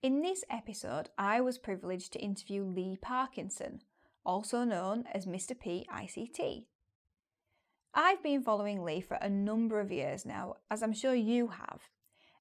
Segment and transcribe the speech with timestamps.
[0.00, 3.82] In this episode, I was privileged to interview Lee Parkinson,
[4.24, 5.58] also known as Mr.
[5.58, 6.66] P ICT.
[7.92, 11.88] I've been following Lee for a number of years now, as I'm sure you have,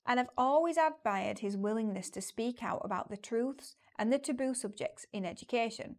[0.05, 4.53] and I've always admired his willingness to speak out about the truths and the taboo
[4.53, 5.95] subjects in education.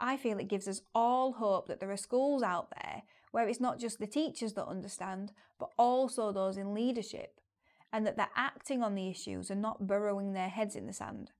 [0.00, 3.02] I feel it gives us all hope that there are schools out there
[3.32, 7.37] where it's not just the teachers that understand, but also those in leadership
[7.92, 11.32] and that they're acting on the issues and not burrowing their heads in the sand.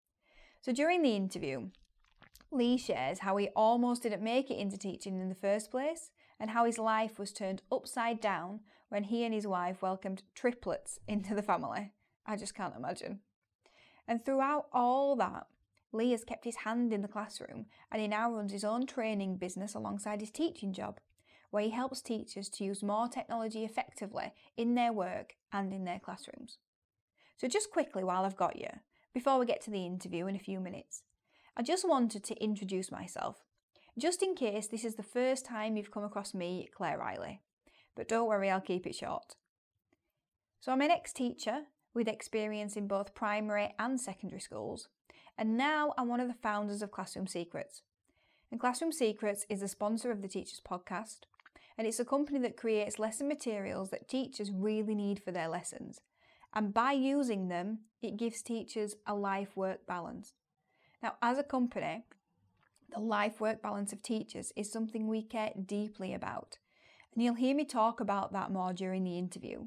[0.61, 1.69] So during the interview,
[2.51, 6.51] Lee shares how he almost didn't make it into teaching in the first place and
[6.51, 11.35] how his life was turned upside down when he and his wife welcomed triplets into
[11.35, 11.93] the family.
[12.27, 13.21] I just can't imagine.
[14.07, 15.47] And throughout all that,
[15.93, 19.37] Lee has kept his hand in the classroom and he now runs his own training
[19.37, 21.01] business alongside his teaching job
[21.51, 25.99] where he helps teachers to use more technology effectively in their work and in their
[25.99, 26.59] classrooms.
[27.37, 28.69] So, just quickly while I've got you,
[29.15, 31.03] before we get to the interview in a few minutes,
[31.57, 33.37] I just wanted to introduce myself,
[33.99, 37.41] just in case this is the first time you've come across me, Claire Riley.
[37.97, 39.37] But don't worry, I'll keep it short.
[40.61, 41.63] So, I'm an ex teacher
[41.95, 44.89] with experience in both primary and secondary schools,
[45.39, 47.83] and now I'm one of the founders of Classroom Secrets.
[48.51, 51.21] And Classroom Secrets is a sponsor of the Teachers Podcast,
[51.79, 56.01] and it's a company that creates lesson materials that teachers really need for their lessons.
[56.53, 60.35] And by using them, it gives teachers a life work balance.
[61.03, 62.05] Now, as a company,
[62.93, 66.59] the life work balance of teachers is something we care deeply about.
[67.15, 69.67] And you'll hear me talk about that more during the interview.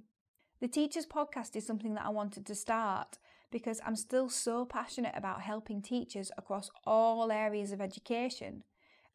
[0.59, 3.19] The Teachers Podcast is something that I wanted to start
[3.51, 8.63] because I'm still so passionate about helping teachers across all areas of education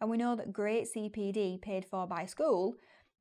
[0.00, 2.74] and we know that great CPD paid for by school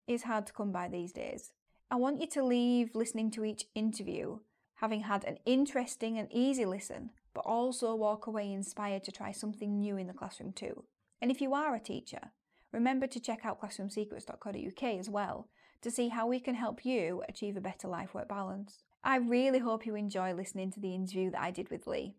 [0.08, 1.52] is hard to come by these days.
[1.90, 4.40] I want you to leave listening to each interview
[4.76, 9.80] having had an interesting and easy listen, but also walk away inspired to try something
[9.80, 10.84] new in the classroom too.
[11.22, 12.32] And if you are a teacher,
[12.72, 15.48] remember to check out classroomsecrets.co.uk as well
[15.82, 18.84] to see how we can help you achieve a better life work balance.
[19.04, 22.16] I really hope you enjoy listening to the interview that I did with Lee.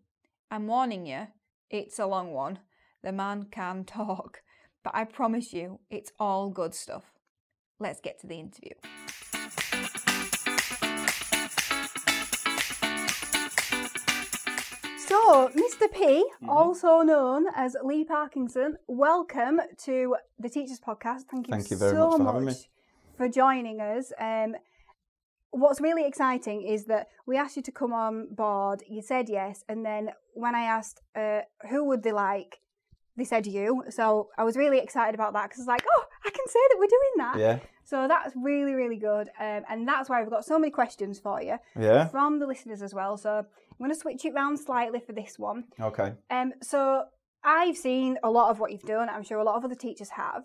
[0.49, 1.27] I'm warning you,
[1.69, 2.59] it's a long one.
[3.03, 4.41] The man can talk.
[4.87, 7.03] But I promise you, it's all good stuff.
[7.77, 8.71] Let's get to the interview.
[14.97, 15.91] So, Mr.
[15.91, 16.49] P, mm-hmm.
[16.49, 21.23] also known as Lee Parkinson, welcome to the Teachers Podcast.
[21.29, 22.53] Thank you, Thank you very so much for much having me.
[23.17, 24.13] For joining us.
[24.17, 24.55] Um,
[25.51, 28.83] what's really exciting is that we asked you to come on board.
[28.87, 32.61] You said yes, and then when I asked uh, who would they like,
[33.17, 33.83] they said you.
[33.89, 36.77] So I was really excited about that because it's like, oh, I can say that
[36.79, 37.39] we're doing that.
[37.39, 37.59] Yeah.
[37.83, 39.29] So that's really, really good.
[39.39, 41.57] Um, and that's why we've got so many questions for you.
[41.79, 42.07] Yeah.
[42.07, 43.17] From the listeners as well.
[43.17, 45.65] So I'm going to switch it around slightly for this one.
[45.79, 46.13] Okay.
[46.29, 47.03] Um, so
[47.43, 49.09] I've seen a lot of what you've done.
[49.09, 50.43] I'm sure a lot of other teachers have.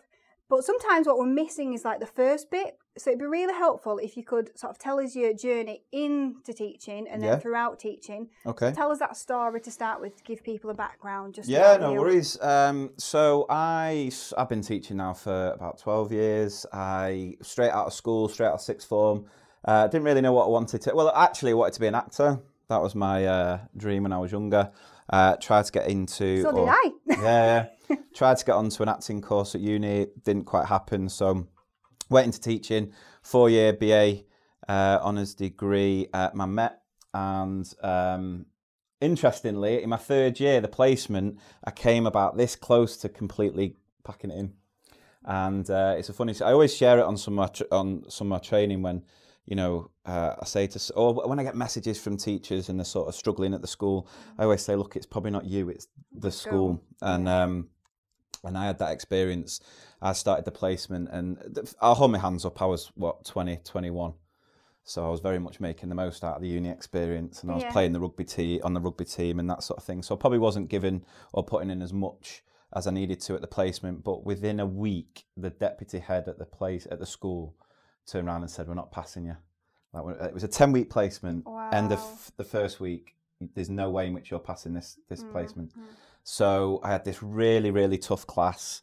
[0.49, 2.77] But sometimes what we're missing is like the first bit.
[2.99, 6.53] So it'd be really helpful if you could sort of tell us your journey into
[6.53, 7.39] teaching and then Yeah.
[7.39, 8.29] throughout teaching.
[8.45, 8.71] Okay.
[8.73, 11.33] Tell us that story to start with to give people a background.
[11.35, 12.01] Just Yeah, no you.
[12.01, 12.39] worries.
[12.43, 16.67] Um, so I've been teaching now for about twelve years.
[16.73, 19.25] I straight out of school, straight out of sixth form.
[19.65, 20.95] Uh, didn't really know what I wanted to.
[20.95, 22.41] Well, actually, I wanted to be an actor.
[22.69, 24.71] That was my uh, dream when I was younger.
[25.09, 26.43] Uh, tried to get into.
[26.43, 26.91] So did I.
[27.07, 27.97] yeah, yeah.
[28.15, 30.07] Tried to get onto an acting course at uni.
[30.25, 31.09] Didn't quite happen.
[31.09, 31.47] So
[32.13, 32.93] went into teaching.
[33.23, 34.23] Four year BA
[34.69, 36.81] uh, honours degree at Man Met.
[37.15, 38.47] And um,
[39.01, 44.31] interestingly, in my third year, the placement, I came about this close to completely packing
[44.31, 44.53] it in.
[45.25, 46.35] And uh, it's a funny.
[46.41, 49.05] I always share it on some of my on some of my training when,
[49.47, 52.85] you know, uh, I say to or when I get messages from teachers and they're
[52.85, 55.87] sort of struggling at the school, I always say, look, it's probably not you, it's
[56.13, 56.83] the school.
[57.01, 57.69] And um,
[58.45, 59.61] and I had that experience.
[60.01, 61.39] I started the placement, and
[61.81, 62.61] I'll hold my hands up.
[62.61, 64.15] I was what 20, 21.
[64.85, 67.55] So I was very much making the most out of the uni experience, and I
[67.55, 67.73] was Yeah.
[67.73, 70.03] playing the rugby team on the rugby team and that sort of thing.
[70.03, 72.43] So I probably wasn't given or putting in as much
[72.73, 74.03] as I needed to at the placement.
[74.03, 77.55] But within a week, the deputy head at the place at the school
[78.07, 79.37] turned around and said, "We're not passing you."
[79.93, 81.47] Like, it was a ten week placement.
[81.73, 83.15] End of the first week,
[83.55, 85.33] there's no way in which you're passing this this mm-hmm.
[85.33, 85.73] placement.
[86.25, 88.83] So I had this really really tough class,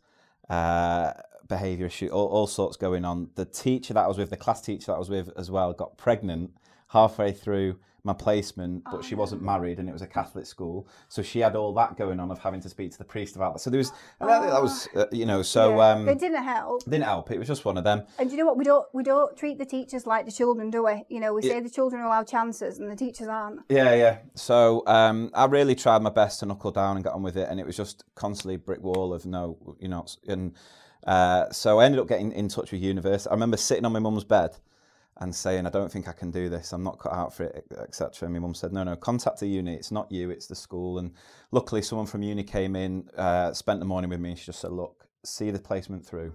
[0.50, 1.14] uh,
[1.48, 3.30] behaviour issue, all, all sorts going on.
[3.36, 5.74] The teacher that I was with, the class teacher that I was with as well,
[5.74, 6.52] got pregnant
[6.90, 10.88] halfway through my placement, but she wasn't married and it was a Catholic school.
[11.08, 13.54] So she had all that going on of having to speak to the priest about
[13.54, 13.60] that.
[13.60, 15.92] So there was, and I think that was, uh, you know, so Yeah.
[15.92, 16.84] um, it didn't help.
[16.86, 17.32] didn't help.
[17.32, 18.04] It was just one of them.
[18.18, 18.58] And do you know what?
[18.58, 21.04] We don't we don't treat the teachers like the children, do we?
[21.10, 23.62] You know, we say the children are allowed chances and the teachers aren't.
[23.70, 24.18] Yeah, yeah.
[24.36, 27.48] So um, I really tried my best to knuckle down and get on with it,
[27.50, 30.06] and it was just constantly brick wall of no, you know.
[30.28, 30.54] And
[31.06, 33.30] uh, so I ended up getting in touch with university.
[33.30, 34.56] I remember sitting on my mum's bed
[35.20, 36.72] and saying, "I don't think I can do this.
[36.74, 39.48] I'm not cut out for it, etc." And my mum said, "No, no, contact the
[39.48, 39.76] uni.
[39.76, 40.30] It's not you.
[40.30, 41.12] It's the school." And
[41.52, 44.60] luckily, someone from uni came in, uh, spent the morning with me, and she just
[44.60, 46.34] said, "Look, see the placement through.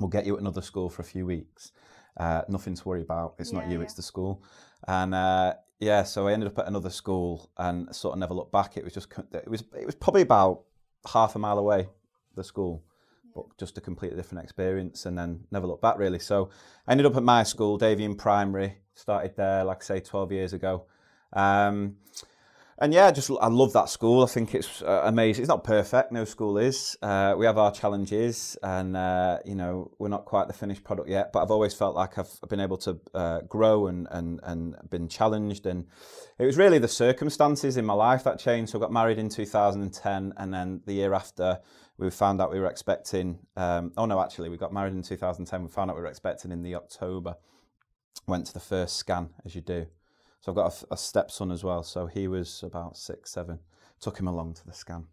[0.00, 1.72] We'll get you at another school for a few weeks.
[2.16, 3.34] Uh, nothing to worry about.
[3.38, 3.78] It's not you.
[3.78, 3.84] yeah.
[3.84, 4.42] It's the school."
[4.86, 8.52] And uh, yeah, so I ended up at another school and sort of never looked
[8.52, 8.76] back.
[8.76, 10.62] It was just it was it was probably about
[11.12, 11.88] half a mile away,
[12.34, 12.84] the school,
[13.38, 15.06] but just a completely different experience.
[15.06, 16.18] And then never looked back really.
[16.18, 16.50] So
[16.86, 18.78] I ended up at my school, Davyhulme Primary.
[18.94, 20.86] Started there, like I say, twelve years ago.
[21.32, 21.96] Um,
[22.80, 24.22] and yeah, just I love that school.
[24.22, 25.42] I think it's uh, amazing.
[25.42, 26.12] It's not perfect.
[26.12, 26.96] No school is.
[27.02, 31.08] Uh, we have our challenges, and uh, you know we're not quite the finished product
[31.08, 31.32] yet.
[31.32, 35.08] But I've always felt like I've been able to uh, grow and and and been
[35.08, 35.66] challenged.
[35.66, 35.86] And
[36.38, 38.70] it was really the circumstances in my life that changed.
[38.70, 41.58] So I got married in 2010, and then the year after,
[41.98, 43.40] we found out we were expecting.
[43.56, 45.62] Um, oh no, actually, we got married in 2010.
[45.62, 47.36] We found out we were expecting in the October.
[48.26, 49.86] Went to the first scan, as you do.
[50.40, 51.82] So I've got a stepson as well.
[51.82, 53.58] So he was about six, seven.
[54.00, 55.06] Took him along to the scan,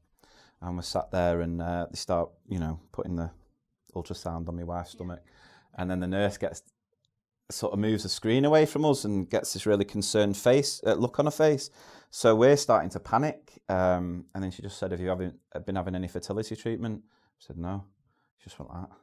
[0.61, 3.31] and we sat there, and uh, they start, you know, putting the
[3.95, 5.23] ultrasound on my wife's stomach,
[5.75, 6.61] and then the nurse gets
[7.49, 10.93] sort of moves the screen away from us and gets this really concerned face uh,
[10.93, 11.69] look on her face.
[12.09, 15.33] So we're starting to panic, um, and then she just said, "Have you having,
[15.65, 17.85] been having any fertility treatment?" I said, "No."
[18.37, 18.97] She just went like that.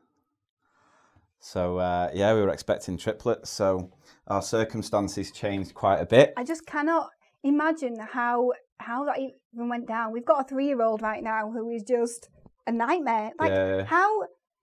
[1.40, 3.50] So uh, yeah, we were expecting triplets.
[3.50, 3.90] So
[4.28, 6.32] our circumstances changed quite a bit.
[6.36, 7.10] I just cannot
[7.42, 10.12] imagine how how that even went down.
[10.12, 12.28] We've got a three year old right now who is just
[12.66, 13.32] a nightmare.
[13.38, 13.84] Like Yeah.
[13.84, 14.22] how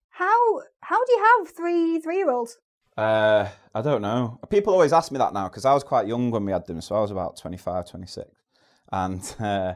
[0.09, 2.57] how how do you have three three year olds?
[2.99, 4.39] Uh, I don't know.
[4.49, 6.81] People always ask me that now because I was quite young when we had them,
[6.81, 8.27] so I was about 25, 26.
[8.91, 9.75] And uh,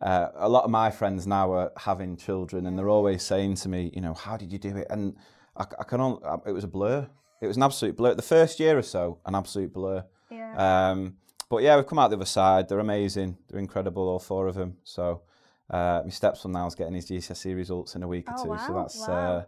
[0.00, 3.68] uh, a lot of my friends now are having children, and they're always saying to
[3.68, 4.86] me, you know, how did you do it?
[4.90, 5.16] And
[5.56, 7.08] I, I can only, it was a blur.
[7.40, 8.14] It was an absolute blur.
[8.14, 10.04] The first year or so, an absolute blur.
[10.30, 10.90] Yeah.
[10.90, 11.16] Um,
[11.48, 12.68] but yeah, we've come out the other side.
[12.68, 13.36] They're amazing.
[13.48, 14.76] They're incredible, all four of them.
[14.84, 15.22] So
[15.68, 18.58] uh, my stepson now is getting his GCSE results in a week or Oh, two.
[18.66, 19.14] So wow, that's wow.
[19.14, 19.44] uh,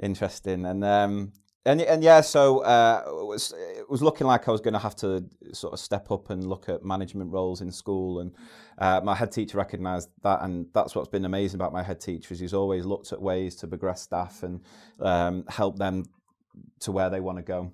[0.00, 0.64] interesting.
[0.64, 1.32] And um,
[1.64, 4.80] and and yeah, so uh, it was it was looking like I was going to
[4.80, 8.20] have to sort of step up and look at management roles in school.
[8.20, 8.32] And
[8.78, 12.34] uh, my head teacher recognised that, and that's what's been amazing about my head teacher
[12.34, 14.60] is he's always looked at ways to progress staff and
[15.00, 16.04] um, help them
[16.80, 17.72] to where they want to go.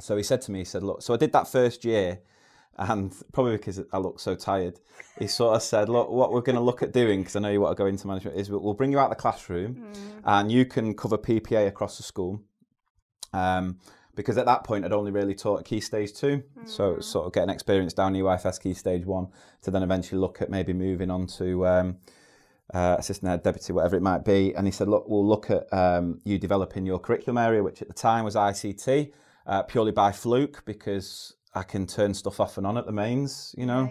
[0.00, 2.20] So he said to me, he said, look, so I did that first year,
[2.76, 4.78] and probably because I look so tired,
[5.18, 7.50] he sort of said, look, what we're going to look at doing, because I know
[7.50, 9.92] you want to go into management, is we'll bring you out of the classroom,
[10.24, 12.42] and you can cover PPA across the school.
[13.32, 13.78] Um,
[14.14, 17.50] because at that point, I'd only really taught Key Stage 2, so sort of getting
[17.50, 19.28] experience down EYFS Key Stage 1,
[19.62, 21.98] to then eventually look at maybe moving on to um,
[22.74, 24.54] uh, assistant head, deputy, whatever it might be.
[24.56, 27.86] And he said, look, we'll look at um, you developing your curriculum area, which at
[27.86, 29.12] the time was ICT,
[29.46, 33.54] uh, purely by fluke, because I can turn stuff off and on at the mains,
[33.56, 33.88] you know,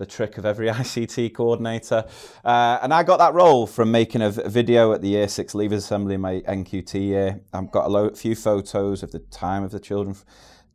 [0.00, 2.04] the trick of every ICT coordinator.
[2.44, 5.74] Uh, and I got that role from making a video at the Year 6 Leavers
[5.74, 7.40] Assembly in my NQT year.
[7.52, 10.16] I've got a lo- few photos of the time of the children.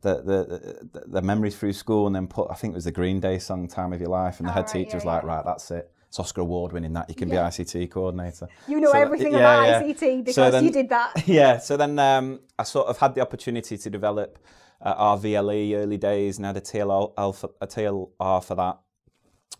[0.02, 2.92] The, the, the, the memories through school and then put I think it was the
[2.92, 5.04] Green Day song "Time of Your Life" and the Oh, head right, teacher yeah, was
[5.04, 5.28] like, yeah.
[5.28, 5.90] "Right, that's it.
[6.06, 7.08] It's Oscar award winning that.
[7.08, 7.42] You can Yeah.
[7.50, 9.82] be ICT coordinator." You know So, everything yeah, about.
[9.84, 11.26] ICT because So then- you did that.
[11.26, 14.38] yeah, so then um, I sort of had the opportunity to develop
[14.80, 18.78] uh, our VLE early days and had a TLR, alpha, a TLR for that.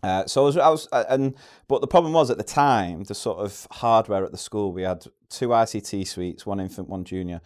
[0.02, 1.34] Uh, so I was, I was uh, and
[1.68, 4.82] but the problem was at the time the sort of hardware at the school we
[4.82, 7.40] had two ICT suites, one infant, one junior,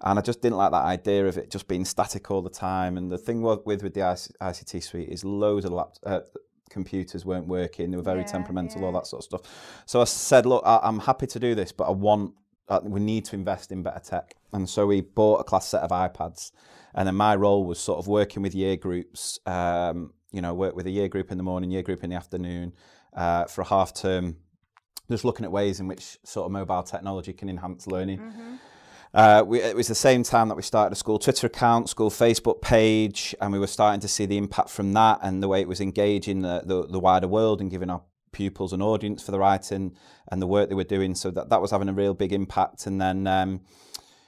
[0.00, 2.96] and I just didn't like that idea of it just being static all the time.
[2.98, 6.20] And the thing with with the ICT suite is loads of lap, uh,
[6.68, 9.82] computers weren't working; they were very Yeah, temperamental, all that sort of stuff.
[9.86, 12.34] So I said, look, I, I'm happy to do this, but I want
[12.68, 14.34] uh, we need to invest in better tech.
[14.52, 16.52] And so we bought a class set of iPads.
[16.94, 20.74] And then my role was sort of working with year groups, um, you know, work
[20.74, 22.72] with a year group in the morning, year group in the afternoon
[23.14, 24.36] uh, for a half term,
[25.10, 28.20] just looking at ways in which sort of mobile technology can enhance learning.
[29.14, 32.10] uh, we, it was the same time that we started a school Twitter account, school
[32.10, 35.60] Facebook page, and we were starting to see the impact from that and the way
[35.60, 39.30] it was engaging the, the, the wider world and giving our pupils an audience for
[39.30, 39.94] the writing
[40.32, 41.14] and the work they were doing.
[41.14, 42.86] So that, that was having a real big impact.
[42.86, 43.60] And then um,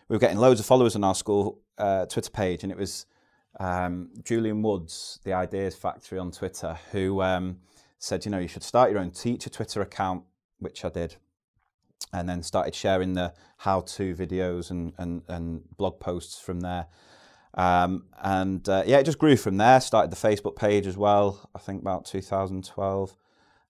[0.08, 3.06] we were getting loads of followers on our school uh, Twitter page, and it was
[3.58, 7.58] um, Julian Woods, the Ideas Factory on Twitter, who um,
[7.98, 10.25] said, you know, you should start your own teacher Twitter account,
[10.58, 11.16] which I did
[12.12, 16.86] and then started sharing the how-to videos and, and, and blog posts from there.
[17.54, 19.80] Um, and uh, yeah, it just grew from there.
[19.80, 21.48] Started the Facebook page as well.
[21.54, 23.16] I think about 2012.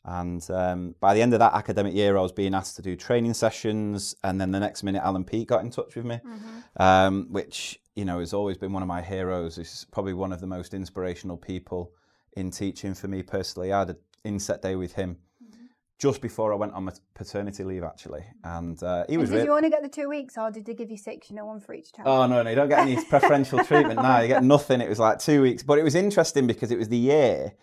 [0.04, 2.94] And um, by the end of that academic year, I was being asked to do
[2.94, 4.14] training sessions.
[4.22, 6.82] And then the next minute, Alan Peat got in touch with me, mm-hmm.
[6.82, 9.56] um, which you know has always been one of my heroes.
[9.56, 11.92] He's probably one of the most inspirational people
[12.36, 13.72] in teaching for me personally.
[13.72, 15.16] I had an inset day with him
[15.98, 18.22] just before I went on my paternity leave, actually.
[18.44, 19.30] And uh, he was.
[19.30, 21.30] And did re- you only get the two weeks, or did they give you six?
[21.30, 22.06] You know, one for each time.
[22.06, 24.20] Oh no, no, you don't get any preferential treatment now.
[24.20, 24.80] You get nothing.
[24.80, 27.54] It was like two weeks, but it was interesting because it was the year.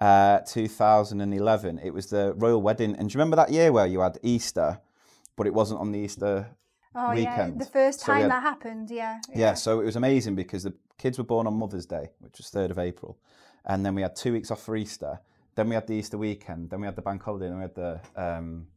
[0.00, 1.80] Uh, 2011.
[1.82, 4.78] It was the royal wedding, and do you remember that year where you had Easter,
[5.34, 6.46] but it wasn't on the Easter
[6.94, 7.54] oh, weekend?
[7.54, 8.90] yeah, the first time so had, that happened.
[8.90, 9.54] Yeah, yeah, yeah.
[9.54, 12.70] So it was amazing because the kids were born on Mother's Day, which was third
[12.70, 13.18] of April,
[13.64, 15.20] and then we had two weeks off for Easter
[15.58, 16.70] then we had the Easter weekend.
[16.70, 17.48] Then we had the bank holiday.
[17.48, 18.68] And we had the um,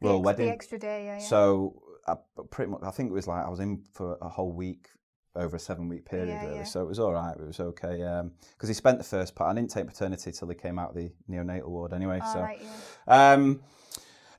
[0.00, 0.46] royal the ex- wedding.
[0.46, 1.18] The extra day, yeah.
[1.18, 1.22] yeah.
[1.22, 2.16] So I,
[2.48, 4.88] pretty much, I think it was like I was in for a whole week
[5.34, 6.56] over a seven week period yeah, really.
[6.60, 6.64] Yeah.
[6.64, 7.36] So it was all right.
[7.38, 9.50] It was okay because um, he spent the first part.
[9.50, 12.20] I didn't take paternity till he came out of the neonatal ward anyway.
[12.32, 12.40] so.
[12.40, 12.62] Right,
[13.06, 13.32] yeah.
[13.32, 13.60] um,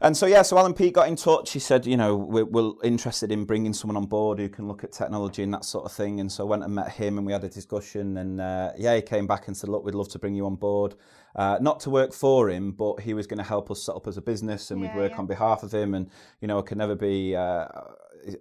[0.01, 1.51] and so yeah, so Alan Peat got in touch.
[1.51, 4.83] He said, you know, we're, we're, interested in bringing someone on board who can look
[4.83, 6.19] at technology and that sort of thing.
[6.19, 8.17] And so I went and met him, and we had a discussion.
[8.17, 10.55] And uh, yeah, he came back and said, look, we'd love to bring you on
[10.55, 10.95] board,
[11.35, 14.07] uh, not to work for him, but he was going to help us set up
[14.07, 15.17] as a business, and yeah, we'd work yeah.
[15.17, 15.93] on behalf of him.
[15.93, 16.09] And
[16.41, 17.65] you know, I can never be uh,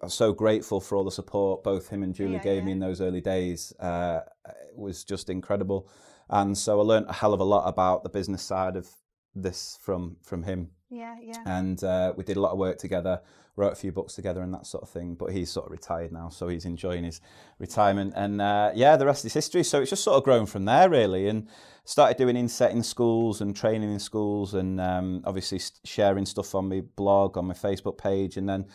[0.09, 3.01] so grateful for all the support both him and Julie yeah, gave me in those
[3.01, 3.73] early days.
[3.79, 5.89] Uh, it was just incredible.
[6.29, 8.89] And so I learned a hell of a lot about the business side of
[9.37, 10.71] this from from him.
[10.91, 11.43] Yeah, yeah.
[11.45, 13.21] And uh, we did a lot of work together,
[13.57, 15.15] wrote a few books together and that sort of thing.
[15.15, 17.21] But he's sort of retired now, so he's enjoying his
[17.59, 18.15] retirement.
[18.17, 19.65] And uh, yeah, the rest is history.
[19.65, 21.29] So it's just sort of grown from there, really.
[21.29, 21.49] And
[21.85, 26.69] started doing inset in schools and training in schools, and um, obviously sharing stuff on
[26.69, 28.67] my blog, on my Facebook page, and then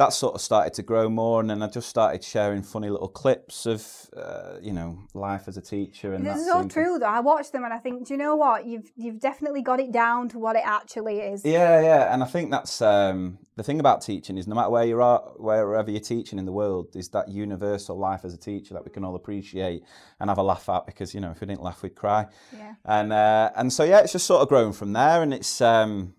[0.00, 3.06] that sort of started to grow more, and then I just started sharing funny little
[3.06, 6.14] clips of, uh, you know, life as a teacher.
[6.14, 7.04] And this is so true, though.
[7.04, 8.64] I watch them and I think, do you know what?
[8.64, 11.44] You've you've definitely got it down to what it actually is.
[11.44, 14.86] Yeah, yeah, and I think that's um, the thing about teaching is no matter where
[14.86, 18.72] you are, wherever you're teaching in the world, is that universal life as a teacher
[18.72, 19.82] that we can all appreciate
[20.18, 22.26] and have a laugh at because you know if we didn't laugh we'd cry.
[22.56, 22.72] Yeah.
[22.86, 25.60] And uh, and so yeah, it's just sort of grown from there, and it's.
[25.60, 26.14] Um,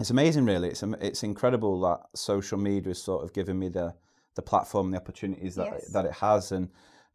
[0.00, 0.70] it's amazing, really.
[0.70, 3.94] It's it's incredible that social media has sort of given me the
[4.34, 5.88] the platform, the opportunities that yes.
[5.92, 6.70] that it has, and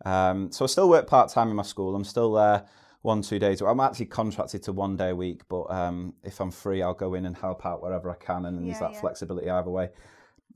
[0.05, 1.95] um, so I still work part time in my school.
[1.95, 2.65] I'm still there
[3.01, 3.61] one two days.
[3.61, 7.15] I'm actually contracted to one day a week, but um, if I'm free, I'll go
[7.15, 9.01] in and help out wherever I can, and yeah, there's that yeah.
[9.01, 9.89] flexibility either way.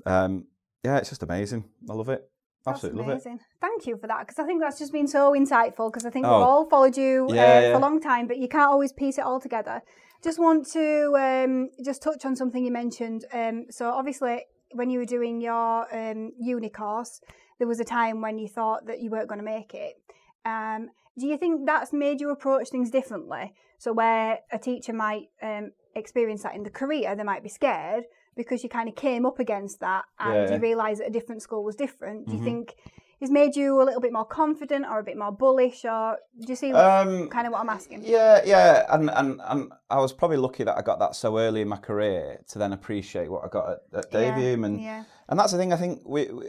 [0.05, 0.45] Um,
[0.83, 1.65] yeah, it's just amazing.
[1.89, 2.29] I love it.
[2.67, 3.39] Absolutely love it.
[3.61, 6.25] Thank you for that because I think that's just been so insightful because I think
[6.25, 6.37] oh.
[6.37, 9.17] we've all followed you yeah, uh, for a long time, but you can't always piece
[9.17, 9.81] it all together.
[10.23, 13.25] Just want to um, just touch on something you mentioned.
[13.33, 17.21] Um, so obviously, when you were doing your um, uni course,
[17.57, 20.01] there was a time when you thought that you weren't going to make it.
[20.45, 23.53] Um, do you think that's made you approach things differently?
[23.77, 28.05] So where a teacher might um, experience that in the career, they might be scared
[28.35, 30.55] because you kind of came up against that and yeah.
[30.55, 32.27] you realised that a different school was different.
[32.27, 32.45] Do you mm-hmm.
[32.45, 32.75] think
[33.19, 36.47] has made you a little bit more confident or a bit more bullish or do
[36.47, 38.03] you see um, kind of what I'm asking?
[38.05, 41.61] Yeah, yeah, and, and and I was probably lucky that I got that so early
[41.61, 45.03] in my career to then appreciate what I got at, at Davyhulme, yeah, and yeah.
[45.27, 46.45] and that's the thing I think we, we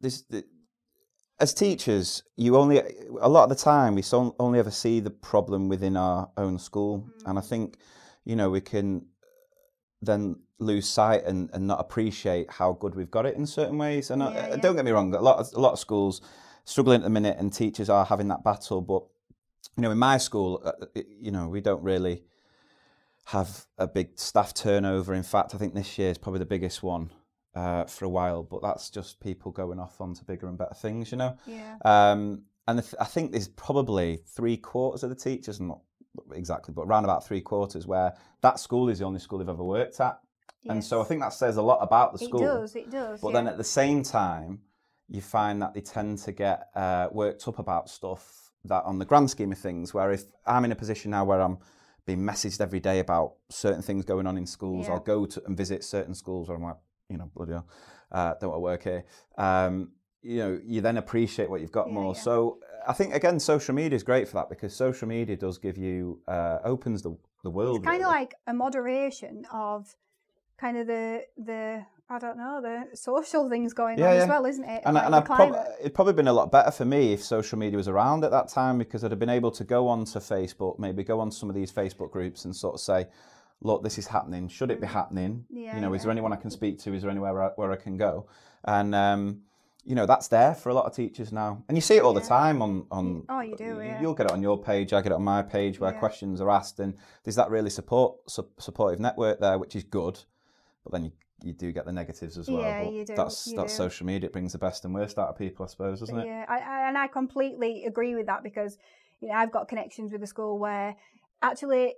[0.00, 0.22] this.
[0.22, 0.44] The,
[1.40, 2.80] as teachers, you only
[3.20, 6.56] a lot of the time we so, only ever see the problem within our own
[6.56, 7.28] school, mm.
[7.28, 7.78] and I think
[8.24, 9.06] you know we can
[10.02, 14.10] then lose sight and, and not appreciate how good we've got it in certain ways.
[14.10, 14.56] And uh, yeah, yeah.
[14.56, 16.20] don't get me wrong, a lot of, a lot of schools
[16.64, 18.80] struggling at the minute, and teachers are having that battle.
[18.80, 19.04] But
[19.76, 22.24] you know, in my school, uh, uh, you know, we don't really
[23.26, 25.14] have a big staff turnover.
[25.14, 27.10] In fact, I think this year is probably the biggest one
[27.54, 28.42] uh, for a while.
[28.42, 31.36] But that's just people going off onto bigger and better things, you know.
[31.46, 31.76] Yeah.
[31.84, 35.80] Um, and I think there's probably three quarters of the teachers, not
[36.32, 39.64] exactly, but around about three quarters, where that school is the only school they've ever
[39.64, 40.18] worked at.
[40.62, 40.72] Yes.
[40.72, 42.40] And so I think that says a lot about the school.
[42.40, 43.20] It does, it does.
[43.20, 43.34] But yeah.
[43.34, 44.60] then at the same time,
[45.08, 49.04] you find that they tend to get uh, worked up about stuff that, on the
[49.04, 51.58] grand scheme of things, where if I'm in a position now where I'm
[52.06, 54.94] being messaged every day about certain things going on in schools, yeah.
[54.94, 56.76] I'll go to and visit certain schools where I'm like,
[57.08, 57.68] you know, bloody hell,
[58.10, 59.04] uh, don't want to work here.
[59.36, 59.92] Um,
[60.22, 62.14] you know, you then appreciate what you've got Yeah, more.
[62.14, 62.58] So
[62.88, 66.20] I think again, social media is great for that because social media does give you
[66.28, 67.78] uh, opens the the world.
[67.78, 69.94] It's kind of like a moderation of
[70.58, 74.22] kind of the the I don't know the social things going Yeah, on yeah.
[74.22, 74.82] as well, isn't it?
[74.84, 77.58] and, Like and I've prob- it'd probably been a lot better for me if social
[77.58, 80.78] media was around at that time because I'd have been able to go onto Facebook,
[80.78, 83.06] maybe go on some of these Facebook groups and sort of say,
[83.62, 84.46] look, this is happening.
[84.48, 85.46] Should it be happening?
[85.50, 85.64] Mm.
[85.64, 86.92] Yeah, you know, is there anyone I can speak to?
[86.92, 88.26] Is there anywhere I, where I can go?
[88.64, 89.40] And um,
[89.84, 92.14] you know, that's there for a lot of teachers now, and you see it all
[92.14, 93.24] the time on on.
[93.28, 94.00] Oh, you do, yeah.
[94.00, 94.92] You'll get it on your page.
[94.92, 95.98] I get it on my page where Yeah.
[95.98, 100.20] questions are asked, and there's that really support su- supportive network there, which is good.
[100.84, 101.12] But then you
[101.44, 102.60] you do get the negatives as well.
[102.60, 103.76] Yeah, but you do, That's you that's do.
[103.76, 104.28] social media.
[104.28, 106.26] It brings the best and worst out of people, I suppose, doesn't it?
[106.26, 108.78] Yeah, I, I, and I completely agree with that because
[109.20, 110.94] you know I've got connections with a school where
[111.42, 111.94] actually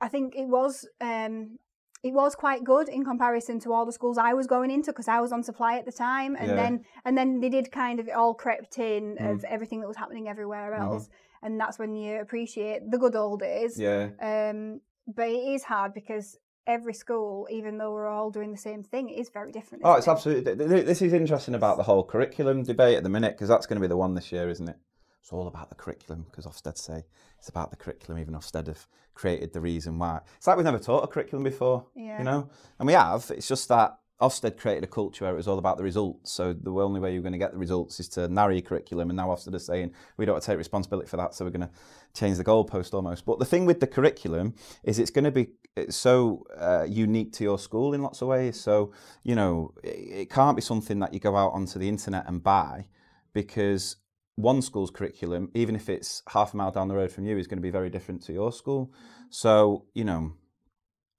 [0.00, 1.60] I think it was um,
[2.02, 5.08] it was quite good in comparison to all the schools I was going into because
[5.08, 6.56] I was on supply at the time, and Yeah.
[6.56, 9.30] then and then they did kind of it all crept in Mm.
[9.32, 10.80] of everything that was happening everywhere Mhm.
[10.80, 11.08] else,
[11.42, 13.78] and that's when you appreciate the good old days.
[13.78, 14.08] Yeah.
[14.20, 18.82] Um, but it is hard because every school, even though we're all doing the same
[18.84, 19.82] thing, it is very different.
[19.84, 20.10] Oh, it's it?
[20.10, 20.56] absolutely.
[20.56, 23.66] th- th- This is interesting about the whole curriculum debate at the minute because that's
[23.66, 24.76] going to be the one this year, isn't it?
[25.22, 27.04] It's all about the curriculum because Ofsted say
[27.38, 28.20] it's about the curriculum.
[28.20, 30.20] Even Ofsted have created the reason why.
[30.36, 32.18] It's like we've never taught a curriculum before, Yeah.
[32.18, 32.48] you know,
[32.80, 33.30] and we have.
[33.30, 36.32] It's just that Ofsted created a culture where it was all about the results.
[36.32, 39.10] So the only way you're going to get the results is to narrow your curriculum.
[39.10, 41.70] And now Ofsted are saying we don't take responsibility for that, so we're going to
[42.14, 43.24] change the goalpost almost.
[43.24, 47.32] But the thing with the curriculum is it's going to be it's so uh, unique
[47.34, 48.60] to your school in lots of ways.
[48.60, 49.88] So you know it,
[50.22, 52.86] it can't be something that you go out onto the internet and buy
[53.32, 53.96] because
[54.36, 57.46] one school's curriculum, even if it's half a mile down the road from you, is
[57.46, 58.92] going to be very different to your school.
[59.30, 60.34] So you know.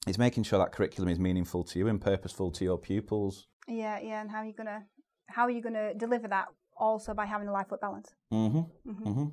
[0.05, 3.48] It's making sure that curriculum is meaningful to you and purposeful to your pupils.
[3.70, 4.84] Yeah, yeah, and how are you gonna
[5.27, 8.13] how are you gonna deliver that also by having a life work balance?
[8.29, 8.48] hmm
[8.86, 9.25] hmm hmm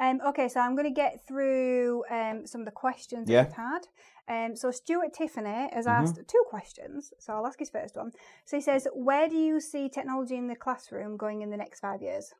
[0.00, 3.44] Um, okay, so I'm going to get through um, some of the questions that Yeah.
[3.44, 3.80] we've had.
[4.28, 5.90] Um, so Stuart Tiffany has Mhm.
[5.98, 7.12] asked two questions.
[7.18, 8.12] So I'll ask his first one.
[8.44, 11.80] So he says, "Where do you see technology in the classroom going in the next
[11.80, 12.34] five years?"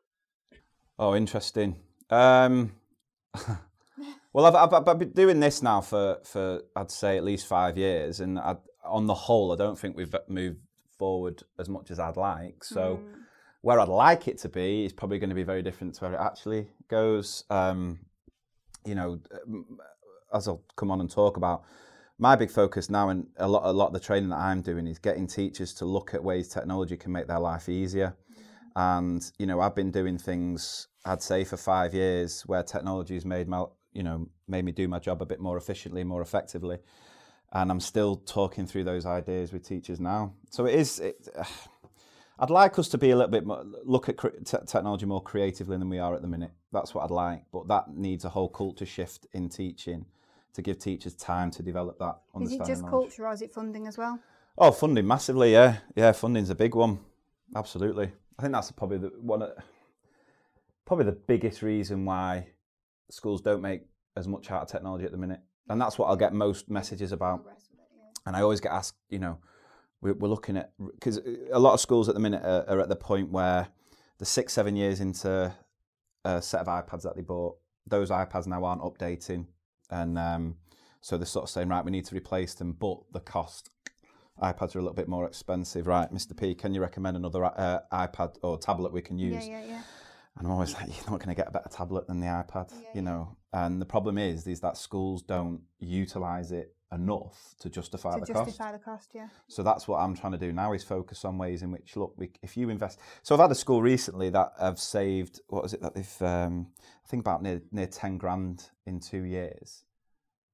[0.98, 1.76] Oh, interesting.
[2.10, 2.72] Um,
[4.32, 7.78] well, I've, I've, I've been doing this now for, for I'd say at least five
[7.78, 10.58] years, and I, on the whole, I don't think we've moved
[10.98, 12.64] forward as much as I'd like.
[12.64, 13.14] So, Mm.
[13.60, 16.14] where I'd like it to be is probably going to be very different to where
[16.14, 17.44] it actually goes.
[17.50, 17.98] Um,
[18.84, 19.20] you know,
[20.32, 21.64] as I'll come on and talk about,
[22.18, 24.86] my big focus now and a lot, a lot of the training that I'm doing
[24.86, 28.16] is getting teachers to look at ways technology can make their life easier.
[28.78, 33.24] And you know, I've been doing things I'd say for five years where technology has
[33.24, 36.78] made my, you know, made me do my job a bit more efficiently, more effectively.
[37.52, 40.32] And I'm still talking through those ideas with teachers now.
[40.50, 41.00] So it is.
[41.00, 41.28] It,
[42.38, 45.76] I'd like us to be a little bit more, look at te- technology more creatively
[45.76, 46.52] than we are at the minute.
[46.72, 50.06] That's what I'd like, but that needs a whole culture shift in teaching
[50.54, 52.64] to give teachers time to develop that Is understanding.
[52.64, 53.08] it just knowledge.
[53.08, 54.20] culture or is it funding as well?
[54.56, 56.12] Oh, funding massively, yeah, yeah.
[56.12, 57.00] Funding's a big one,
[57.56, 58.12] absolutely.
[58.38, 59.50] I think that's probably the one, of,
[60.86, 62.48] probably the biggest reason why
[63.10, 63.82] schools don't make
[64.16, 67.12] as much out of technology at the minute, and that's what I'll get most messages
[67.12, 67.44] about.
[68.26, 69.38] And I always get asked, you know,
[70.00, 71.18] we're, looking at because
[71.52, 73.66] a lot of schools at the minute are, are at the point where
[74.18, 75.52] the six, seven years into
[76.24, 79.46] a set of iPads that they bought, those iPads now aren't updating,
[79.90, 80.54] and um,
[81.00, 83.70] so they're sort of saying, right, we need to replace them, but the cost
[84.42, 86.12] iPads are a little bit more expensive, right?
[86.12, 86.36] Mr.
[86.36, 89.46] P, can you recommend another uh, iPad or tablet we can use?
[89.46, 89.82] Yeah, yeah, yeah.
[90.38, 92.70] And I'm always like, you're not going to get a better tablet than the iPad,
[92.72, 93.36] Yeah, you know.
[93.52, 98.32] And the problem is, is that schools don't utilize it enough to justify To the
[98.32, 98.44] cost.
[98.44, 99.28] To justify the cost, yeah.
[99.48, 102.14] So that's what I'm trying to do now is focus on ways in which look,
[102.16, 102.98] we, if you invest.
[103.22, 106.68] So I've had a school recently that have saved what is it that they've um,
[106.78, 109.84] I think about near near ten grand in two years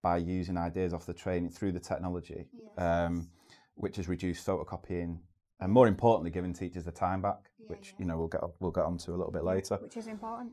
[0.03, 3.29] by using ideas off the training through the technology, um,
[3.75, 5.19] which has reduced photocopying
[5.61, 8.85] and more importantly, giving teachers the time back, which you know we'll get we'll get
[8.85, 9.77] onto a little bit later.
[9.77, 10.53] Which is important.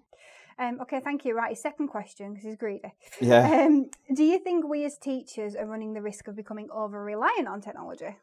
[0.59, 1.35] Um, okay, thank you.
[1.35, 2.93] Right, second question, because he's greedy.
[3.19, 3.65] Yeah.
[3.65, 7.47] Um, do you think we as teachers are running the risk of becoming over reliant
[7.47, 8.17] on technology?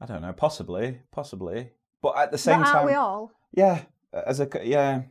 [0.00, 3.32] I don't know, possibly, possibly, but at the same time, we all?
[3.52, 3.82] Yeah,
[4.12, 5.02] as a yeah,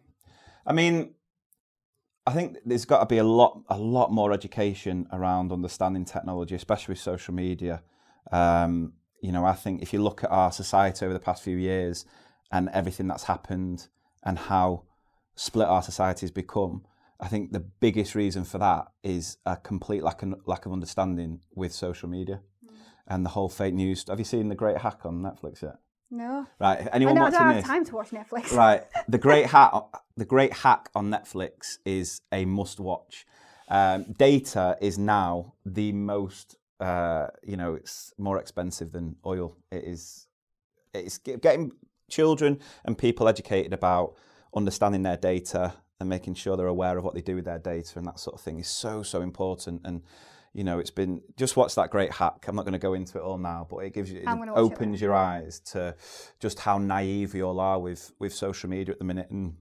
[0.66, 1.14] I mean,
[2.26, 6.56] I think there's got to be a lot, a lot more education around understanding technology,
[6.56, 7.84] especially with social media.
[8.32, 11.58] Um, you know, I think if you look at our society over the past few
[11.58, 12.06] years
[12.52, 13.88] and everything that's happened
[14.24, 14.84] and how
[15.36, 16.84] split our society has become,
[17.20, 21.42] I think the biggest reason for that is a complete lack of, lack of understanding
[21.54, 22.42] with social media
[23.08, 24.06] and the whole fake news.
[24.08, 25.78] Have you seen the Great Hack on Netflix yet?
[26.12, 26.48] No.
[26.60, 27.66] Right, I anyone know I don't have this?
[27.66, 28.52] time to watch Netflix.
[28.56, 29.74] Right, the great hack,
[30.16, 33.26] the great hack on Netflix is a must-watch.
[33.70, 39.58] Um, data is now the most, uh, you know, it's more expensive than oil.
[39.72, 40.28] It is,
[40.94, 41.72] it's getting
[42.10, 44.16] children and people educated about
[44.56, 48.00] understanding their data and making sure they're aware of what they do with their data
[48.00, 49.82] and that sort of thing is so so important.
[49.84, 50.02] And
[50.54, 52.46] you know, it's been just watch that great hack.
[52.48, 54.48] I'm not going to go into it all now, but it gives you, it watch
[54.48, 55.96] it opens your eyes to
[56.40, 59.30] just how naive we all are with with social media at the minute.
[59.30, 59.56] And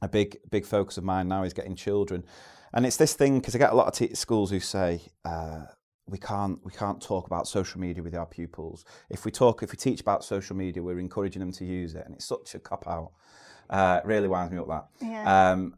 [0.00, 2.24] a big big focus of mine now is getting children,
[2.72, 5.00] and it's this thing because I get a lot of te- schools who say.
[5.24, 5.64] Uh,
[6.06, 8.84] we can't we can't talk about social media with our pupils.
[9.08, 12.04] If we talk, if we teach about social media, we're encouraging them to use it,
[12.04, 13.12] and it's such a cop out.
[13.70, 14.86] Uh, it really winds me up that.
[15.00, 15.52] Yeah.
[15.52, 15.74] Um,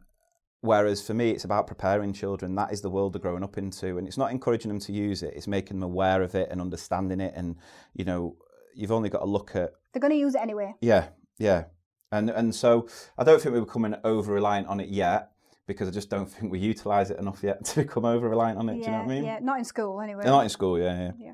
[0.60, 2.54] whereas for me, it's about preparing children.
[2.54, 5.22] That is the world they're growing up into, and it's not encouraging them to use
[5.22, 5.34] it.
[5.36, 7.34] It's making them aware of it and understanding it.
[7.36, 7.56] And
[7.94, 8.36] you know,
[8.74, 10.74] you've only got to look at They're going to use it anyway.
[10.80, 11.08] yeah,
[11.38, 11.64] yeah,
[12.10, 15.30] and and so I don't think we're becoming over reliant on it yet
[15.66, 18.68] because I just don't think we utilise it enough yet to become over reliant on
[18.68, 18.76] it.
[18.78, 19.24] yeah, Do you know what I mean?
[19.24, 19.38] yeah.
[19.40, 20.24] Not in school anyway.
[20.24, 21.32] Not in school, yeah, yeah.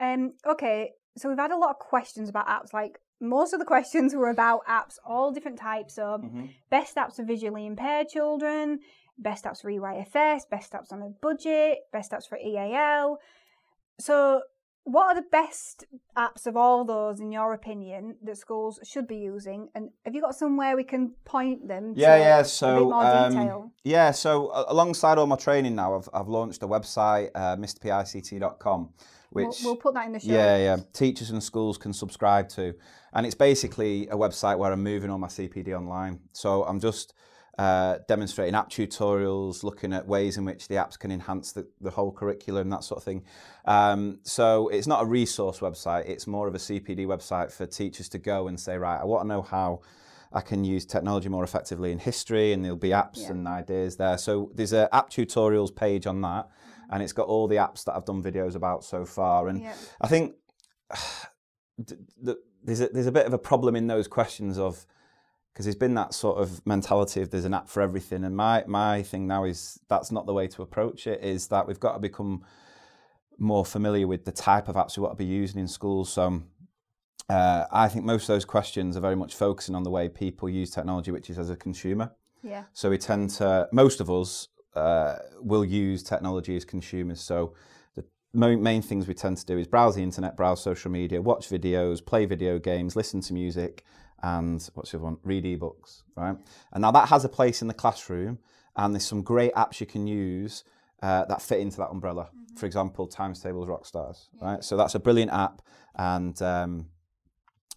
[0.00, 2.72] Um, okay, so we've had a lot of questions about apps.
[2.72, 5.94] Like most of the questions were about apps, all different types.
[5.94, 6.50] So Mhm.
[6.70, 8.80] best apps for visually impaired children,
[9.18, 13.18] best apps for EYFS, best apps on a budget, best apps for EAL.
[14.00, 14.42] So
[14.84, 15.84] what are the best
[16.16, 19.68] apps of all those, in your opinion, that schools should be using?
[19.74, 21.94] And have you got somewhere we can point them?
[21.96, 22.42] Yeah, to yeah.
[22.42, 23.72] So, more um, detail.
[23.84, 24.10] yeah.
[24.10, 28.90] So, alongside all my training now, I've, I've launched a website, uh, mrpict.com,
[29.30, 30.32] We'll, which we'll put that in the show.
[30.32, 32.74] yeah, yeah, teachers and schools can subscribe to,
[33.12, 36.18] and it's basically a website where I'm moving all my CPD online.
[36.32, 37.14] So I'm just
[37.58, 41.90] uh, demonstrating app tutorials, looking at ways in which the apps can enhance the, the
[41.90, 43.22] whole curriculum, that sort of thing.
[43.66, 48.08] Um, so it's not a resource website; it's more of a CPD website for teachers
[48.10, 49.80] to go and say, right, I want to know how.
[50.34, 53.32] I can use technology more effectively in history, and there'll be apps Yeah.
[53.32, 54.16] and ideas there.
[54.16, 56.48] So there's an app tutorials page on that,
[56.88, 59.48] and it's got all the apps that I've done videos about so far.
[59.48, 59.60] And.
[60.00, 60.34] I think
[62.64, 64.86] there's a, there's a bit of a problem in those questions of
[65.52, 68.64] because there's been that sort of mentality of there's an app for everything, and my
[68.66, 71.22] my thing now is that's not the way to approach it.
[71.22, 72.44] Is that we've got to become
[73.38, 76.12] more familiar with the type of apps we want to be using in schools.
[76.12, 76.42] So.
[77.28, 80.50] Uh, I think most of those questions are very much focusing on the way people
[80.50, 82.10] use technology, which is as a consumer.
[82.42, 82.64] Yeah.
[82.74, 87.20] So we tend to, most of us uh, will use technology as consumers.
[87.20, 87.54] So
[87.94, 91.48] the main things we tend to do is browse the internet, browse social media, watch
[91.48, 93.84] videos, play video games, listen to music,
[94.22, 95.18] and what's the other one?
[95.24, 96.36] Read ebooks, right?
[96.72, 98.38] And now that has a place in the classroom,
[98.76, 100.64] and there's some great apps you can use
[101.02, 102.28] uh, that fit into that umbrella.
[102.56, 104.62] For example, Times Tables Rockstars, right?
[104.62, 105.62] So that's a brilliant app,
[105.96, 106.86] and um,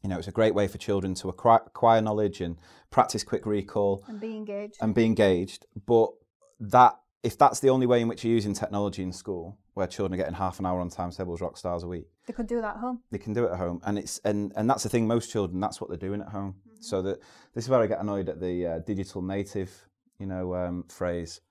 [0.03, 2.57] you know it's a great way for children to acquire, acquire knowledge and
[2.91, 4.77] practice quick recall And be engaged.
[4.81, 5.65] and be engaged.
[5.85, 6.11] But
[6.59, 10.13] that if that's the only way in which you're using technology in school, where children
[10.13, 12.61] are getting half an hour on Times Tables Rock Stars a week, they could do
[12.61, 13.01] that at home.
[13.11, 15.07] they can do it at home, and it's and and that's the thing.
[15.07, 16.55] Most children, that's what they're doing at home.
[16.79, 17.19] So that
[17.53, 19.71] this is where I get annoyed at the uh, digital native,
[20.19, 21.41] you know, um, phrase.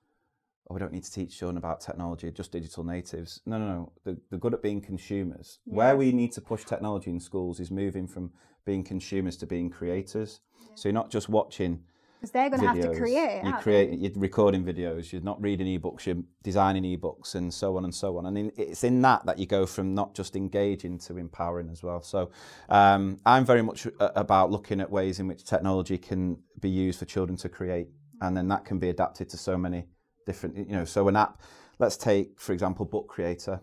[0.69, 3.39] Oh, we don't need to teach children about technology, just digital natives.
[3.45, 3.91] No, no, no.
[4.03, 5.59] They're, they're good at being consumers.
[5.65, 8.31] Where we need to push technology in schools is moving from
[8.65, 10.41] being consumers to being creators.
[10.73, 11.83] So you're not just watching
[12.19, 13.43] Because they're going to have to create.
[13.43, 15.11] You're creating, you're recording videos.
[15.11, 16.05] You're not reading ebooks.
[16.05, 18.25] You're designing ebooks, and so on and so on.
[18.25, 21.83] And in, it's in that that you go from not just engaging to empowering as
[21.83, 22.01] well.
[22.01, 22.31] So
[22.69, 27.05] um, I'm very much about looking at ways in which technology can be used for
[27.05, 27.89] children to create,
[28.21, 29.85] and then that can be adapted to so many
[30.25, 30.57] different.
[30.57, 31.41] You know, so an app.
[31.77, 33.59] Let's take, for example, Book Creator.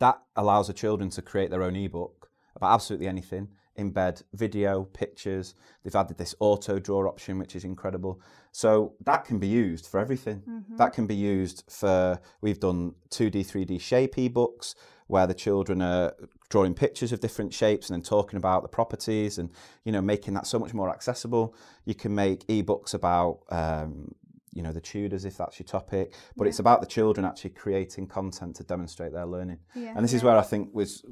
[0.00, 5.54] That allows the children to create their own ebook about absolutely anything embed video, pictures.
[5.82, 8.20] They've added this auto draw option, which is incredible.
[8.52, 10.42] So that can be used for everything.
[10.76, 14.74] That can be used for, we've done 2D, 3D shape ebooks
[15.06, 16.14] where the children are
[16.48, 19.50] drawing pictures of different shapes and then talking about the properties and,
[19.84, 21.54] you know, making that so much more accessible.
[21.84, 24.14] You can make ebooks about, um,
[24.54, 28.06] you know, the Tudors if that's your topic, but it's about the children actually creating
[28.06, 29.58] content to demonstrate their learning.
[29.74, 31.02] Yeah, And this is where I think was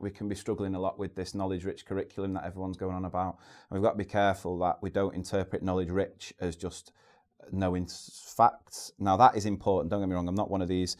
[0.00, 3.04] we can be struggling a lot with this knowledge rich curriculum that everyone's going on
[3.04, 3.38] about.
[3.70, 6.92] And we've got to be careful that we don't interpret knowledge rich as just
[7.52, 8.92] knowing facts.
[8.98, 9.90] Now, that is important.
[9.90, 10.96] Don't get me wrong, I'm not one of these.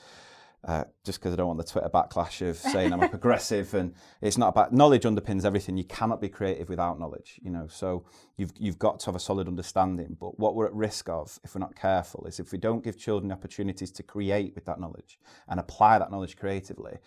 [0.65, 3.95] Uh, just because I don't want the Twitter backlash of saying I'm a progressive, and
[4.21, 5.77] it's not about knowledge underpins everything.
[5.77, 7.69] You cannot be creative without knowledge, you know.
[7.69, 8.05] So
[8.37, 10.17] you've you've got to have a solid understanding.
[10.19, 12.99] But what we're at risk of, if we're not careful, is if we don't give
[12.99, 16.99] children opportunities to create with that knowledge and apply that knowledge creatively,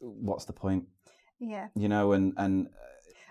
[0.00, 0.84] what's the point?
[1.38, 1.68] Yeah.
[1.74, 2.68] You know, and and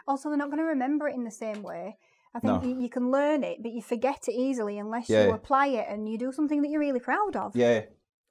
[0.08, 1.98] Also, they're not going to remember it in the same way.
[2.34, 2.68] I think No.
[2.68, 5.88] you, you can learn it, but you forget it easily unless Yeah, you apply it
[5.90, 7.56] and you do something that you're really proud of.
[7.56, 7.82] Yeah,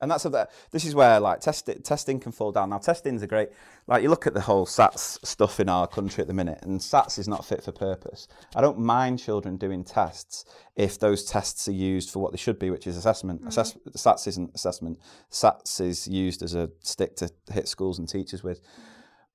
[0.00, 2.70] and that's a, this is where like test, testing can fall down.
[2.70, 3.50] Now testing's a great
[3.86, 6.80] like you look at the whole SATs stuff in our country at the minute, and
[6.80, 8.28] SATs is not fit for purpose.
[8.54, 10.44] I don't mind children doing tests
[10.76, 13.40] if those tests are used for what they should be, which is assessment.
[13.40, 13.48] Mm-hmm.
[13.48, 14.98] Assess, SATs isn't assessment.
[15.30, 18.60] SATs is used as a stick to hit schools and teachers with.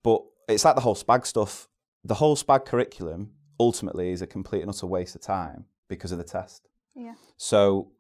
[0.04, 1.68] But it's like the whole SPAG stuff.
[2.04, 6.18] The whole SPAG curriculum ultimately is a complete and utter waste of time because of
[6.18, 6.68] the test.
[6.96, 7.16] Yeah.
[7.38, 7.92] So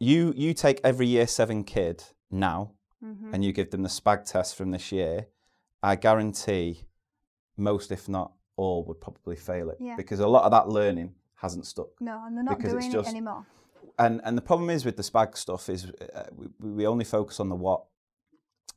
[0.00, 2.72] you you take every year seven kid now
[3.04, 3.32] Mhm.
[3.32, 5.26] and you give them the SPAG test from this year,
[5.82, 6.86] I guarantee
[7.56, 9.96] most, if not all, would probably fail it Yeah.
[9.96, 11.88] because a lot of that learning hasn't stuck.
[12.00, 13.46] No, and they're not Because it's doing just- it anymore.
[13.98, 17.38] And and the problem is with the SPAG stuff is uh, we, we only focus
[17.40, 17.84] on the what.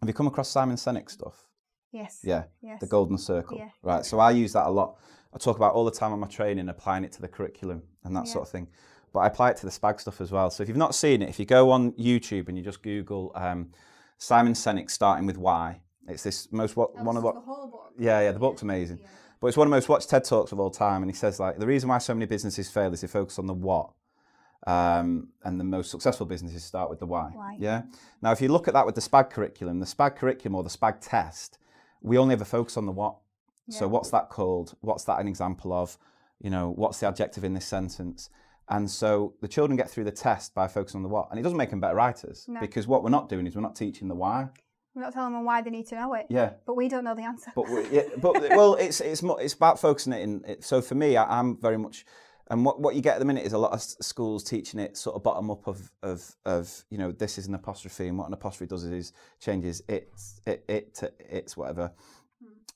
[0.02, 1.48] Have you come across Simon Sinek stuff?
[1.92, 2.22] Yes.
[2.24, 2.80] Yeah, Yes.
[2.82, 3.58] the golden circle.
[3.58, 3.70] Yeah.
[3.82, 4.06] Right.
[4.06, 4.98] So I use that a lot.
[5.34, 8.16] I talk about all the time on my training, applying it to the curriculum and
[8.16, 8.34] that Yeah.
[8.34, 8.68] sort of thing.
[9.14, 10.50] But I apply it to the SPAG stuff as well.
[10.50, 13.32] So if you've not seen it, if you go on YouTube and you just Google
[13.36, 13.70] um,
[14.18, 17.36] Simon Sinek starting with why, it's this most what one of what
[17.98, 19.00] yeah yeah the book's amazing.
[19.40, 21.40] But it's one of the most watched TED talks of all time, and he says
[21.40, 23.92] like the reason why so many businesses fail is they focus on the what,
[24.66, 27.30] um, and the most successful businesses start with the why.
[27.34, 27.58] Why.
[27.60, 27.84] Yeah.
[28.22, 30.70] Now, if you look at that with the SPAG curriculum, the SPAG curriculum or the
[30.70, 31.60] SPAG test,
[32.02, 33.18] we only ever focus on the what.
[33.70, 34.76] So what's that called?
[34.82, 35.98] What's that an example of?
[36.42, 38.30] You know, what's the adjective in this sentence?
[38.70, 41.44] And so the children get through the test by focusing on the what, and it
[41.44, 42.60] doesn't make them better writers No.
[42.62, 44.50] because what we're not doing is we're not teaching the why.
[44.96, 46.54] We're not telling them why they need to know it, Yeah.
[46.66, 47.52] but we don't know the answer.
[47.56, 50.44] But we- yeah, but well, it's it's it's about focusing it in.
[50.48, 52.06] It, so for me, I, I'm very much,
[52.50, 54.96] and what what you get at the minute is a lot of schools teaching it
[54.96, 58.28] sort of bottom up of of of you know this is an apostrophe, and what
[58.28, 60.10] an apostrophe does is changes it
[60.46, 61.92] it it to it's whatever.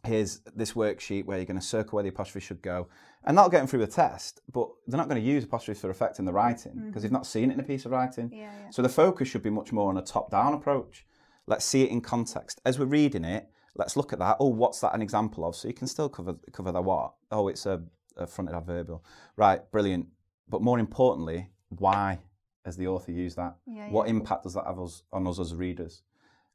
[0.05, 2.87] Here's this worksheet where you're going to circle where the apostrophe should go,
[3.25, 4.41] and that'll get them through the test.
[4.51, 7.15] But they're not going to use apostrophes for effect in the writing because they've mm-hmm.
[7.15, 8.31] not seen it in a piece of writing.
[8.31, 8.69] yeah, yeah.
[8.69, 11.05] So the focus should be much more on a top-down approach.
[11.45, 12.61] Let's see it in context.
[12.65, 14.37] As we're reading it, let's look at that.
[14.39, 15.55] Oh, what's that an example of?
[15.55, 17.13] So you can still cover cover the what.
[17.31, 17.81] Oh, it's a,
[18.15, 19.03] a fronted adverbial.
[19.35, 20.07] Right, brilliant.
[20.49, 22.19] But more importantly, why
[22.65, 23.55] has the author used that?
[23.65, 26.03] Yeah, What impact does that have us, on us as readers?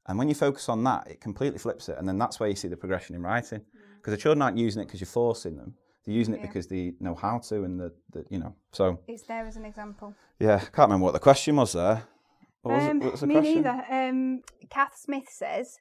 [0.06, 1.96] And when you focus on that, it completely flips it.
[1.98, 3.60] And then that's where you see the progression in writing.
[3.96, 5.74] Because the children aren't using it because you're forcing them.
[6.04, 6.46] They're using it Yeah.
[6.48, 8.54] because they know how to and the, the you know.
[8.72, 10.14] So It's there as an example.
[10.40, 12.02] yeah, I can't remember what the question was there.
[12.62, 13.62] What was, it, Um, what was the me question?
[13.62, 13.84] neither.
[13.90, 15.78] Um, Kath Smith says,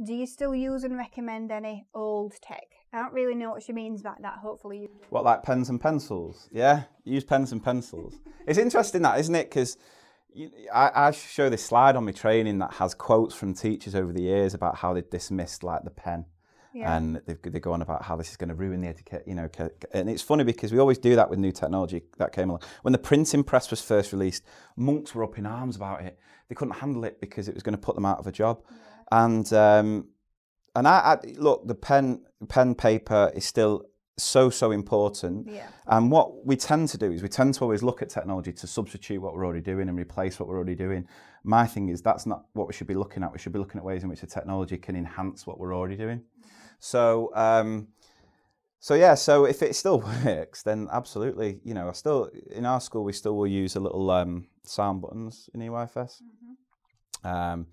[0.00, 3.72] "Do you still use and recommend any old tech?" I don't really know what she
[3.72, 4.38] means by that.
[4.38, 4.88] Hopefully, you.
[5.10, 6.48] What, like pens and pencils?
[6.52, 8.14] Yeah, use pens and pencils.
[8.46, 9.50] it's interesting that, isn't it?
[9.50, 9.76] Because
[10.72, 14.22] I, I show this slide on my training that has quotes from teachers over the
[14.22, 16.26] years about how they've dismissed like the pen.
[16.74, 16.94] Yeah.
[16.94, 19.34] And they, they go on about how this is going to ruin the etiquette, you
[19.34, 19.48] know.
[19.94, 22.62] And it's funny because we always do that with new technology that came along.
[22.82, 24.44] When the printing press was first released,
[24.76, 26.18] monks were up in arms about it.
[26.48, 28.60] They couldn't handle it because it was going to put them out of a job.
[29.10, 30.08] And um,
[30.74, 33.86] and I, I look, the pen pen paper is still
[34.18, 35.48] so so important.
[35.50, 35.68] Yeah.
[35.86, 38.66] And what we tend to do is we tend to always look at technology to
[38.66, 41.06] substitute what we're already doing and replace what we're already doing.
[41.44, 43.32] My thing is that's not what we should be looking at.
[43.32, 45.96] We should be looking at ways in which the technology can enhance what we're already
[45.96, 46.22] doing.
[46.78, 47.88] So, um,
[48.80, 49.14] so yeah.
[49.14, 51.60] So if it still works, then absolutely.
[51.62, 55.02] You know, I still in our school we still will use a little um, sound
[55.02, 56.22] buttons in EYFS.
[57.22, 57.66] Um,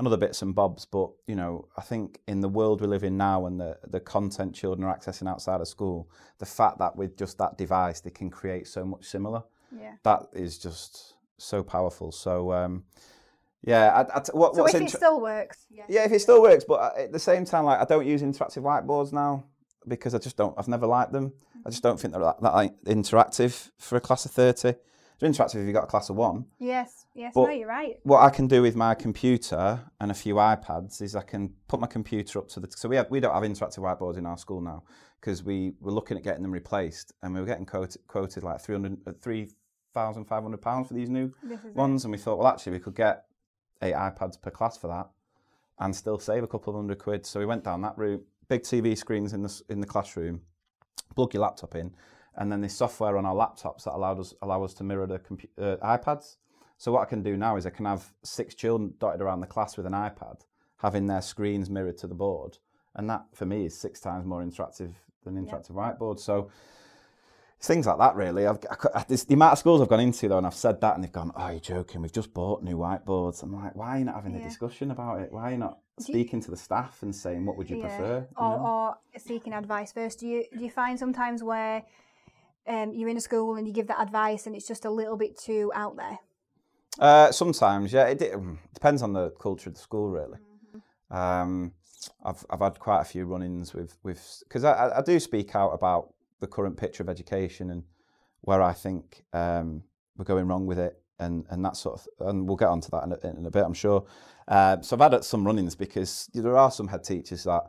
[0.00, 3.04] and other bits and bobs, but you know, I think in the world we live
[3.04, 6.08] in now, and the the content children are accessing outside of school,
[6.38, 9.92] the fact that with just that device they can create so much similar, Yeah.
[10.02, 12.12] that is just so powerful.
[12.12, 12.84] So, um,
[13.62, 15.84] yeah, I, I, what, So what's if it inter- still works, yeah.
[15.86, 18.22] yeah, if it still works, but uh, at the same time, like I don't use
[18.22, 19.44] interactive whiteboards now
[19.86, 20.54] because I just don't.
[20.58, 21.34] I've never liked them.
[21.66, 24.76] I just don't think they're that, that like, interactive for a class of thirty.
[25.20, 26.46] They're interactive if you've got a class of one.
[26.58, 27.04] Yes.
[27.14, 27.32] Yes.
[27.34, 27.96] But- no, you're right.
[28.04, 31.78] What I can do with my computer and a few iPads is I can put
[31.78, 32.68] my computer up to the.
[32.74, 34.82] So we have, we don't have interactive whiteboards in our school now
[35.20, 38.62] because we were looking at getting them replaced and we were getting quoted, quoted like
[38.62, 41.74] 300, uh, 3,500 pounds for these new is it.
[41.76, 43.24] ones, and we thought, well, actually, we could get
[43.82, 45.10] eight iPads per class for that,
[45.80, 47.26] and still save a couple of hundred quid.
[47.26, 48.24] So we went down that route.
[48.48, 50.40] Big TV screens in the in the classroom,
[51.14, 51.94] plug your laptop in,
[52.40, 55.20] and then there's software on our laptops that allowed us allow us to mirror the
[55.58, 56.36] uh, iPads.
[56.78, 59.46] So what I can do now is I can have six children dotted around the
[59.46, 60.40] class with an iPad,
[60.78, 62.56] having their screens mirrored to the board,
[62.96, 66.18] and that for me is six times more interactive than interactive whiteboard.
[66.18, 66.50] So
[67.60, 68.46] things like that, really.
[68.46, 68.58] I've,
[68.94, 71.04] I, this, the amount of schools I've gone into, though, and I've said that, and
[71.04, 72.00] they've gone, "Oh, you're joking?
[72.00, 75.20] We've just bought new whiteboards." I'm like, "Why are you not having a discussion about
[75.20, 75.30] it?
[75.30, 78.20] Why are you not you- speaking to the staff and saying what would you prefer?"
[78.30, 80.20] you Or, or seeking advice first.
[80.20, 81.84] Do you do you find sometimes where
[82.70, 85.16] um, you're in a school and you give that advice and it's just a little
[85.16, 86.18] bit too out there?
[86.98, 88.04] Uh, sometimes, yeah.
[88.06, 90.38] It, de- mm, depends on the culture of the school, really.
[91.10, 91.72] Um,
[92.24, 95.54] I've I've had quite a few run-ins with with because I, I- I do speak
[95.54, 97.82] out about the current picture of education and
[98.42, 99.82] where I think um,
[100.16, 103.02] we're going wrong with it, and and that sort of, and we'll get onto that
[103.04, 104.04] in a, in a bit, I'm sure.
[104.48, 107.64] Uh, so I've had some run-ins because there are some head teachers that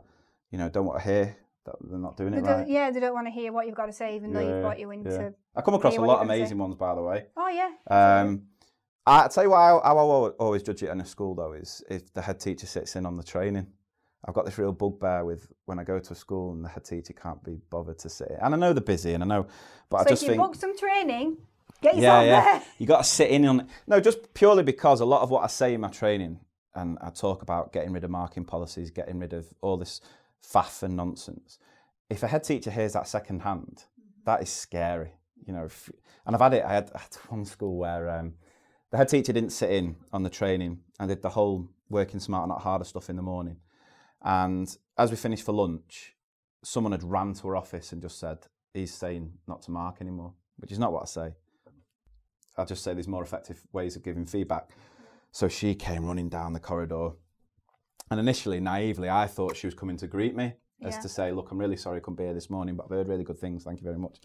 [0.50, 2.68] you know don't want to hear that they're not doing They it don't, right.
[2.68, 4.78] yeah, they don't want to hear what you've got to say, even though you've brought
[4.78, 5.10] you into.
[5.10, 5.30] yeah.
[5.54, 6.40] I come across a lot of you're gonna say.
[6.40, 7.26] amazing ones, by the way.
[7.36, 7.70] Oh yeah.
[8.20, 8.42] Um,
[9.06, 10.02] I tell you what, how, how I
[10.38, 13.16] always judge it in a school though is if the head teacher sits in on
[13.16, 13.66] the training.
[14.24, 16.84] I've got this real bugbear with when I go to a school and the head
[16.84, 18.30] teacher can't be bothered to sit.
[18.40, 19.46] And I know they're busy, and I know,
[19.90, 21.38] but so I just if you think, book some training,
[21.80, 22.62] get yeah, yeah, there.
[22.78, 23.66] you got to sit in on it.
[23.88, 26.38] No, just purely because a lot of what I say in my training,
[26.76, 30.00] and I talk about getting rid of marking policies, getting rid of all this
[30.42, 31.58] faff and nonsense.
[32.10, 33.84] If a head teacher hears that second hand,
[34.24, 35.12] that is scary.
[35.46, 35.90] You know, if,
[36.26, 36.64] and I've had it.
[36.64, 38.34] I had, I had one school where um,
[38.90, 42.48] the head teacher didn't sit in on the training and did the whole working smarter,
[42.48, 43.56] not harder stuff in the morning.
[44.22, 46.14] And as we finished for lunch,
[46.62, 48.38] someone had ran to her office and just said,
[48.72, 51.34] "He's saying not to mark anymore," which is not what I say.
[52.56, 54.70] I just say there's more effective ways of giving feedback.
[55.32, 57.12] So she came running down the corridor,
[58.12, 61.00] and initially, naively, I thought she was coming to greet me, as Yeah.
[61.00, 63.08] to say, "Look, I'm really sorry I couldn't be here this morning, but I've heard
[63.08, 63.64] really good things.
[63.64, 64.20] Thank you very much."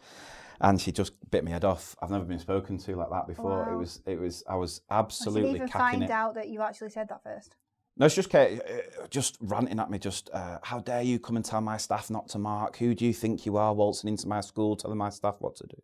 [0.60, 1.96] And she just bit me head off.
[2.02, 3.70] I've never been spoken to like that before.
[3.70, 6.12] It was, it was, I was I absolutely even cacking find it.
[6.12, 7.56] out that you actually said that first.
[8.00, 9.98] No, she just came, uh, just ranting at me.
[9.98, 12.78] Just, uh, how dare you come and tell my staff not to mark?
[12.78, 15.68] Who do you think you are, waltzing into my school, telling my staff what to
[15.68, 15.82] do?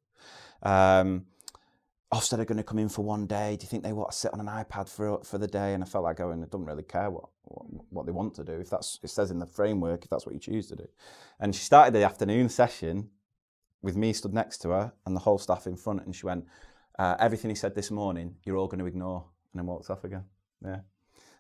[0.70, 1.26] Um,
[2.14, 3.56] Ofsted are going to come in for one day.
[3.58, 5.74] Do you think they want to sit on an iPad for for the day?
[5.74, 8.44] And I felt like going, I don't really care what, what what they want to
[8.44, 8.54] do.
[8.54, 10.88] If that's it says in the framework, if that's what you choose to do.
[11.40, 13.10] And she started the afternoon session
[13.82, 16.46] with me stood next to her and the whole staff in front, and she went,
[17.00, 20.04] uh, "Everything he said this morning, you're all going to ignore," and then walked off
[20.06, 20.24] again.
[20.64, 20.80] Yeah.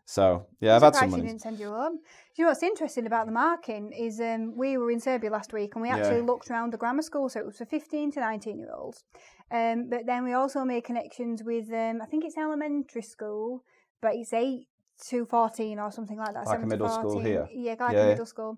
[0.05, 1.23] So yeah, I've I'm had some money.
[1.23, 1.95] didn't send you home.
[1.95, 2.01] Do
[2.35, 5.75] you know what's interesting about the marking is um, we were in Serbia last week
[5.75, 6.23] and we actually Yeah.
[6.23, 9.05] looked around the grammar school, so it was for 15 to 19 year olds.
[9.53, 13.63] Um, but then we also made connections with, um, I think it's elementary school,
[14.01, 14.67] but it's 8
[15.09, 16.47] to 14 or something like that.
[16.47, 17.25] Like a 7 to middle school 14.
[17.25, 17.47] here?
[17.53, 18.57] Yeah, like Yeah, a middle school.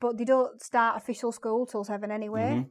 [0.00, 2.64] But they don't start official school till 7 anyway.
[2.64, 2.70] Mhm.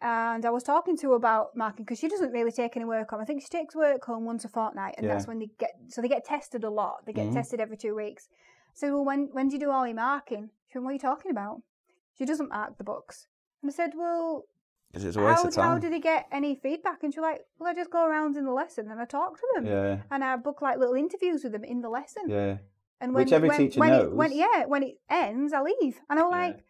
[0.00, 3.10] And I was talking to her about marking because she doesn't really take any work
[3.10, 3.20] home.
[3.20, 6.02] I think she takes work home once a fortnight, and that's when they get so
[6.02, 7.06] they get tested a lot.
[7.06, 7.34] They get Mhm.
[7.34, 8.28] tested every two weeks.
[8.32, 10.94] I said, "Well, when when do you do all your marking?" She went, "What are
[10.94, 11.62] you talking about?"
[12.12, 13.28] She doesn't mark the books.
[13.62, 14.46] And I said, "Well,
[14.94, 15.64] 'Cause it's a waste how, of time.
[15.64, 18.44] how do they get any feedback?" And she's like, "Well, I just go around in
[18.44, 21.52] the lesson and I talk to them, yeah, and I book like little interviews with
[21.52, 22.22] them in the lesson.
[22.28, 22.58] yeah.
[23.00, 24.38] And Which every when, teacher when It, when knows.
[24.38, 26.00] yeah, when it ends, I leave.
[26.08, 26.38] And I'm Yeah.
[26.46, 26.64] like,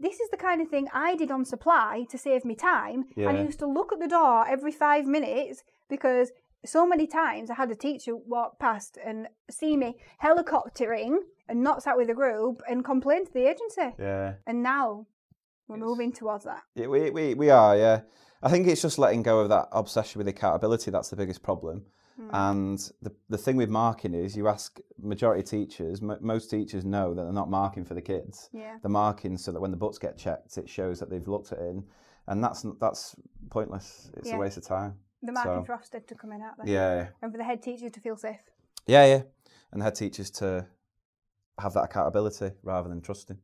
[0.00, 3.04] this is the kind of thing I did on supply to save me time.
[3.14, 3.28] Yeah.
[3.28, 6.32] And I used to look at the door every five minutes because
[6.64, 11.82] so many times I had a teacher walk past and see me helicoptering and not
[11.82, 13.94] sat with a group and complain to the agency.
[13.98, 14.34] Yeah.
[14.46, 15.06] And now
[15.68, 16.62] we're It's- moving towards that.
[16.74, 18.00] Yeah, we, we, we are, yeah.
[18.42, 21.84] I think it's just letting go of that obsession with accountability that's the biggest problem.
[22.16, 22.28] Hmm.
[22.32, 26.84] And the, the thing with marking is you ask majority of teachers, m- most teachers
[26.84, 28.48] know that they're not marking for the kids.
[28.52, 28.76] Yeah.
[28.82, 31.58] They're marking so that when the books get checked, it shows that they've looked at
[31.58, 31.64] it.
[31.70, 31.84] And,
[32.28, 33.16] and that's that's
[33.50, 34.10] pointless.
[34.16, 34.36] It's Yeah.
[34.36, 34.94] a waste of time.
[35.22, 36.72] The marking So- for Ofsted to come in out there.
[36.72, 38.40] Yeah, And for the head teacher to feel safe.
[38.86, 39.22] yeah, yeah.
[39.72, 40.66] And the head teachers to
[41.58, 43.38] have that accountability rather than trusting.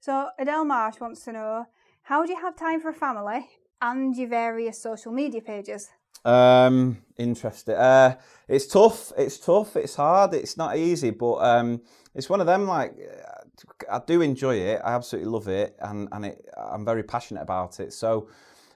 [0.00, 1.66] So Adele Marsh wants to know
[2.02, 3.48] how do you have time for family
[3.80, 5.88] and your various social media pages?
[6.24, 7.74] Um, interesting.
[7.74, 8.16] Uh,
[8.48, 9.12] it's tough.
[9.16, 9.76] It's tough.
[9.76, 10.34] It's hard.
[10.34, 11.80] It's not easy, but um,
[12.14, 12.66] it's one of them.
[12.66, 12.94] Like,
[13.90, 14.80] I do enjoy it.
[14.84, 17.92] I absolutely love it, and and it, I'm very passionate about it.
[17.92, 18.28] So,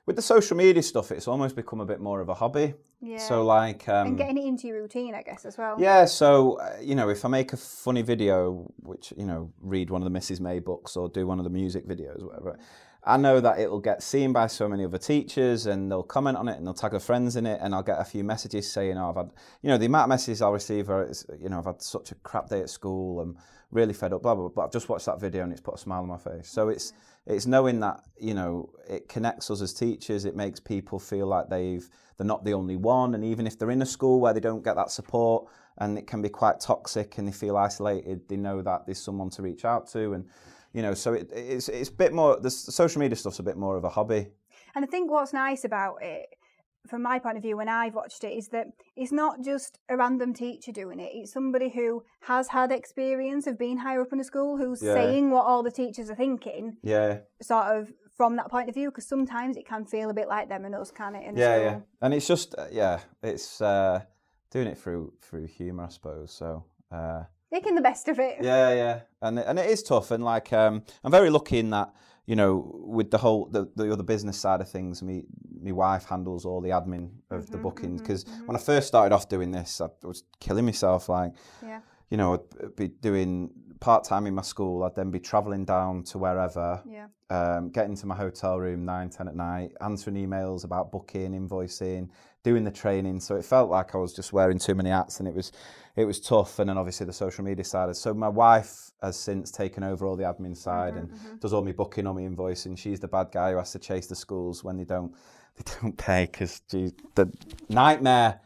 [0.07, 2.75] with the social media stuff, it's almost become a bit more of a hobby.
[3.01, 3.19] Yeah.
[3.19, 5.77] So, like, um, and getting it into your routine, I guess, as well.
[5.79, 9.91] yeah, so uh, you know, if I make a funny video, which you know, read
[9.91, 10.41] one of the Mrs.
[10.41, 12.59] May books or do one of the music videos, whatever,
[13.05, 16.49] I know that it'll get seen by so many other teachers, and they'll comment on
[16.49, 18.97] it, and they'll tag their friends in it, and I'll get a few messages saying,
[18.97, 19.31] "Oh, I've had,"
[19.63, 22.13] you know, the amount of messages I'll receive are, it's, you know, I've had such
[22.13, 23.37] a crap day at school, I'm
[23.73, 24.49] really fed up, blah blah.
[24.49, 24.53] blah.
[24.55, 26.49] But I've just watched that video, and it's put a smile on my face.
[26.49, 26.93] So it's
[27.27, 30.25] it's knowing that you know it connects us as teachers.
[30.25, 33.71] It makes people feel like they've they're not the only one, and even if they're
[33.71, 35.47] in a school where they don't get that support
[35.79, 39.31] and it can be quite toxic and they feel isolated, they know that there's someone
[39.31, 40.27] to reach out to, and
[40.73, 42.39] you know, so it, it's it's a bit more.
[42.41, 44.29] The social media stuff's a bit more of a hobby.
[44.75, 46.35] And I think what's nice about it,
[46.87, 49.97] from my point of view, when I've watched it, is that it's not just a
[49.97, 51.11] random teacher doing it.
[51.15, 54.95] It's somebody who has had experience of being higher up in a school, who's Yeah.
[54.95, 58.91] saying what all the teachers are thinking, Yeah, sort of from that point of view.
[58.91, 61.27] Because sometimes it can feel a bit like them and us, can it?
[61.27, 61.65] In a yeah, school?
[61.65, 61.81] yeah.
[62.01, 64.03] And it's just uh, yeah, it's uh,
[64.51, 66.33] doing it through through humour, I suppose.
[66.33, 66.65] So.
[66.91, 68.39] Uh, Making the best of it.
[68.41, 71.93] Yeah, yeah, and and it is tough, and like um, I'm very lucky in that
[72.27, 75.25] you know with the whole the, the other business side of things, me
[75.63, 78.67] my wife handles all the admin of the mm-hmm, bookings mm-hmm, because when I mm-hmm.
[78.67, 81.09] first started off doing this, I was killing myself.
[81.09, 81.81] Like, Yeah.
[82.11, 83.51] you know, I'd be doing
[83.81, 84.85] part time in my school.
[84.85, 87.07] I'd then be travelling down to wherever, Yeah.
[87.31, 92.09] um, getting to my hotel room nine, ten at night, answering emails about booking, invoicing,
[92.43, 93.21] doing the training.
[93.21, 95.53] So it felt like I was just wearing too many hats, and it was,
[95.97, 96.59] it was tough.
[96.59, 97.95] And then obviously the social media side.
[97.97, 101.73] So my wife has since taken over all the admin side and does all my
[101.73, 102.79] booking, all my invoicing.
[102.79, 105.13] She's the bad guy who has to chase the schools when they don't,
[105.57, 106.93] they don't pay because the
[107.69, 108.41] nightmare.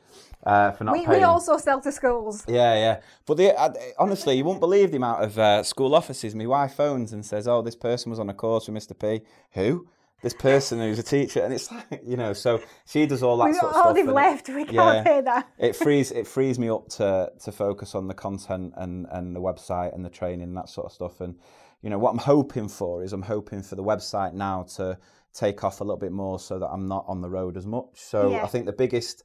[0.45, 1.19] Uh, for not We, paying.
[1.19, 2.45] we also sell to schools.
[2.47, 3.01] Yeah, yeah.
[3.27, 6.37] But the, uh, honestly, you won't believe the amount of uh, school offices.
[6.37, 8.97] My wife phones and says, "Oh, this person was on a course with Mr.
[8.97, 9.27] P.
[9.55, 9.89] Who?
[10.23, 13.47] This person who's a teacher." And it's like, you know, so she does all that
[13.47, 13.95] We've sort got of all stuff.
[13.97, 14.49] they've it- left.
[14.49, 15.03] We can't yeah.
[15.03, 15.49] pay that.
[15.59, 19.41] it frees it frees me up to to focus on the content and and the
[19.41, 21.21] website and the training and that sort of stuff.
[21.21, 21.37] And
[21.83, 24.99] you know what I'm hoping for is I'm hoping for the website now to
[25.35, 27.91] take off a little bit more so that I'm not on the road as much.
[27.95, 28.43] So Yeah.
[28.43, 29.23] I think the biggest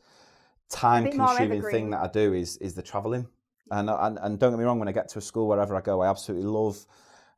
[0.69, 3.27] time consuming thing that I do is is the travelling.
[3.71, 5.79] And, and and don't get me wrong, when I get to a school wherever I
[5.81, 6.85] go, I absolutely love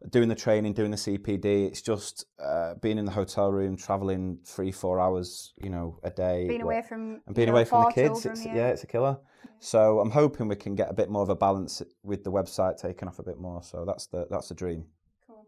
[0.09, 1.67] doing the training, doing the CPD.
[1.67, 6.09] It's just uh, being in the hotel room, travelling three, four hours, you know, a
[6.09, 6.47] day.
[6.47, 8.55] Being away from and being you know, away from the kids, children, it's, yeah.
[8.55, 8.67] yeah.
[8.67, 9.17] it's a killer.
[9.59, 12.77] So I'm hoping we can get a bit more of a balance with the website
[12.81, 13.63] taking off a bit more.
[13.63, 14.85] So that's the that's the dream.
[15.25, 15.47] Cool.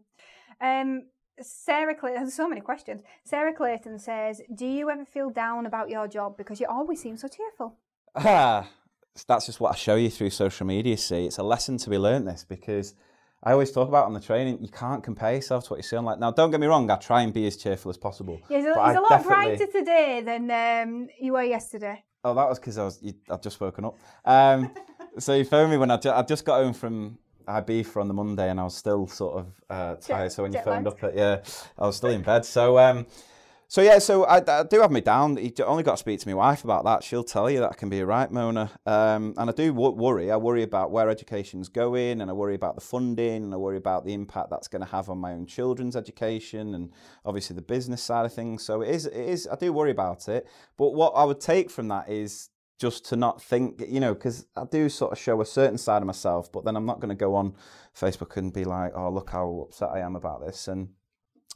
[0.60, 1.04] Um,
[1.40, 3.02] Sarah Clayton, there's so many questions.
[3.24, 7.16] Sarah Clayton says, Do you ever feel down about your job because you always seem
[7.16, 7.76] so cheerful?
[8.14, 8.66] Ah,
[9.28, 10.96] that's just what I show you through social media.
[10.96, 12.24] See, it's a lesson to be learnt.
[12.24, 12.94] This because
[13.42, 15.96] I always talk about on the training, you can't compare yourself to what you see
[15.98, 18.40] Like Now, don't get me wrong, I try and be as cheerful as possible.
[18.48, 22.02] Yeah, he's a, he's a lot brighter today than um, you were yesterday.
[22.24, 23.98] Oh, that was because I was I'd just woken up.
[24.24, 24.72] Um,
[25.18, 28.14] so you phoned me when I, ju- I just got home from Ibiza on the
[28.14, 30.32] Monday, and I was still sort of uh, tired.
[30.32, 31.40] so when you phoned up, at, yeah,
[31.78, 32.44] I was still in bed.
[32.44, 33.06] So um,
[33.68, 35.36] so yeah, so I, I do have me down.
[35.36, 37.02] You only got to speak to my wife about that.
[37.02, 38.70] She'll tell you that I can be right, Mona.
[38.86, 40.30] Um, and I do wo- worry.
[40.30, 43.76] I worry about where education's going, and I worry about the funding, and I worry
[43.76, 46.92] about the impact that's going to have on my own children's education, and
[47.24, 48.62] obviously the business side of things.
[48.62, 49.06] So it is.
[49.06, 49.48] It is.
[49.50, 50.46] I do worry about it.
[50.76, 54.46] But what I would take from that is just to not think, you know, because
[54.54, 57.08] I do sort of show a certain side of myself, but then I'm not going
[57.08, 57.54] to go on
[57.98, 60.68] Facebook and be like, oh, look how upset I am about this.
[60.68, 60.90] And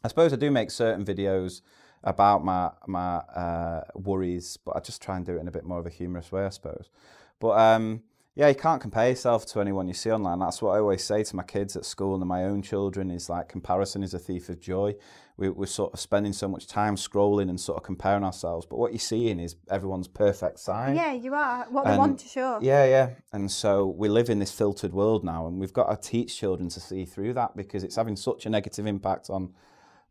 [0.02, 1.60] I suppose I do make certain videos
[2.02, 5.64] about my my uh, worries, but I just try and do it in a bit
[5.64, 6.88] more of a humorous way, I suppose.
[7.38, 8.02] But um,
[8.34, 10.38] yeah, you can't compare yourself to anyone you see online.
[10.38, 13.28] That's what I always say to my kids at school and my own children is
[13.28, 14.94] like comparison is a thief of joy.
[15.36, 18.78] We, we're sort of spending so much time scrolling and sort of comparing ourselves, but
[18.78, 20.94] what you're seeing is everyone's perfect side.
[20.96, 21.66] Yeah, you are.
[21.70, 22.58] What they And- want to show.
[22.62, 23.10] Yeah, yeah.
[23.32, 26.68] And so we live in this filtered world now, and we've got to teach children
[26.70, 29.54] to see through that because it's having such a negative impact on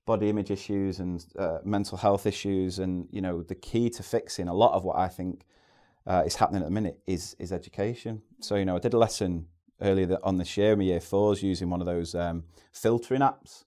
[0.05, 2.79] body image issues and uh, mental health issues.
[2.79, 5.45] And you know, the key to fixing a lot of what I think
[6.07, 8.21] uh, is happening at the minute is is education.
[8.39, 9.47] So you know, I did a lesson
[9.81, 13.65] earlier on this year, my year fours, using one of those um, filtering apps.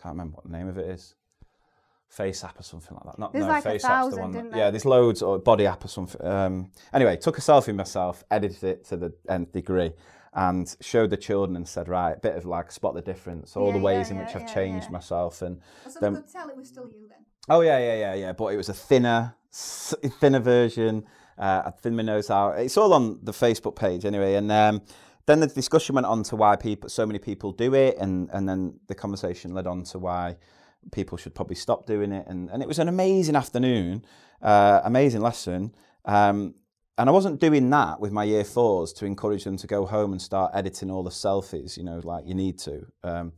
[0.00, 1.14] Can't remember what the name of it is.
[2.16, 3.18] FaceApp or something like that.
[3.18, 4.32] Not, There's no, like a FaceApp's the thousand, one.
[4.32, 4.70] that- yeah, there?
[4.70, 6.24] there's loads or body app or something.
[6.24, 9.92] Um, anyway, took a selfie myself, edited it to the nth degree,
[10.34, 13.68] and showed the children and said, right, a bit of like spot the difference, all
[13.68, 16.48] Yeah, the ways yeah, in which yeah, I've changed myself, and So Then- could tell
[16.48, 17.18] it was still you then.
[17.48, 18.32] oh yeah, yeah, yeah, yeah.
[18.32, 21.04] But it was a thinner, thinner version.
[21.38, 22.58] Uh, I thinned my nose out.
[22.58, 24.50] It's all on the Facebook page anyway, and.
[24.52, 24.82] Um,
[25.26, 28.46] then the discussion went on to why people, so many people do it, and, and
[28.46, 30.36] then the conversation led on to why
[30.92, 32.26] people should probably stop doing it.
[32.28, 34.04] And, and it was an amazing afternoon,
[34.42, 35.74] uh, amazing lesson.
[36.04, 36.56] Um,
[36.96, 40.12] and I wasn't doing that with my year fours to encourage them to go home
[40.12, 42.86] and start editing all the selfies, you know, like you need to.
[43.02, 43.32] Um,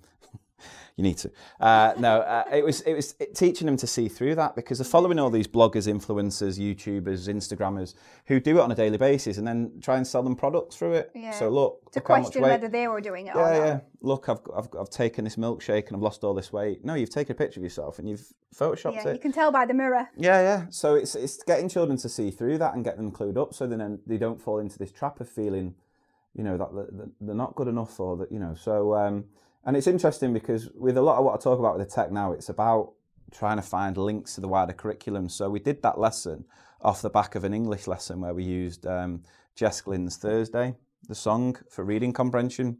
[0.97, 1.30] you need to.
[1.61, 4.84] Uh, no, uh, it was it was teaching them to see through that because they're
[4.86, 7.94] following all these bloggers, influencers, YouTubers, Instagrammers
[8.26, 10.94] who do it on a daily basis and then try and sell them products through
[10.94, 11.11] it.
[11.14, 11.32] Yeah.
[11.32, 13.66] So look, To look question whether they were doing it or Yeah, not.
[13.66, 13.80] yeah.
[14.01, 16.82] Look, I've, I've I've taken this milkshake and I've lost all this weight.
[16.82, 19.05] No, you've taken a picture of yourself and you've photoshopped it.
[19.05, 19.12] Yeah, it.
[19.14, 20.09] you can tell by the mirror.
[20.16, 20.66] Yeah, yeah.
[20.70, 23.66] So it's it's getting children to see through that and get them clued up, so
[23.66, 25.74] then they don't fall into this trap of feeling,
[26.34, 28.55] you know, that that they're not good enough or that you know.
[28.55, 29.24] So um,
[29.66, 32.12] and it's interesting because with a lot of what I talk about with the tech
[32.12, 32.92] now, it's about
[33.32, 35.28] trying to find links to the wider curriculum.
[35.28, 36.44] So we did that lesson
[36.80, 39.24] off the back of an English lesson where we used um,
[39.56, 40.74] Jess Glynne's Thursday,
[41.08, 42.78] the song for reading comprehension.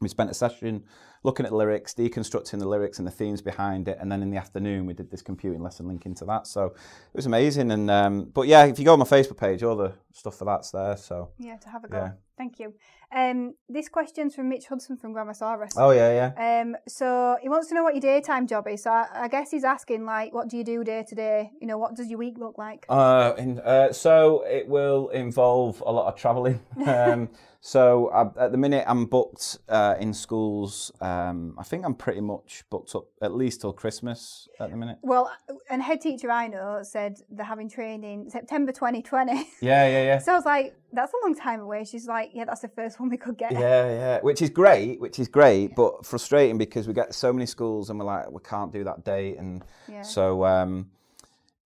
[0.00, 0.84] We spent a session
[1.22, 4.30] looking at the lyrics, deconstructing the lyrics and the themes behind it, and then in
[4.30, 6.46] the afternoon we did this computing lesson linking to that.
[6.46, 7.70] So it was amazing.
[7.72, 10.46] And um, but yeah, if you go on my Facebook page, all the stuff for
[10.46, 10.96] that's there.
[10.96, 11.96] So Yeah, to have a go.
[11.96, 12.10] Yeah.
[12.36, 12.74] Thank you.
[13.14, 15.72] Um, this question's from Mitch Hudson from Grammarsaurus.
[15.76, 16.60] oh yeah, yeah.
[16.60, 18.82] Um, so he wants to know what your daytime job is.
[18.82, 21.50] So I, I guess he's asking like, what do you do day to day?
[21.60, 22.84] You know, what does your week look like?
[22.88, 26.60] Uh, in, uh, so it will involve a lot of travelling.
[26.86, 27.30] Um,
[27.60, 30.92] so I, at the minute I'm booked uh, in schools.
[31.00, 34.98] Um, I think I'm pretty much booked up at least till Christmas at the minute.
[35.02, 35.30] Well,
[35.70, 39.32] and head teacher I know said they're having training September 2020.
[39.60, 40.18] Yeah, yeah, yeah.
[40.26, 41.84] so I was like, that's a long time away.
[41.84, 43.52] She's like, yeah, that's the first one we could get.
[43.52, 47.46] Yeah, yeah, which is great, which is great, but frustrating because we get so many
[47.46, 50.02] schools and we're like, we can't do that date, and Yeah.
[50.02, 50.90] so um,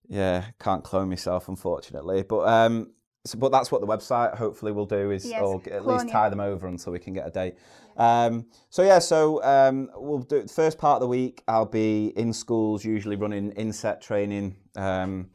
[0.09, 2.23] yeah, can't clone myself unfortunately.
[2.23, 2.91] But um,
[3.25, 6.29] so, but that's what the website hopefully will do is, Yes, or at least tie
[6.29, 7.55] them over until we can get a date.
[7.97, 11.43] Um, so yeah, so um, we'll do the first part of the week.
[11.47, 14.57] I'll be in schools, usually running inset training.
[14.77, 15.31] Um,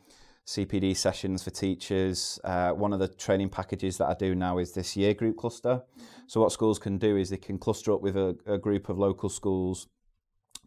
[0.46, 2.40] CPD sessions for teachers.
[2.44, 5.82] Uh, one of the training packages that I do now is this year group cluster.
[6.28, 9.00] So what schools can do is they can cluster up with a, a group of
[9.00, 9.88] local schools,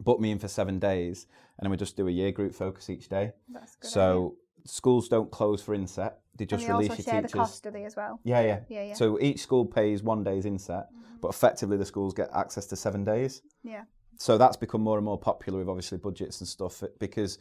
[0.00, 1.26] book me in for seven days,
[1.58, 3.30] and then we just do a year group focus each day.
[3.48, 3.90] That's good.
[3.90, 4.36] So
[4.68, 7.32] schools don't close for inset; they just and they release also your share teachers.
[7.32, 8.20] the cost, do they, as well?
[8.24, 8.60] Yeah, yeah.
[8.68, 8.94] Yeah, yeah.
[8.94, 11.16] So each school pays one day's inset, mm-hmm.
[11.20, 13.42] but effectively the schools get access to seven days.
[13.62, 13.82] Yeah.
[14.16, 17.38] So that's become more and more popular with obviously budgets and stuff eh, because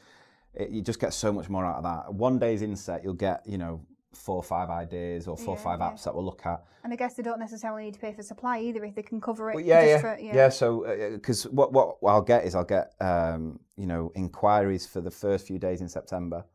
[0.53, 2.13] it, you just get so much more out of that.
[2.13, 3.81] One day's inset, you'll get you know
[4.13, 5.89] four or five ideas or four or Yeah, five yeah.
[5.89, 6.63] apps that we'll look at.
[6.83, 9.19] And I guess they don't necessarily need to pay for supply either if they can
[9.21, 9.55] cover it.
[9.55, 12.55] Well, yeah, just yeah, For, yeah, So uh, uh, because what what I'll get is
[12.55, 16.45] I'll get um, you know inquiries for the first few days in September.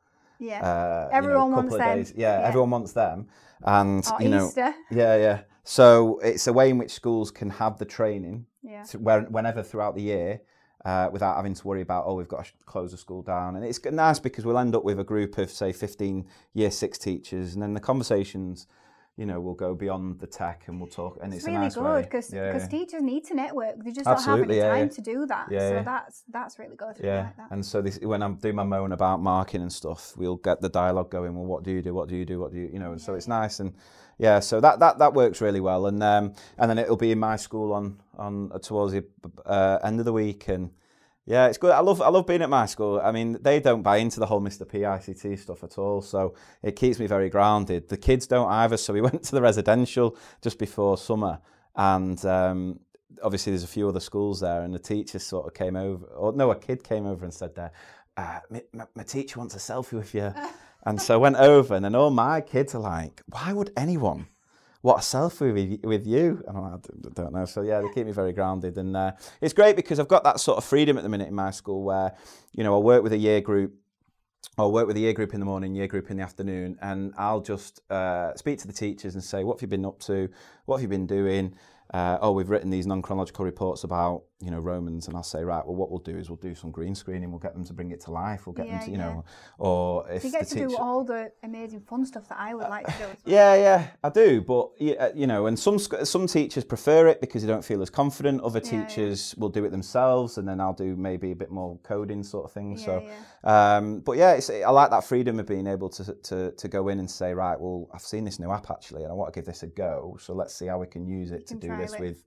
[0.42, 0.60] Yeah.
[0.60, 1.96] Uh, you know, Everyone wants them.
[1.96, 2.12] Days.
[2.16, 2.48] Yeah, Yeah.
[2.48, 3.28] everyone wants them,
[3.64, 4.74] and or you know, Easter.
[4.90, 5.40] yeah, yeah.
[5.64, 8.84] So it's a way in which schools can have the training Yeah.
[8.98, 10.40] where, whenever throughout the year
[10.84, 13.54] uh, without having to worry about, oh, we've got to close the school down.
[13.54, 16.98] And it's nice because we'll end up with a group of, say, 15 year six
[16.98, 18.66] teachers, and then the conversations,
[19.18, 21.18] you know, we'll go beyond the tech and we'll talk.
[21.22, 22.66] And it's, It's really nice good because Yeah, yeah.
[22.66, 23.76] teachers need to network.
[23.84, 24.94] They just Absolutely, don't have any time yeah.
[24.94, 25.46] to do that.
[25.50, 26.96] So that's that's really good.
[27.02, 30.36] Yeah, like and so this, when I'm doing my moan about marking and stuff, we'll
[30.36, 31.34] get the dialogue going.
[31.34, 31.92] Well, what do you do?
[31.92, 32.40] What do you do?
[32.40, 32.92] What do you, you know?
[32.92, 33.74] And so it's nice, and
[34.16, 35.86] yeah, so that that that works really well.
[35.86, 39.04] And um, and then it'll be in my school on on towards the
[39.44, 40.70] uh, end of the week, and
[41.24, 41.70] yeah, it's good.
[41.70, 43.00] I love I love being at my school.
[43.02, 44.66] I mean, they don't buy into the whole Mr.
[44.66, 47.88] PICT stuff at all, so it keeps me very grounded.
[47.88, 48.76] The kids don't either.
[48.76, 51.38] So we went to the residential just before summer,
[51.76, 52.80] and um,
[53.22, 56.32] obviously there's a few other schools there, and the teacher sort of came over, or
[56.32, 57.72] no, a kid came over and said, there,
[58.16, 60.32] uh, my, my, my teacher wants a selfie with you.
[60.86, 64.26] and so I went over, and then all my kids are like, why would anyone
[64.82, 66.42] want a selfie with, you?
[66.46, 66.76] And I
[67.14, 67.44] don't know.
[67.44, 70.40] So yeah, they keep me very grounded, and uh, it's great because I've got that
[70.40, 72.14] sort of freedom at the minute in my school where,
[72.52, 73.74] you know, I work with a year group.
[74.58, 77.14] I'll work with a year group in the morning, year group in the afternoon, and
[77.16, 80.28] I'll just uh, speak to the teachers and say, "What have you been up to?
[80.66, 81.54] What have you been doing?"
[81.94, 85.64] Uh, oh, we've written these non-chronological reports about you know Romans, and I'll say, right,
[85.64, 87.30] well, what we'll do is we'll do some green screening.
[87.30, 88.46] We'll get them to bring it to life.
[88.46, 89.04] We'll get Yeah, them to you yeah.
[89.04, 89.24] know,
[89.58, 90.68] or if You get to teacher.
[90.68, 93.04] do all the amazing fun stuff that I would like to do.
[93.04, 93.34] As well.
[93.34, 97.42] Yeah, yeah, I do, but uh, you know, and some some teachers prefer it because
[97.42, 98.40] they don't feel as confident.
[98.42, 101.78] Other Yeah, teachers will do it themselves, and then I'll do maybe a bit more
[101.84, 102.76] coding sort of thing.
[102.76, 103.02] So,
[103.44, 106.88] um, but yeah, it's, I like that freedom of being able to, to to go
[106.88, 109.38] in and say, right, well, I've seen this new app actually, and I want to
[109.38, 110.16] give this a go.
[110.20, 112.00] So let's see how we can use it to can do this it.
[112.00, 112.24] with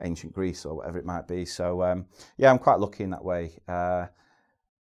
[0.00, 1.44] ancient Greece or whatever it might be.
[1.44, 3.58] So um, yeah, I'm quite lucky in that way.
[3.68, 4.06] Uh,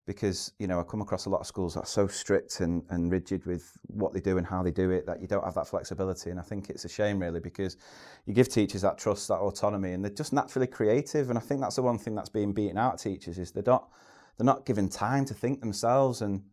[0.05, 2.83] because you know I come across a lot of schools that are so strict and,
[2.89, 5.55] and rigid with what they do and how they do it that you don't have
[5.55, 6.29] that flexibility.
[6.29, 7.77] And I think it's a shame really because
[8.25, 11.29] you give teachers that trust that autonomy and they're just naturally creative.
[11.29, 13.63] And I think that's the one thing that's being beaten out of teachers is they're
[13.65, 13.89] not
[14.37, 16.21] they're not given time to think themselves.
[16.21, 16.43] And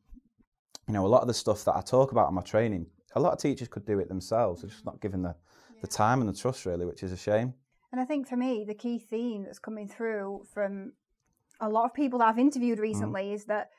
[0.87, 2.87] you know a lot of the stuff that I talk about in my training
[3.17, 4.63] a lot of teachers could do it themselves.
[4.63, 5.35] They're just not given the
[5.81, 7.55] the time and the trust really which is a shame
[7.93, 10.93] And I think for me, the key theme that's coming through from
[11.61, 12.83] a lot of people that I've interviewed Mm-hmm.
[12.83, 13.71] recently is that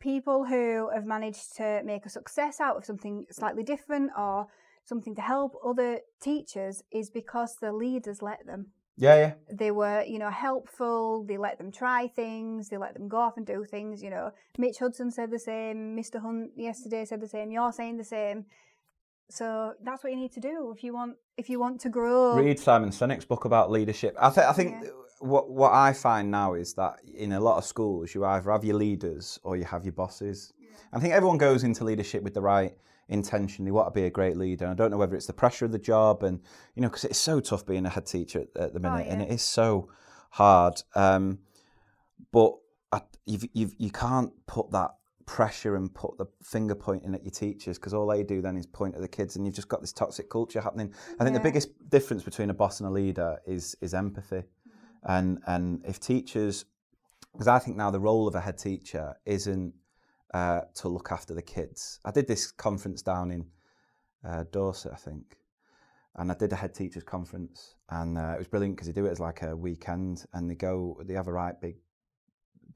[0.00, 4.46] people who have managed to make a success out of something slightly different or
[4.84, 8.68] something to help other teachers is because the leaders let them.
[8.96, 11.24] yeah yeah They were, you know, helpful.
[11.28, 12.68] They let them try things.
[12.68, 14.02] They let them go off and do things.
[14.02, 15.96] You know, Mitch Hudson said the same.
[15.96, 16.20] Mr.
[16.22, 17.50] Hunt yesterday said the same.
[17.50, 18.46] You're saying the same.
[19.30, 22.34] So that's what you need to do if you want if you want to grow.
[22.34, 24.16] read Simon Sinek's book about leadership.
[24.18, 24.90] I, th- I think Yeah.
[25.20, 28.64] what what I find now is that in a lot of schools you either have
[28.64, 30.52] your leaders or you have your bosses.
[30.92, 32.74] I think everyone goes into leadership with the right
[33.08, 33.66] intention.
[33.66, 34.64] They want to be a great leader.
[34.64, 36.40] And I don't know whether it's the pressure of the job and
[36.74, 39.12] you know because it's so tough being a head teacher at, at the minute, yeah.
[39.12, 39.90] and it is so
[40.30, 40.82] hard.
[40.94, 41.40] Um,
[42.32, 42.54] but
[42.92, 44.90] I, you've, you've, you can't put that
[45.28, 48.66] pressure and put the finger pointing at your teachers because all they do then is
[48.66, 50.92] point at the kids and you've just got this toxic culture happening.
[51.20, 54.42] I think the biggest difference between a boss and a leader is is empathy.
[55.04, 56.64] And and if teachers
[57.32, 59.74] because I think now the role of a head teacher isn't
[60.32, 62.00] uh, to look after the kids.
[62.06, 63.46] I did this conference down in
[64.26, 65.36] uh, Dorset, I think,
[66.16, 69.06] and I did a head teachers conference, and uh, it was brilliant because they do
[69.06, 71.76] it as like a weekend, and they go, they have a right big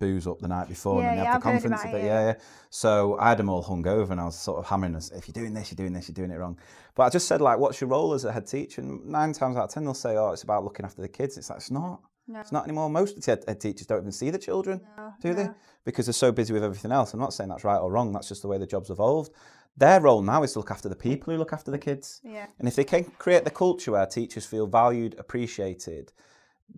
[0.02, 1.84] booze up the night before, Yeah, and they yeah, have the I've conference.
[1.84, 2.04] it, yeah.
[2.12, 2.34] yeah, yeah.
[2.70, 5.10] So I had them all hung over, and I was sort of hammering us.
[5.10, 6.58] If you're doing this, you're doing this, you're doing it wrong.
[6.94, 9.56] But I just said like, "What's your role as a head teacher?" And nine times
[9.56, 11.70] out of ten, they'll say, "Oh, it's about looking after the kids." It's like it's
[11.70, 12.00] not.
[12.28, 12.40] No.
[12.40, 12.88] It's not anymore.
[12.88, 15.48] Most of the head, head teachers don't even see the children No, do they?
[15.84, 17.12] Because they're so busy with everything else.
[17.14, 18.12] I'm not saying that's right or wrong.
[18.12, 19.32] That's just the way the job's evolved.
[19.76, 22.20] Their role now is to look after the people who look after the kids.
[22.22, 22.46] Yeah.
[22.60, 26.12] And if they can create the culture where teachers feel valued, appreciated,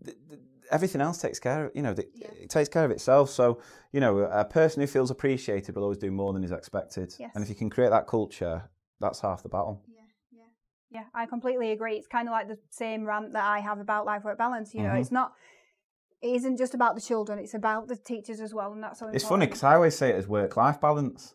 [0.05, 0.41] th- th-
[0.71, 2.07] everything else takes care of you know the,
[2.43, 3.31] it takes care of itself.
[3.31, 3.61] So
[3.93, 7.15] you know a person who feels appreciated will always do more than is expected.
[7.19, 7.31] Yes.
[7.35, 9.83] And if you can create that culture, that's half the battle.
[9.87, 10.01] Yeah,
[10.33, 10.45] yeah
[10.91, 11.97] yeah I completely agree.
[11.97, 14.75] It's kind of like the same rant that I have about life work balance.
[14.75, 15.01] You know, Mhm.
[15.01, 15.33] it's not,
[16.23, 18.73] it isn't just about the children, it's about the teachers as well.
[18.73, 21.35] And that's so It's funny because I always say it as work-life balance.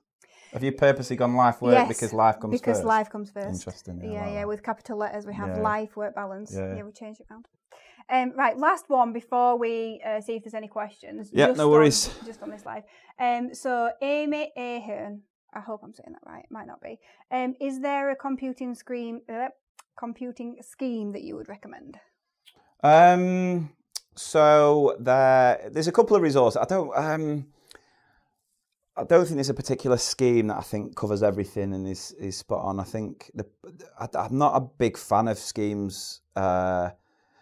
[0.54, 2.86] Have you purposely gone life work Yes, because life comes because first?
[2.86, 3.48] life comes first.
[3.54, 4.02] Interesting.
[4.04, 5.62] Yeah, like yeah, with capital letters, we have Yeah.
[5.62, 6.52] life work balance.
[6.56, 6.76] Yeah.
[6.78, 7.48] Yeah, we change it round.
[8.12, 11.30] Um, right, last one before we uh, see if there's any questions.
[11.32, 12.10] Yeah, just no on- worries.
[12.26, 12.84] just on this live.
[13.20, 15.22] Um, so Amy Ahern,
[15.54, 16.44] I hope I'm saying that right.
[16.44, 17.00] It might not be.
[17.32, 19.50] Um, is there a computing scheme, uh,
[19.98, 21.98] computing scheme that you would recommend?
[22.84, 23.72] Um,
[24.16, 26.58] so there, there's a couple of resources.
[26.58, 27.48] I don't, um,
[28.98, 32.38] I don't think there's a particular scheme that I think covers everything and is is
[32.38, 32.80] spot on.
[32.80, 33.46] I think the,
[34.00, 36.22] I, I'm not a big fan of schemes.
[36.36, 36.90] Uh,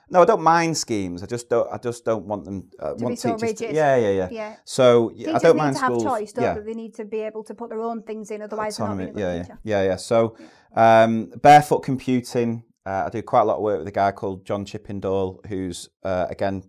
[0.09, 1.21] no, I don't mind schemes.
[1.21, 1.67] I just don't.
[1.71, 2.69] I just don't want them.
[2.79, 3.75] Uh, be want so teachers rigid.
[3.75, 4.55] yeah, yeah, yeah, Yeah.
[4.63, 6.03] So yeah, I don't need mind to have schools.
[6.03, 6.53] choice, don't yeah.
[6.53, 6.61] they?
[6.61, 9.15] They need to be able to put their own things in, otherwise they're not being
[9.15, 9.59] a yeah, yeah, teacher.
[9.63, 9.95] yeah, yeah.
[9.97, 10.37] So,
[10.75, 12.63] um, barefoot computing.
[12.85, 15.89] Uh, I do quite a lot of work with a guy called John Chippindall, who's
[16.03, 16.63] uh, again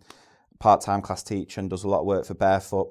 [0.58, 2.88] part-time class teacher and does a lot of work for Barefoot.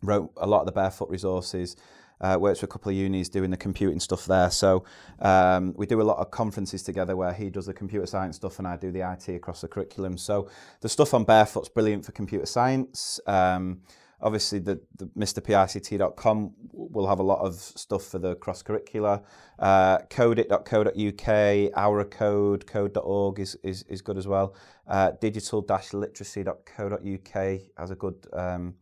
[0.00, 1.76] Wrote a lot of the Barefoot resources.
[2.22, 4.50] Uh, works for a couple of unis doing the computing stuff there.
[4.50, 4.84] So
[5.20, 8.58] um, we do a lot of conferences together where he does the computer science stuff
[8.58, 10.16] and I do the IT across the curriculum.
[10.16, 10.48] So
[10.80, 13.18] the stuff on Barefoot's brilliant for computer science.
[13.26, 13.80] Um,
[14.22, 19.22] obviously, the, the MrPICT.com will have a lot of stuff for the cross curricular.
[19.58, 24.54] Uh, codeit.co.uk, ourcode, code.org is, is, is good as well.
[24.86, 28.74] Uh, digital-literacy.co.uk has a good um,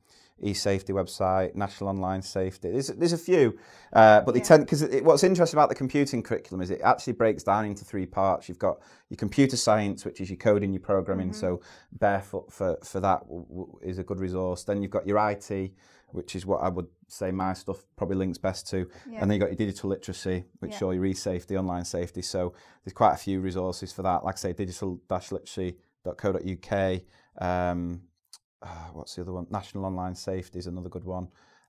[0.43, 2.71] e-safety website, National Online Safety.
[2.71, 3.59] There's, there's a few,
[3.93, 4.45] uh, but they Yeah.
[4.47, 8.07] tend because what's interesting about the computing curriculum is it actually breaks down into three
[8.07, 8.49] parts.
[8.49, 8.79] You've got
[9.09, 11.33] your computer science, which is your coding, your programming.
[11.33, 11.61] So
[11.93, 14.65] Barefoot for for that w- w- is a good resource.
[14.65, 15.73] Then you've got your IT,
[16.13, 18.79] which is what I would say my stuff probably links best to.
[19.09, 19.21] Yeah.
[19.21, 20.79] And then you've got your digital literacy, which Yeah.
[20.79, 22.23] show your e-safety, online safety.
[22.23, 22.53] So
[22.85, 24.25] there's quite a few resources for that.
[24.25, 24.53] Like I say,
[26.05, 27.01] digital-literacy.co.uk.
[27.41, 28.03] Um,
[28.63, 29.47] ah, what's the other one?
[29.51, 31.29] National Online Safety is another good one.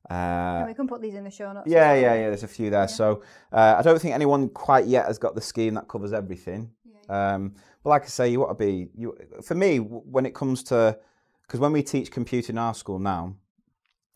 [0.10, 1.68] Uh, And we can put these in the show notes.
[1.70, 2.28] yeah, yeah, yeah.
[2.28, 2.88] There's a few there.
[2.88, 3.22] So
[3.52, 6.72] uh, I don't think anyone quite yet has got the scheme that covers everything.
[7.10, 8.90] Um, but like I say, you want to be.
[8.96, 10.98] You, for me, when it comes to,
[11.44, 13.36] because when we teach computing in our school now,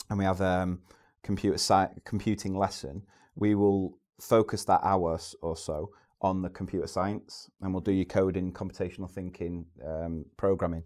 [0.10, 0.80] and we have um,
[1.24, 3.04] computer sci- computing lesson,
[3.36, 8.06] we will focus that hour or so on the computer science, and we'll do your
[8.06, 10.84] coding, computational thinking, um, programming.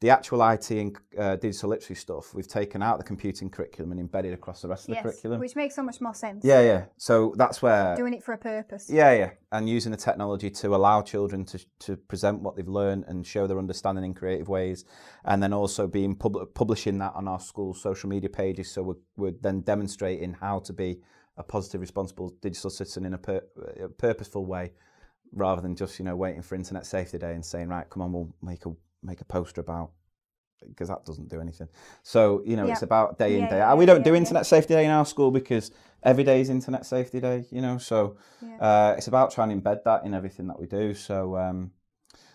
[0.00, 4.00] The actual IT and uh, digital literacy stuff, we've taken out the computing curriculum and
[4.00, 5.38] embedded across the rest of the curriculum.
[5.40, 6.42] which makes so much more sense.
[6.42, 6.84] Yeah, yeah.
[6.96, 8.88] So that's where Doing it for a purpose.
[8.88, 13.04] yeah, yeah, and using the technology to allow children to, to present what they've learned
[13.08, 14.86] and show their understanding in creative ways,
[15.26, 18.70] and then also being pub- publishing that on our school social media pages.
[18.70, 21.00] So we're, we're then demonstrating how to be
[21.36, 23.44] a positive, responsible digital citizen in a, pur-
[23.78, 24.72] a purposeful way,
[25.34, 28.14] rather than just you know waiting for Internet Safety Day and saying right, come on,
[28.14, 28.70] we'll make a
[29.02, 29.90] make a poster about.
[30.66, 31.68] Because that doesn't do anything.
[32.02, 33.78] So you know, it's about day in Yeah, day yeah, out.
[33.78, 34.18] We don't do yeah, yeah.
[34.18, 35.70] Internet Safety Day in our school because
[36.02, 37.46] every day is Internet Safety Day.
[37.50, 38.56] You know, so Yeah.
[38.60, 40.92] uh, it's about trying to embed that in everything that we do.
[40.92, 41.70] So, um,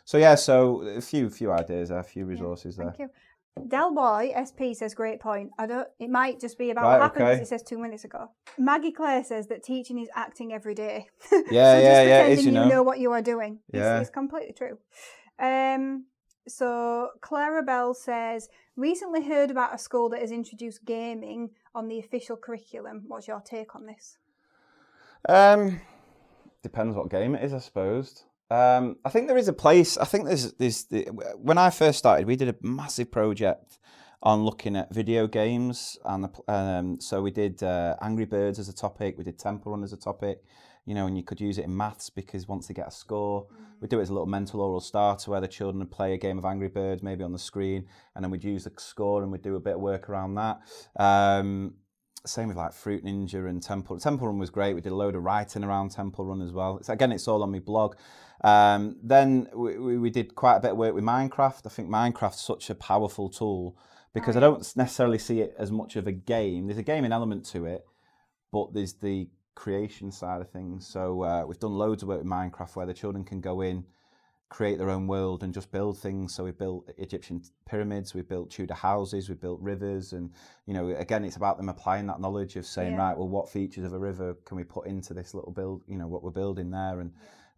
[0.05, 2.87] so yeah, so a few few ideas there, a few resources there.
[2.97, 3.09] Thank you.
[3.67, 5.51] Del Boy SP says great point.
[5.59, 5.87] I don't.
[5.99, 7.25] It might just be about Right, what happened.
[7.29, 7.41] okay.
[7.43, 8.31] It says two minutes ago.
[8.57, 11.07] Maggie Clare says that teaching is acting every day.
[11.31, 12.63] Yeah, so yeah, just yeah, it is, pretending you know.
[12.63, 13.59] you know what you are doing.
[13.69, 13.99] It's, Yeah.
[13.99, 14.77] it's completely true.
[15.39, 16.05] Um,
[16.47, 21.99] so Clara Bell says, recently heard about a school that has introduced gaming on the
[21.99, 23.03] official curriculum.
[23.07, 24.17] What's your take on this?
[25.27, 25.81] Um,
[26.61, 28.25] depends what game it is, I suppose.
[28.51, 29.97] Um, I think there is a place.
[29.97, 33.79] I think there's there's the, when I first started, we did a massive project
[34.21, 38.73] on looking at video games, and um, so we did uh, Angry Birds as a
[38.73, 40.43] topic, we did Temple Run as a topic,
[40.85, 43.47] you know, and you could use it in maths because once they get a score,
[43.81, 46.17] we'd do it as a little mental oral starter where the children would play a
[46.17, 49.31] game of Angry Birds maybe on the screen, and then we'd use the score and
[49.31, 50.59] we'd do a bit of work around that.
[50.97, 51.75] Um,
[52.25, 53.99] same with like Fruit Ninja and Temple.
[53.99, 54.73] Temple Run was great.
[54.73, 56.77] We did a load of writing around Temple Run as well.
[56.77, 57.95] It's, again, it's all on my blog.
[58.43, 61.61] Um, then we, we, we did quite a bit of work with Minecraft.
[61.65, 63.77] I think Minecraft's such a powerful tool
[64.13, 66.67] because I don't necessarily see it as much of a game.
[66.67, 67.85] There's a gaming element to it,
[68.51, 70.85] but there's the creation side of things.
[70.85, 73.85] So uh, we've done loads of work with Minecraft where the children can go in,
[74.49, 76.35] create their own world, and just build things.
[76.35, 80.29] So we built Egyptian pyramids, we built Tudor houses, we built rivers, and
[80.65, 83.07] you know, again, it's about them applying that knowledge of saying, Yeah.
[83.07, 85.83] right, well, what features of a river can we put into this little build?
[85.87, 87.11] You know, what we're building there, and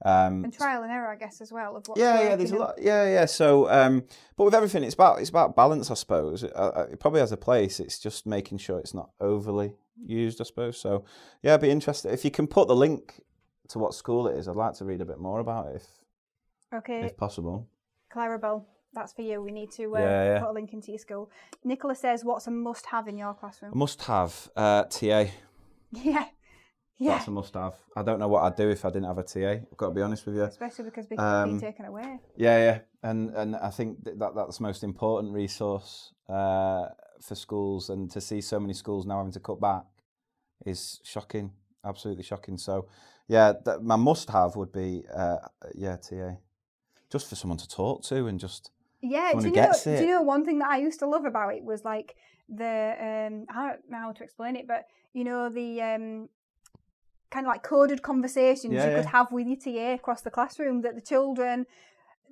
[0.06, 1.76] um, And trial and error, I guess, as well.
[1.76, 2.36] Of what's yeah, yeah.
[2.36, 2.76] There's a lot.
[2.80, 3.26] Yeah, yeah.
[3.26, 4.04] So, um,
[4.36, 6.44] but with everything, it's about it's about balance, I suppose.
[6.44, 7.80] It, uh, it probably has a place.
[7.80, 9.74] It's just making sure it's not overly
[10.06, 10.78] used, I suppose.
[10.80, 11.04] So,
[11.42, 13.22] yeah, I'd be interested if you can put the link
[13.70, 14.48] to what school it is.
[14.48, 15.88] I'd like to read a bit more about it, if
[16.74, 17.68] Okay, if possible.
[18.10, 19.42] Clara Bell, that's for you.
[19.42, 20.40] We need to uh, Yeah, yeah.
[20.40, 21.30] put a link into your school.
[21.64, 23.72] Nicola says, what's a must have in your A classroom?
[23.76, 25.26] must have uh, TA.
[25.92, 26.26] Yeah,
[27.00, 27.12] yeah.
[27.12, 27.76] That's a must have.
[27.96, 29.64] I don't know what I'd do if I didn't have a TA.
[29.72, 30.44] I've got to be honest with you.
[30.44, 32.20] Especially because big Um, being taken away.
[32.36, 36.88] Yeah, yeah, and and I think that, that that's the most important resource uh,
[37.22, 39.84] for schools, and to see so many schools now having to cut back
[40.66, 41.52] is shocking,
[41.86, 42.58] absolutely shocking.
[42.58, 42.88] So,
[43.28, 45.38] yeah, that, my must-have would be uh,
[45.76, 46.38] yeah, TA,
[47.12, 48.72] just for someone to talk to and just
[49.02, 51.54] Yeah, do you, know, do you know one thing that I used to love about
[51.54, 52.16] it was like
[52.50, 56.30] the um I don't know how to explain it, but you know the um
[57.30, 60.82] kind of like coded conversations Yeah, you could have with your TA across the classroom
[60.82, 61.66] that the children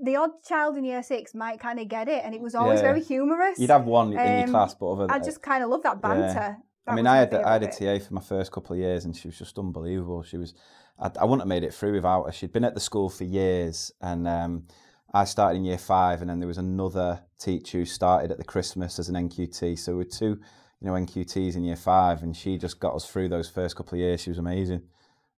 [0.04, 2.80] the odd child in year six might kind of get it and it was always
[2.80, 2.88] Yeah.
[2.88, 3.58] very humorous.
[3.60, 5.98] you'd have one in your Um, class, but other I just kind of love that
[6.04, 6.10] Yeah.
[6.34, 6.58] banter.
[6.88, 7.68] I mean, I had I had a.
[7.68, 10.22] TA for my first couple of years, and she was just unbelievable.
[10.22, 10.54] She was,
[11.00, 12.32] I, I wouldn't have made it through without her.
[12.32, 14.68] She'd been at the school for years, and um,
[15.12, 18.43] I started in year five, and then there was another teacher who started at the
[18.43, 19.80] Christmas as an NQT.
[19.80, 20.39] So we were two,
[20.86, 23.96] you know, NQTs in year five, and she just got us through those first couple
[23.96, 24.22] of years.
[24.22, 24.84] She was amazing.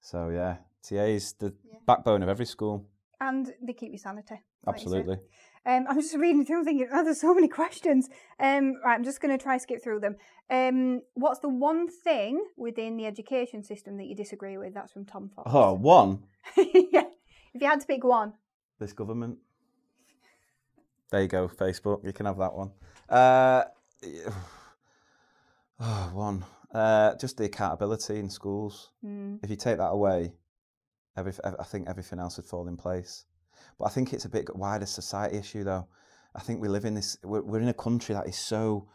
[0.01, 1.55] So yeah, TA is the
[1.87, 2.85] backbone of every school.
[3.21, 4.43] And they keep you sanity.
[4.67, 4.75] like.
[4.75, 5.19] Absolutely.
[5.65, 8.09] Um, I'm just reading through thinking, oh, there's so many questions.
[8.41, 10.17] Um, right, I'm just going to try skip through them.
[10.51, 14.75] Um, what's the one thing within the education system that you disagree with?
[14.75, 15.51] That's from Tom Fox.
[15.53, 16.25] Oh, one.
[16.57, 17.05] yeah.
[17.55, 18.35] If you had to pick one.
[18.81, 19.39] this government.
[21.11, 22.05] There you go, Facebook.
[22.05, 22.73] You can have that one.
[23.09, 23.65] Uh,
[25.81, 26.45] oh, one.
[26.73, 28.91] Uh, just the accountability in schools.
[29.05, 29.39] Mm.
[29.43, 30.33] If you take that away,
[31.17, 33.25] every, I think everything else would fall in place.
[33.79, 35.87] But I think it's a bit wider society issue, though.
[36.35, 37.17] I think we live in this.
[37.23, 38.89] We're, we're in a country that is so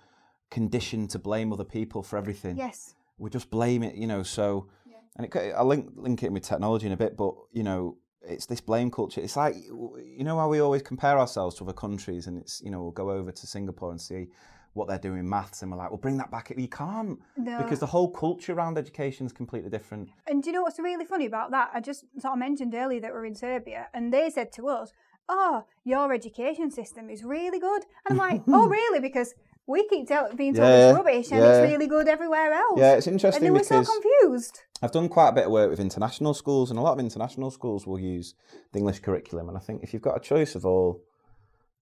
[0.52, 2.94] conditioned to blame other people for everything Yes.
[3.18, 4.22] we just blame it, you know.
[4.22, 4.68] So,
[5.16, 7.98] and it, could- I'll link link it with technology in a bit, but you know,
[8.22, 9.22] it's this blame culture.
[9.22, 12.70] It's like you know how we always compare ourselves to other countries, and it's you
[12.70, 14.28] know we'll go over to Singapore and see
[14.74, 16.52] what they're doing in maths, and we're like, well, bring that back.
[16.56, 17.58] You can't No.
[17.62, 20.10] because the whole culture around education is completely different.
[20.28, 21.72] And do you know what's really funny about that?
[21.74, 24.94] I just sort of mentioned earlier that we're in Serbia, and they said to us,
[25.28, 29.34] "Oh, your education system is really good," and I'm like, "Oh, really?" Because
[29.68, 31.52] we keep tell- being told Yeah, it's rubbish, and yeah.
[31.62, 32.80] it's really good everywhere else.
[32.80, 33.46] Yeah, it's interesting.
[33.46, 34.62] and were so confused.
[34.82, 37.52] I've done quite a bit of work with international schools, and a lot of international
[37.52, 38.36] schools will use
[38.72, 39.50] the English curriculum.
[39.50, 41.02] And I think if you've got a choice of all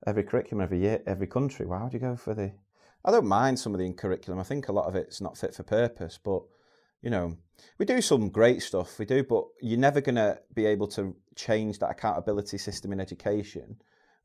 [0.08, 2.52] every curriculum every year, every country, why would you go for the?
[3.06, 4.40] I don't mind some of the curriculum.
[4.40, 6.44] I think a lot of it's not fit for purpose, but
[7.02, 7.38] you know,
[7.78, 9.00] we do some great stuff.
[9.00, 13.00] We do, but you're never going to be able to change that accountability system in
[13.00, 13.78] education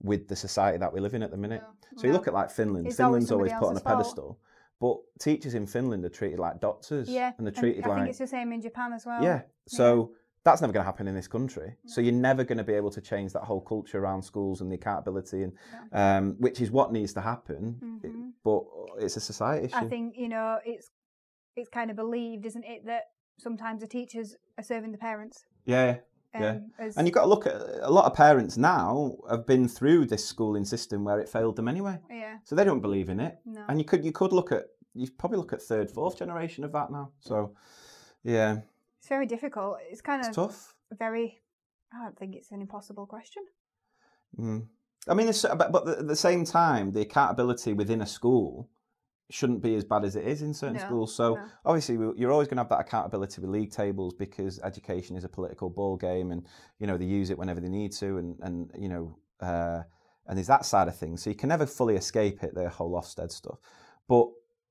[0.02, 1.62] with the society that we live in at the minute.
[1.96, 2.86] So you look at like Finland.
[2.86, 3.98] Always Finland's always, somebody put on a fault.
[3.98, 4.38] pedestal,
[4.80, 7.08] but teachers in Finland are treated like doctors.
[7.08, 9.06] Yeah, and they're and treated I like I think it's the same in Japan as
[9.06, 9.22] well.
[9.22, 9.42] yeah.
[9.66, 10.12] So
[10.44, 11.74] that's never going to happen in this country.
[11.86, 14.70] So you're never going to be able to change that whole culture around schools and
[14.70, 15.52] the accountability, and
[15.92, 17.76] um, which is what needs to happen.
[18.04, 18.32] Mhm.
[18.44, 18.62] but
[19.02, 19.76] it's a society issue.
[19.76, 20.90] I think you know it's
[21.56, 23.04] it's kind of believed, isn't it, that
[23.38, 25.44] sometimes the teachers are serving the parents.
[25.64, 25.98] yeah.
[26.36, 26.50] Yeah.
[26.50, 29.68] um, as- And you've got to look at a lot of parents now have been
[29.68, 33.20] through this schooling system where it failed them anyway, yeah, so they don't believe in
[33.20, 33.38] it.
[33.44, 33.62] no.
[33.68, 34.64] And you could you could look at
[34.94, 37.12] you probably look at third, fourth generation of that now.
[37.20, 37.54] So
[38.24, 38.62] yeah,
[39.04, 39.76] It's very difficult.
[39.90, 40.74] It's kind it's of tough.
[40.98, 41.42] very.
[41.92, 43.42] I don't think it's an impossible question.
[44.40, 44.66] Mm.
[45.06, 48.70] I mean, but, but at the same time, the accountability within a school
[49.28, 51.14] shouldn't be as bad as it is in certain No, schools.
[51.14, 51.44] So no.
[51.66, 55.28] obviously, you're always going to have that accountability with league tables because education is a
[55.28, 56.46] political ball game, and
[56.78, 59.82] you know they use it whenever they need to, and and you know, uh,
[60.28, 61.22] and there's that side of things.
[61.22, 63.58] So you can never fully escape it, the whole Ofsted stuff.
[64.08, 64.28] But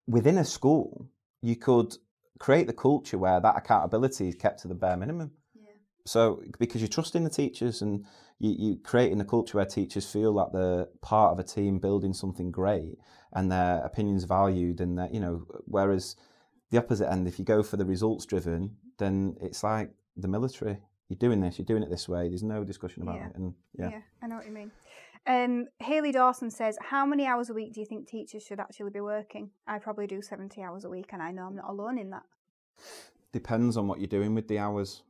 [0.07, 1.07] within a school,
[1.43, 1.95] you could
[2.39, 5.31] create the culture where that accountability is kept to the bare minimum.
[6.05, 8.03] So because you're trusting the teachers and
[8.39, 12.13] you, you creating a culture where teachers feel like they're part of a team building
[12.13, 12.97] something great
[13.31, 16.17] and their opinions valued and that you know whereas
[16.71, 20.77] the opposite end if you go for the results driven then it's like the military
[21.07, 23.27] you're doing this you're doing it this way there's no discussion about Yeah.
[23.27, 23.89] it and yeah.
[23.91, 24.01] yeah.
[24.21, 24.71] I know what you mean.
[25.26, 28.91] Um, Haley Dawson says, "How many hours a week do you think teachers should actually
[28.91, 29.51] be working?
[29.65, 32.24] I probably do seventy hours a week, and I know I'm not alone in that.
[33.32, 35.03] depends on what you're doing with the hours.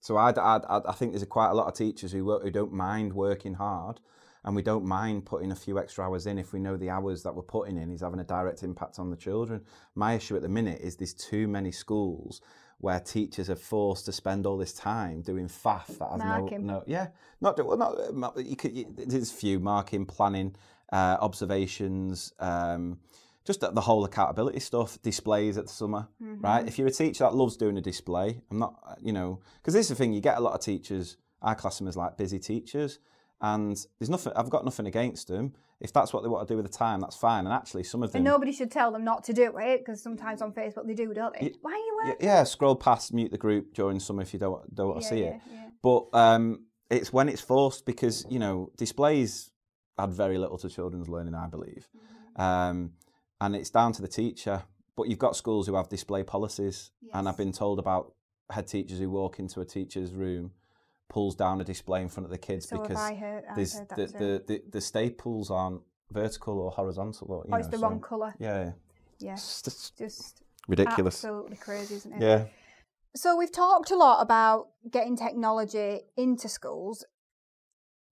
[0.00, 3.12] So I'd, I think there's quite a lot of teachers who, wo- who don't mind
[3.12, 4.00] working hard
[4.44, 7.22] and we don't mind putting a few extra hours in if we know the hours
[7.22, 9.60] that we're putting in is having a direct impact on the children.
[9.94, 12.40] My issue at the minute is there's too many schools
[12.80, 16.66] where teachers are forced to spend all this time doing faff that has Marking.
[16.66, 17.08] no, no, yeah,
[17.40, 20.54] not, well, not, not you could, you, there's a few marking, planning,
[20.92, 22.98] uh, observations, um,
[23.44, 26.66] just the whole accountability stuff, displays at the summer, right?
[26.66, 29.74] If you're a teacher that loves doing a display, I'm not, uh, you know, because
[29.74, 32.98] this is the thing, you get a lot of teachers, our them like busy teachers,
[33.40, 35.54] and there's nothing, I've got nothing against them.
[35.80, 37.46] If that's what they want to do with the time, that's fine.
[37.46, 40.02] And actually, some of them, And nobody should tell them not to do it because
[40.02, 41.54] sometimes on Facebook they do, don't they?
[41.62, 42.26] Why are you working?
[42.26, 45.10] yeah, scroll past, mute the group during summer if you don't don't want to Yeah,
[45.10, 45.40] see yeah, it.
[45.50, 45.68] yeah.
[45.82, 49.50] But um, it's when it's forced because you know displays
[49.98, 52.42] add very little to children's learning, I believe, Mm-hmm.
[52.42, 52.92] um,
[53.40, 54.62] and it's down to the teacher.
[54.96, 58.12] But you've got schools who have display policies, and I've been told about
[58.50, 60.50] head teachers who walk into a teacher's room,
[61.10, 63.78] pulls down a display in front of the kids So because I heard, I've there's
[63.78, 67.66] heard that the, the, the the staples aren't vertical or horizontal or you oh, it's
[67.66, 68.34] know, the so- wrong colour.
[68.38, 68.72] Yeah, yeah.
[69.18, 71.16] Yeah, It's just just ridiculous.
[71.16, 72.22] absolutely crazy, isn't it?
[72.22, 72.44] Yeah.
[73.14, 77.04] So we've talked a lot about getting technology into schools,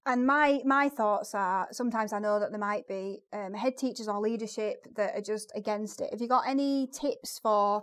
[0.04, 4.08] and my my thoughts are sometimes I know that there might be um, head teachers
[4.08, 6.10] or leadership that are just against it.
[6.10, 7.82] Have you got any tips for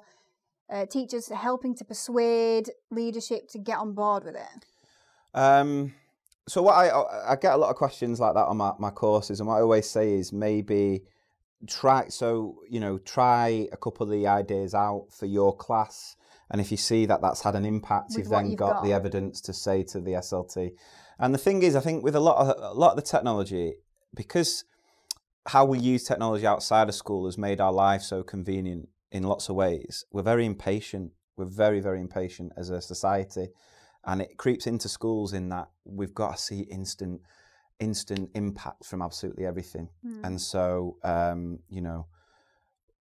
[0.70, 4.66] uh, teachers helping to persuade leadership to get on board with it?
[5.36, 5.94] Um,
[6.48, 9.40] so what I I get a lot of questions like that on my, my courses,
[9.40, 11.04] and what I always say is maybe
[11.68, 16.16] try so you know try a couple of the ideas out for your class,
[16.50, 18.94] and if you see that that's had an impact, With you've then you've got, the
[18.94, 20.72] evidence to say to the SLT.
[21.20, 23.76] And the thing is, I think with a lot of a lot of the technology,
[24.14, 24.64] because
[25.48, 29.50] how we use technology outside of school has made our life so convenient in lots
[29.50, 30.06] of ways.
[30.12, 31.12] We're very impatient.
[31.38, 33.50] We're very, very impatient as a society.
[34.06, 37.22] And it creeps into schools in that we've got to see instant
[37.80, 39.90] instant impact from absolutely everything.
[40.24, 42.08] And so, um, you know,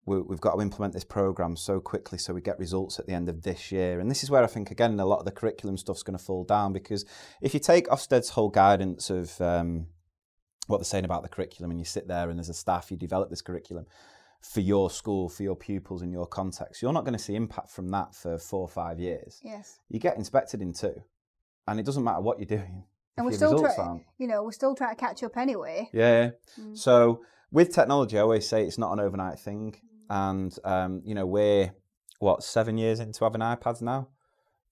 [0.07, 3.13] we, we've got to implement this program so quickly so we get results at the
[3.13, 4.01] end of this year.
[4.01, 6.25] And this is where I think, again, a lot of the curriculum stuff's going to
[6.25, 7.05] fall down because
[7.41, 9.87] if you take Ofsted's whole guidance of um,
[10.67, 12.97] what they're saying about the curriculum and you sit there and as a staff you
[12.97, 13.87] develop this curriculum
[14.45, 17.71] for your school, for your pupils in your context, you're not going to see impact
[17.71, 19.41] from that for four or five years.
[19.43, 20.95] Yes, You get inspected in two,
[21.67, 22.85] and it doesn't matter what you're doing.
[23.17, 24.05] and we're still trying.
[24.19, 25.89] You know, we're still trying to catch up anyway.
[25.93, 26.31] Yeah.
[26.61, 26.77] Mm.
[26.77, 29.77] So with technology, I always say it's not an overnight thing,
[30.11, 31.73] and um, you know we're
[32.19, 34.09] what seven years into having iPads now,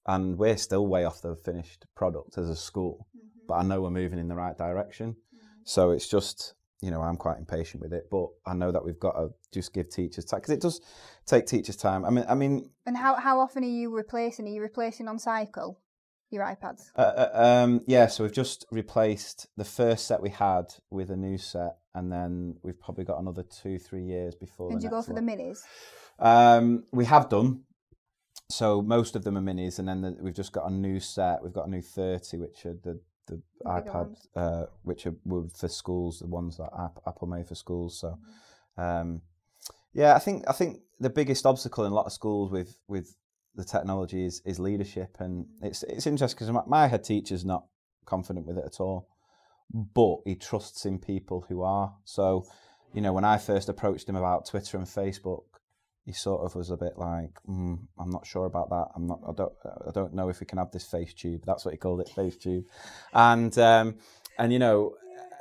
[0.06, 3.06] and we're still way off the finished product as a school.
[3.48, 5.16] But I know we're moving in the right direction.
[5.64, 8.99] So it's just you know I'm quite impatient with it, but I know that we've
[8.99, 10.80] got to just give teachers time because it does
[11.24, 12.05] take teachers time.
[12.05, 14.47] I mean, I mean, And how how often are you replacing?
[14.47, 15.80] Are you replacing on cycle
[16.30, 16.91] your iPads?
[16.97, 21.16] Uh, uh, um, yeah, so we've just replaced the first set we had with a
[21.16, 24.72] new set, and then we've probably got another two, three years before.
[24.72, 25.61] And you go for the minis?
[26.18, 27.62] Um, we have done.
[28.51, 31.43] So most of them are minis, and then the, we've just got a new set.
[31.43, 35.14] We've got a new thirty, which are the the The bigger iPad, uh, which are
[35.24, 37.98] were for schools, the ones that App- Apple made for schools.
[38.00, 38.18] So,
[38.78, 38.80] Mm-hmm.
[38.82, 39.22] um,
[39.94, 43.14] yeah, I think I think the biggest obstacle in a lot of schools with with
[43.54, 47.66] the technology is is leadership, and it's it's interesting because my, my head teacher's not
[48.06, 49.08] confident with it at all,
[49.94, 51.94] but he trusts in people who are.
[52.04, 52.46] So,
[52.94, 55.44] you know, when I first approached him about Twitter and Facebook,
[56.05, 58.88] he sort of was a bit like, mm, "I'm not sure about that.
[58.94, 59.20] I'm not.
[59.26, 59.53] I don't.
[59.86, 61.42] I don't know if we can have this face tube.
[61.46, 62.64] That's what he called it, face tube."
[63.12, 63.96] And um,
[64.38, 64.96] and you know,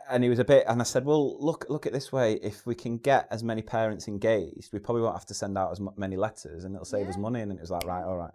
[0.09, 0.65] and he was a bit.
[0.67, 2.33] And I said, "Well, look, look at this way.
[2.33, 5.71] If we can get as many parents engaged, we probably won't have to send out
[5.71, 8.33] as many letters, and it'll save us money." And it was like, "Right, all right."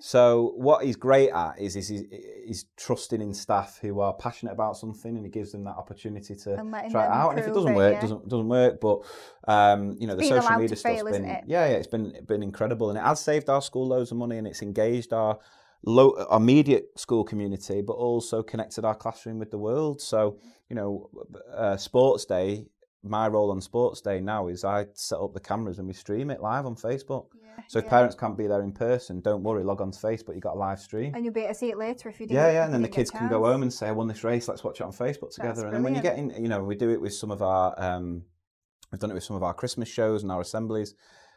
[0.00, 2.04] So what he's great at is, is he's,
[2.46, 6.34] he's trusting in staff who are passionate about something, and he gives them that opportunity
[6.34, 7.30] to try it out.
[7.30, 8.00] And if it doesn't it, work, yeah.
[8.00, 8.80] doesn't doesn't work.
[8.80, 9.00] But
[9.46, 11.44] um, you know, the social media stuff's fail, been it?
[11.46, 14.38] yeah, yeah, it's been been incredible, and it has saved our school loads of money,
[14.38, 15.38] and it's engaged our
[15.84, 20.00] low our immediate school community, but also connected our classroom with the world.
[20.00, 20.38] So
[20.68, 21.10] you know,
[21.54, 22.66] uh, sports day.
[23.08, 26.30] My role on Sports Day now is I set up the cameras and we stream
[26.30, 27.26] it live on Facebook.
[27.34, 27.90] Yeah, So if yeah.
[27.90, 30.58] parents can't be there in person, don't worry, log on to Facebook, you've got a
[30.58, 31.14] live stream.
[31.14, 32.42] and you'll be able to see it later if you didn't.
[32.42, 34.48] Yeah, yeah, and then the kids can go home and say, I won this race,
[34.48, 35.66] let's watch it on Facebook together.
[35.66, 37.74] and then when you get in, you know, we do it with some of our,
[37.78, 38.22] um,
[38.90, 40.94] we've done it with some of our Christmas shows and our assemblies.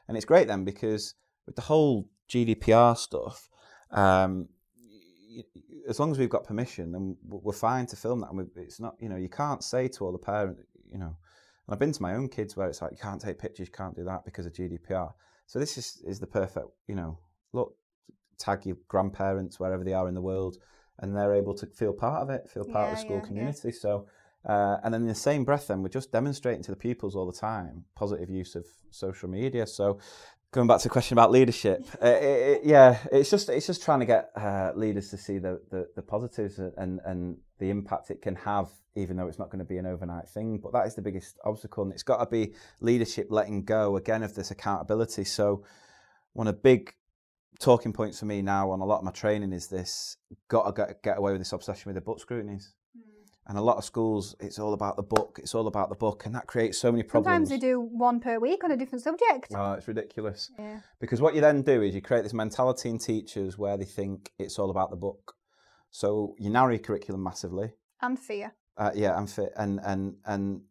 [0.07, 1.13] And it's great then because
[1.45, 3.49] with the whole GDPR stuff,
[3.91, 4.49] um,
[5.88, 8.32] as long as we've got permission, then we're fine to film that.
[8.32, 10.61] And it's not, you know, you can't say to all the parents,
[10.91, 11.15] you know,
[11.70, 13.72] and I've been to my own kids where it's like, you can't take pictures, you
[13.72, 15.13] can't do that because of GDPR.
[15.45, 17.20] So this is, is the perfect, you know,
[17.53, 17.76] look,
[18.39, 20.57] tag your grandparents wherever they are in the world
[20.97, 23.28] and they're able to feel part of it, feel part of the school yeah, yeah.
[23.28, 23.72] community.
[23.72, 24.07] So,
[24.47, 27.28] uh, and then in the same breath, then we're just demonstrating to the pupils all
[27.28, 29.67] the time positive use of social media.
[29.67, 29.99] So,
[30.51, 33.84] going back to the question about leadership, uh, it, it, yeah, it's just it's just
[33.84, 38.10] trying to get uh, leaders to see the, the the positives and and the impact
[38.10, 40.57] it can have, even though it's not going to be an overnight thing.
[40.57, 44.24] But that is the biggest obstacle, and it's got to be leadership letting go again
[44.24, 45.26] of this accountability.
[45.26, 45.64] So,
[46.34, 46.93] one of the big
[47.60, 50.95] talking points for me now on a lot of my training is this got to
[51.03, 52.74] get, away with this obsession with the book scrutinies.
[52.95, 53.01] Hmm.
[53.47, 55.39] And a lot of schools, it's all about the book.
[55.41, 57.26] It's all about the book, and that creates so many problems.
[57.26, 59.53] Sometimes they do one per week on a different subject.
[59.53, 60.49] Oh, it's ridiculous.
[60.57, 60.80] Yeah.
[60.99, 64.32] Because what you then do is you create this mentality in teachers where they think
[64.39, 65.36] it's all about the book.
[65.91, 67.73] So you narrow your curriculum massively.
[68.01, 68.53] And fear.
[68.77, 70.61] Uh, yeah, and fit, and and and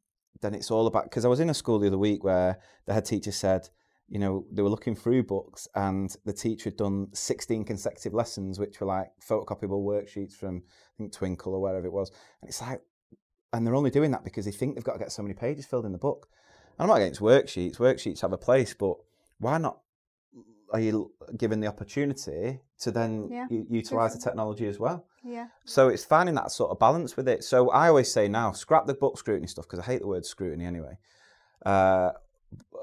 [0.41, 1.05] then it's all about.
[1.05, 3.69] Because I was in a school the other week where the head teacher said,
[4.09, 8.59] you know, they were looking through books, and the teacher had done 16 consecutive lessons,
[8.59, 12.11] which were like photocopiable worksheets from I think Twinkl or wherever it was,
[12.41, 12.81] and it's like,
[13.53, 15.67] and they're only doing that because they think they've got to get so many pages
[15.67, 16.29] filled in the book.
[16.79, 17.77] And I'm not against worksheets.
[17.77, 18.97] Worksheets have a place, but
[19.39, 19.81] why not?
[20.73, 25.07] Are you given the opportunity to then Yeah, u- utilize the technology as well?
[25.25, 25.49] Yeah.
[25.65, 27.45] So it's finding that sort of balance with it.
[27.45, 30.25] So I always say now, scrap the book scrutiny stuff because I hate the word
[30.25, 30.99] scrutiny anyway.
[31.65, 32.13] Uh,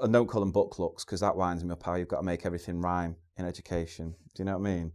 [0.02, 2.22] and don't call them book looks because that winds me up how you've got to
[2.22, 4.14] make everything rhyme in education.
[4.34, 4.92] Do you know what I mean?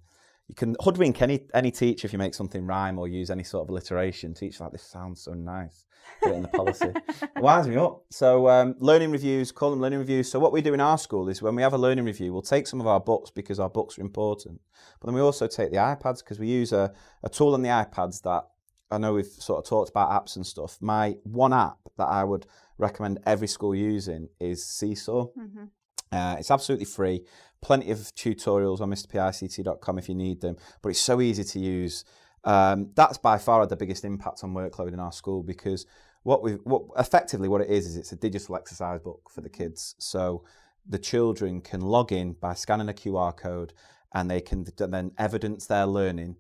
[0.51, 3.63] You can hoodwink any any teacher if you make something rhyme or use any sort
[3.63, 4.33] of alliteration.
[4.33, 5.85] Teach like this sounds so nice.
[6.21, 6.87] Put it in the policy.
[7.07, 8.03] it winds me up.
[8.09, 10.29] So um, learning reviews, call them learning reviews.
[10.29, 12.41] So what we do in our school is when we have a learning review, we'll
[12.41, 14.59] take some of our books because our books are important.
[14.99, 16.91] But then we also take the iPads because we use a,
[17.23, 18.43] a tool on the iPads that
[18.91, 20.77] I know we've sort of talked about apps and stuff.
[20.81, 22.45] My one app that I would
[22.77, 25.27] recommend every school using is Seesaw.
[25.27, 25.63] hmm
[26.12, 27.24] Uh, it's absolutely free.
[27.62, 32.03] Plenty of tutorials on mrpict.com if you need them, but it's so easy to use.
[32.43, 35.86] Um, that's by far the biggest impact on workload in our school because
[36.24, 39.49] what we what effectively what it is is it's a digital exercise book for the
[39.49, 39.95] kids.
[39.99, 40.43] So
[40.88, 43.74] the children can log in by scanning a QR code
[44.14, 46.38] and they can then evidence their learning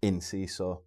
[0.00, 0.78] in Seesaw.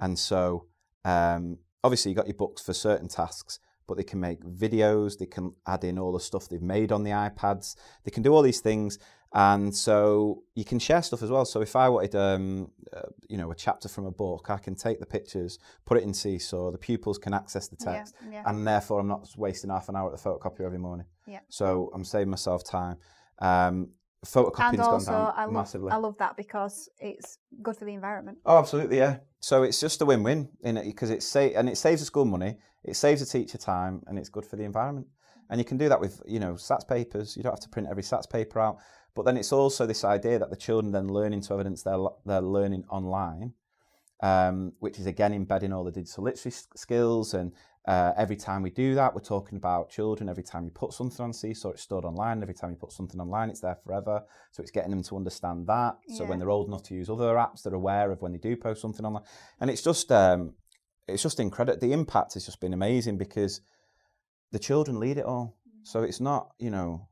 [0.00, 0.66] And so
[1.04, 3.58] um, obviously you got your books for certain tasks,
[3.92, 7.02] but they can make videos, they can add in all the stuff they've made on
[7.04, 8.98] the iPads, they can do all these things.
[9.34, 11.44] And so you can share stuff as well.
[11.44, 14.74] So if I wanted, um, uh, you know, a chapter from a book, I can
[14.74, 16.70] take the pictures, put it in Seesaw.
[16.70, 18.42] The pupils can access the text, Yeah.
[18.46, 21.06] and therefore I'm not wasting half an hour at the photocopier every morning.
[21.26, 21.40] Yeah.
[21.48, 22.96] So I'm saving myself time.
[23.40, 23.88] Um,
[24.24, 25.90] photocopying's And gone also, down I love, massively.
[25.92, 28.38] I love that because it's good for the environment.
[28.46, 29.18] Oh, absolutely, yeah.
[29.40, 32.24] So it's just a win-win in it because it's sa- and it saves the school
[32.26, 35.06] money, it saves the teacher time, and it's good for the environment.
[35.50, 37.36] And you can do that with you know SATs papers.
[37.36, 38.78] You don't have to print every SATs paper out.
[39.14, 42.16] But then it's also this idea that the children then learn into evidence their lo-
[42.24, 43.52] their learning online,
[44.22, 47.34] um, which is again embedding all the digital literacy skills.
[47.34, 47.52] And
[47.86, 50.28] uh, every time we do that, we're talking about children.
[50.28, 52.40] Every time you put something on Seesaw, it's stored online.
[52.40, 54.22] Every time you put something online, it's there forever.
[54.52, 55.98] So it's getting them to understand that.
[56.08, 56.30] So Yeah.
[56.30, 58.80] when they're old enough to use other apps, they're aware of when they do post
[58.80, 59.24] something online.
[59.60, 60.54] And it's just um,
[61.08, 61.78] it's just incredible.
[61.80, 63.60] The impact has just been amazing because
[64.50, 65.56] the children lead it all.
[65.68, 65.86] Mm.
[65.86, 67.08] So it's not you know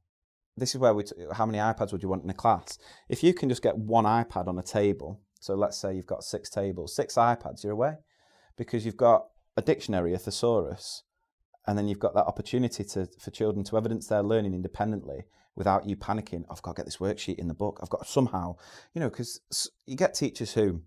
[0.56, 2.78] this is where we t- how many iPads would you want in a class?
[3.08, 6.22] If you can just get one iPad on a table, so let's say you've got
[6.22, 7.96] six tables, six iPads, you're away
[8.56, 9.26] because you've got
[9.56, 11.02] a dictionary, a thesaurus,
[11.66, 15.24] and then you've got that opportunity to for children to evidence their learning independently
[15.56, 16.44] without you panicking.
[16.50, 17.80] I've got to get this worksheet in the book.
[17.82, 18.56] I've got to somehow,
[18.94, 19.40] you know, because
[19.86, 20.82] you get teachers who.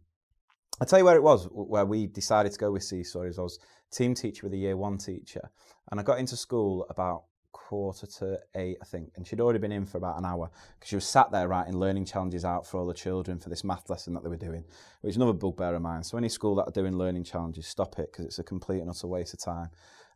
[0.83, 3.43] I tell you where it was where we decided to go with Seesaw is I
[3.43, 3.57] was
[3.89, 5.49] team teacher with a year one teacher,
[5.89, 7.23] and I got into school about
[7.53, 10.89] quarter to eight, I think, and she'd already been in for about an hour because
[10.89, 13.89] she was sat there writing learning challenges out for all the children for this math
[13.89, 14.65] lesson that they were doing,
[14.99, 16.03] which is another bugbear of mine.
[16.03, 18.89] So any school that are doing learning challenges, stop it because it's a complete and
[18.89, 19.69] utter waste of time.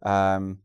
[0.04, 0.58] Um,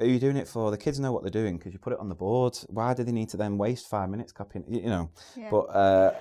[0.00, 2.00] are you doing it for the kids know what they're doing because you put it
[2.00, 2.58] on the board?
[2.70, 4.64] Why do they need to then waste five minutes copying?
[4.66, 5.50] You, you know, Yeah.
[5.50, 6.14] but uh,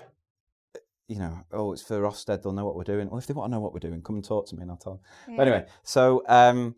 [1.14, 2.42] you know, oh, it's for Ofsted.
[2.42, 3.10] They'll know what we're doing.
[3.10, 4.72] Well, if they want to know what we're doing, come and talk to me, and
[4.72, 5.02] I'll tell them.
[5.30, 5.38] Yeah.
[5.38, 6.76] But anyway, so um,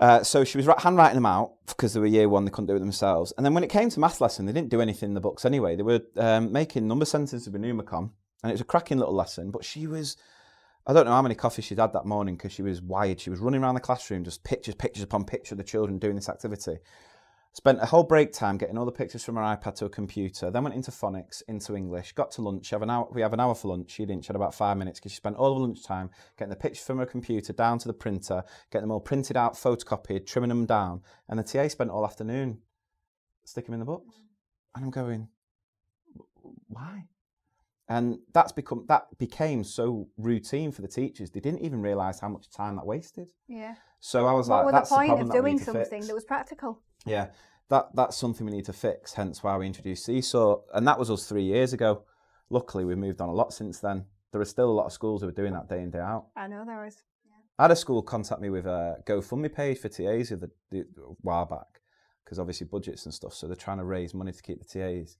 [0.00, 2.74] uh, so she was handwriting them out because they were year one, they couldn't do
[2.74, 3.32] it themselves.
[3.36, 5.44] And then when it came to math lesson, they didn't do anything in the books
[5.44, 5.76] anyway.
[5.76, 8.10] They were um, making number sentences with Numicon,
[8.42, 9.50] and it was a cracking little lesson.
[9.50, 10.16] But she was,
[10.86, 13.20] I don't know how many coffees she'd had that morning because she was wired.
[13.20, 16.16] She was running around the classroom, just pictures, pictures upon picture of the children doing
[16.16, 16.78] this activity.
[17.54, 20.50] Spent a whole break time getting all the pictures from her iPad to a computer.
[20.50, 22.12] Then went into phonics, into English.
[22.14, 22.70] Got to lunch.
[22.70, 23.06] Have an hour.
[23.12, 23.90] We have an hour for lunch.
[23.90, 24.24] She didn't.
[24.24, 26.96] She had about five minutes because she spent all of lunchtime getting the pictures from
[26.98, 31.02] her computer down to the printer, getting them all printed out, photocopied, trimming them down.
[31.28, 32.58] And the TA spent all afternoon
[33.44, 34.14] sticking them in the books.
[34.74, 35.28] And I'm going,
[36.68, 37.04] why?
[37.86, 41.30] And that's become that became so routine for the teachers.
[41.30, 43.28] They didn't even realise how much time that wasted.
[43.46, 43.74] Yeah.
[44.00, 46.06] So I was What like, were the that's point problem of doing something fix.
[46.06, 46.80] that was practical?
[47.06, 47.28] Yeah,
[47.68, 49.14] that that's something we need to fix.
[49.14, 52.04] Hence why we introduced Seesaw, and that was us three years ago.
[52.50, 54.04] Luckily, we've moved on a lot since then.
[54.30, 56.26] There are still a lot of schools who are doing that day in day out.
[56.36, 57.02] I know there was.
[57.58, 61.14] I had a school contact me with a GoFundMe page for TAs the, the, a
[61.20, 61.80] while back
[62.24, 63.34] because obviously budgets and stuff.
[63.34, 65.18] So they're trying to raise money to keep the TAs.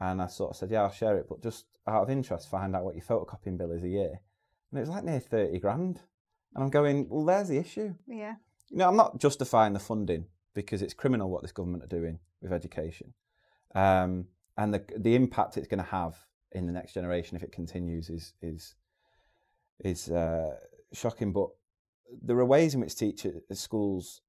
[0.00, 2.74] And I sort of said, yeah, I'll share it, but just out of interest, find
[2.74, 4.20] out what your photocopying bill is a year.
[4.70, 6.00] And it was like near 30 grand.
[6.54, 7.94] And I'm going, well, there's the issue.
[8.06, 8.36] Yeah.
[8.70, 12.18] You know, I'm not justifying the funding because it's criminal what this government are doing
[12.40, 13.12] with education,
[13.74, 14.26] um,
[14.56, 16.16] and the the impact it's going to have
[16.52, 18.74] in the next generation if it continues is is
[19.80, 20.56] is uh,
[20.92, 21.32] shocking.
[21.32, 21.48] But
[22.22, 24.20] there are ways in which teachers schools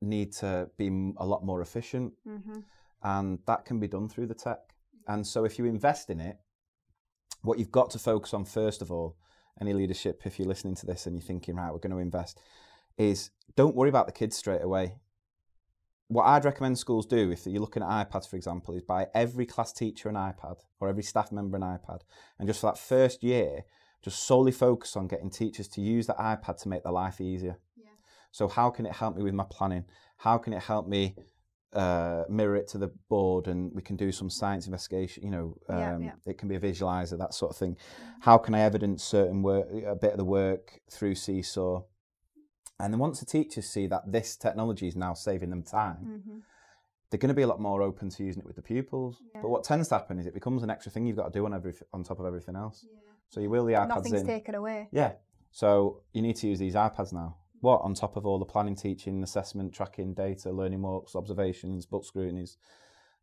[0.00, 2.60] need to be a lot more efficient, hmm
[3.02, 4.58] and that can be done through the tech.
[5.06, 6.36] And so, if you invest in it,
[7.42, 9.16] what you've got to focus on first of all,
[9.60, 12.40] any leadership, if you're listening to this and you're thinking, right, we're going to invest,
[12.96, 14.96] is don't worry about the kids straight away.
[16.08, 19.44] What I'd recommend schools do, if you're looking at iPads, for example, is buy every
[19.44, 22.00] class teacher an iPad or every staff member an iPad.
[22.38, 23.64] And just for that first year,
[24.02, 27.58] just solely focus on getting teachers to use the iPad to make their life easier.
[27.76, 27.90] Yeah.
[28.30, 29.84] So, how can it help me with my planning?
[30.16, 31.14] How can it help me
[31.74, 35.24] uh, mirror it to the board and we can do some science investigation?
[35.24, 36.12] You know, um, Yeah, yeah.
[36.30, 37.76] it can be a visualizer, that sort of thing.
[38.20, 41.82] How can I evidence certain work, a bit of the work through Seesaw?
[42.80, 46.38] And then once the teachers see that this technology is now saving them time, hmm
[47.10, 49.22] they're going to be a lot more open to using it with the pupils.
[49.34, 49.40] Yeah.
[49.42, 51.44] But what tends to happen is it becomes an extra thing you've got to do
[51.46, 52.84] on every on top of everything else.
[53.30, 54.26] So you will the iPads Nothing's in.
[54.26, 54.88] taken away.
[54.92, 55.12] Yeah.
[55.50, 57.36] So you need to use these iPads now.
[57.60, 62.04] What on top of all the planning, teaching, assessment, tracking, data, learning walks, observations, book
[62.04, 62.56] scrutinies,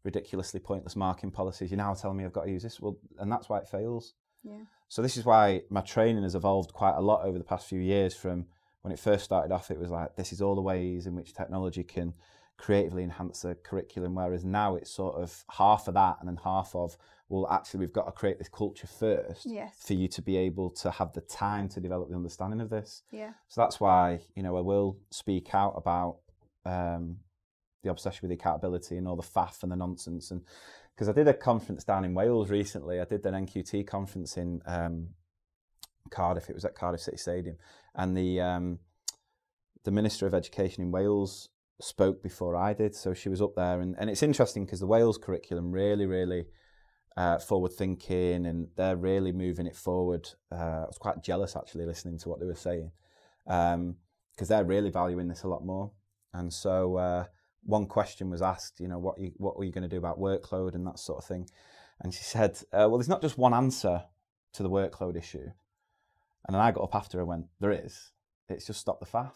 [0.04, 1.72] ridiculously pointless marking policies.
[1.72, 2.80] You're now telling me I've got to use this.
[2.82, 4.14] Well, and that's why it fails.
[4.44, 4.64] Yeah.
[4.88, 7.80] So this is why my training has evolved quite a lot over the past few
[7.80, 8.16] years.
[8.16, 8.48] From
[8.86, 11.34] when it first started off, it was like this is all the ways in which
[11.34, 12.14] technology can
[12.56, 14.14] creatively enhance the curriculum.
[14.14, 16.96] Whereas now it's sort of half of that and then half of
[17.28, 19.76] well, actually we've got to create this culture first Yes.
[19.80, 23.02] for you to be able to have the time to develop the understanding of this.
[23.10, 23.32] Yeah.
[23.48, 26.18] So that's why you know I will speak out about
[26.64, 27.18] um,
[27.82, 30.30] the obsession with accountability and all the faff and the nonsense.
[30.30, 30.44] And
[30.94, 34.62] because I did a conference down in Wales recently, I did an NQT conference in
[34.68, 35.08] um,
[36.12, 36.50] Cardiff.
[36.52, 37.58] It was at Cardiff City Stadium,
[37.96, 38.80] and the um,
[39.84, 41.50] the Minister of Education in Wales
[41.82, 42.96] spoke before I did.
[42.96, 46.46] So she was up there, and, and it's interesting because the Wales curriculum really, really
[47.18, 50.30] uh, forward thinking, and they're really moving it forward.
[50.52, 52.92] Uh, I was quite jealous actually listening to what they were saying
[53.46, 55.92] because they're really valuing this a lot more.
[56.34, 57.26] And so uh,
[57.64, 60.20] one question was asked, you know, what you, what were you going to do about
[60.20, 61.48] workload and that sort of thing?
[62.02, 64.04] And she said, uh, well, there's not just one answer
[64.54, 65.52] to the workload issue.
[66.46, 68.12] And then I got up after and went, there is.
[68.50, 69.32] It's just stop the faff.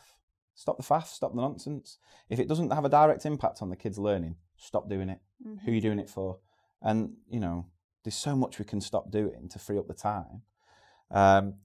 [0.56, 1.98] Stop the faff, stop the nonsense.
[2.30, 5.20] If it doesn't have a direct impact on the kids' learning, stop doing it.
[5.46, 5.66] Mm-hmm.
[5.66, 6.40] Who are you doing it for?
[6.82, 7.66] And, you know,
[8.04, 10.42] there's so much we can stop doing to free up the time.
[11.12, 11.56] Um,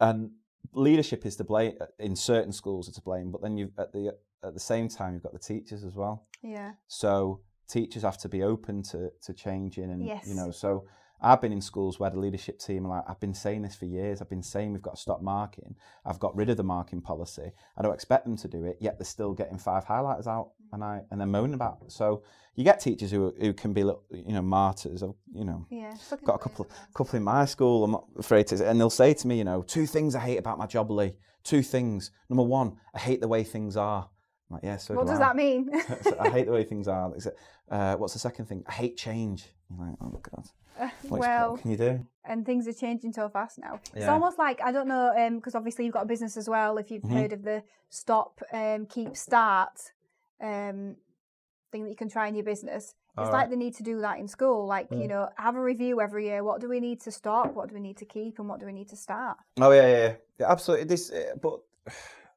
[0.00, 0.30] and
[0.72, 4.14] leadership is to blame in certain schools are to blame, but then you at the
[4.42, 6.26] at the same time you've got the teachers as well.
[6.42, 6.72] Yeah.
[6.88, 10.26] So teachers have to be open to to changing, and Yes.
[10.26, 10.50] you know.
[10.50, 10.86] So
[11.24, 13.86] I've been in schools where the leadership team are like, I've been saying this for
[13.86, 14.20] years.
[14.20, 15.74] I've been saying we've got to stop marking.
[16.04, 17.50] I've got rid of the marking policy.
[17.78, 20.84] I don't expect them to do it, yet they're still getting five highlighters out, and
[20.84, 21.78] I and they're moaning about.
[21.82, 21.92] It.
[21.92, 22.22] So
[22.56, 25.02] you get teachers who who can be you know martyrs.
[25.32, 25.94] You know, Yeah.
[26.24, 27.84] Got a couple couple in my school.
[27.84, 30.36] I'm not afraid to, and they'll say to me, you know, two things I hate
[30.38, 31.14] about my job, Lee.
[31.42, 32.10] Two things.
[32.28, 34.08] Number one, I hate the way things are.
[34.54, 35.24] I'm like, yeah, so what do does I.
[35.24, 35.70] that mean?
[36.02, 37.12] So I hate the way things are.
[37.70, 38.62] Uh, what's the second thing?
[38.68, 39.46] I hate change.
[39.70, 40.46] You're like, oh god.
[40.76, 42.06] What, is- well, what can you do?
[42.26, 43.80] and things are changing so fast now.
[43.94, 46.78] It's almost like I don't know because obviously you've got a business as well.
[46.78, 47.12] If you've Mhm.
[47.12, 49.92] heard of the stop, um, keep, start
[50.40, 50.96] um,
[51.70, 53.50] thing that you can try in your business, it's All like right.
[53.50, 54.66] they need to do that in school.
[54.66, 55.08] Like you Mm.
[55.08, 56.42] know, have a review every year.
[56.44, 57.52] What do we need to stop?
[57.54, 58.38] What do we need to keep?
[58.38, 59.36] And what do we need to start?
[59.60, 60.14] Oh yeah, yeah, yeah.
[60.40, 60.86] yeah absolutely.
[60.86, 61.60] This, uh, but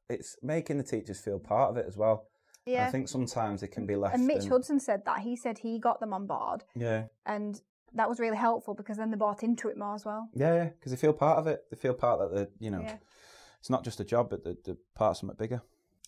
[0.08, 2.26] it's making the teachers feel part of it as well.
[2.66, 2.86] Yeah.
[2.86, 4.14] I think sometimes it can be left.
[4.14, 5.20] and Mitch in- Hudson said that.
[5.20, 7.60] He said he got them on board, Yeah, and
[7.94, 10.28] that was really helpful because then they bought into it more as well.
[10.34, 10.64] yeah, yeah.
[10.64, 11.64] Because they feel part of it.
[11.70, 12.96] They feel part that the you know, Yeah.
[13.60, 15.62] it's not just a job, but the the part of something bigger.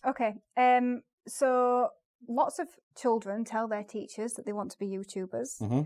[0.05, 0.35] Okay.
[0.55, 1.01] Um.
[1.27, 1.89] So
[2.27, 5.57] lots of children tell their teachers that they want to be YouTubers.
[5.59, 5.81] hmm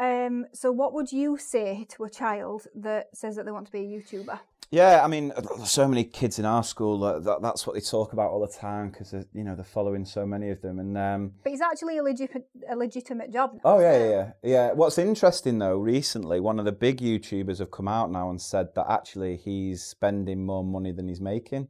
[0.00, 0.46] Um.
[0.52, 3.80] So what would you say to a child that says that they want to be
[3.80, 4.40] a YouTuber?
[4.72, 5.32] Yeah, I mean,
[5.64, 7.02] so many kids in our school.
[7.02, 10.04] Uh, that, that's what they talk about all the time because you know they're following
[10.04, 10.78] so many of them.
[10.78, 13.54] And um, But it's actually a legitimate a legitimate job.
[13.54, 14.72] now, oh yeah, isn't yeah, yeah, yeah.
[14.72, 18.74] What's interesting though, recently one of the big YouTubers have come out now and said
[18.76, 21.66] that actually he's spending more money than he's making.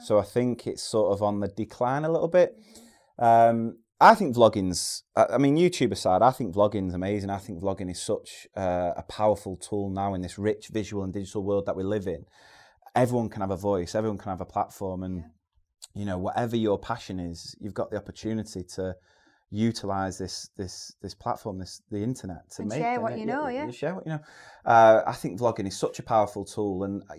[0.00, 2.58] So I think it's sort of on the decline a little bit.
[3.18, 7.28] Um, I think vlogging's, I mean, YouTube aside, I think vlogging's amazing.
[7.28, 11.12] I think vlogging is such uh, a powerful tool now in this rich visual and
[11.12, 12.24] digital world that we live in.
[12.94, 15.24] Everyone can have a voice, everyone can have a platform, and
[15.94, 18.94] you know, whatever your passion is, you've got the opportunity to
[19.50, 23.26] utilize this this this platform, this the internet to And make share what it- you
[23.26, 23.70] know, yeah.
[23.70, 24.20] share what you know.
[24.64, 27.14] Uh, I think vlogging is such a powerful tool, and uh,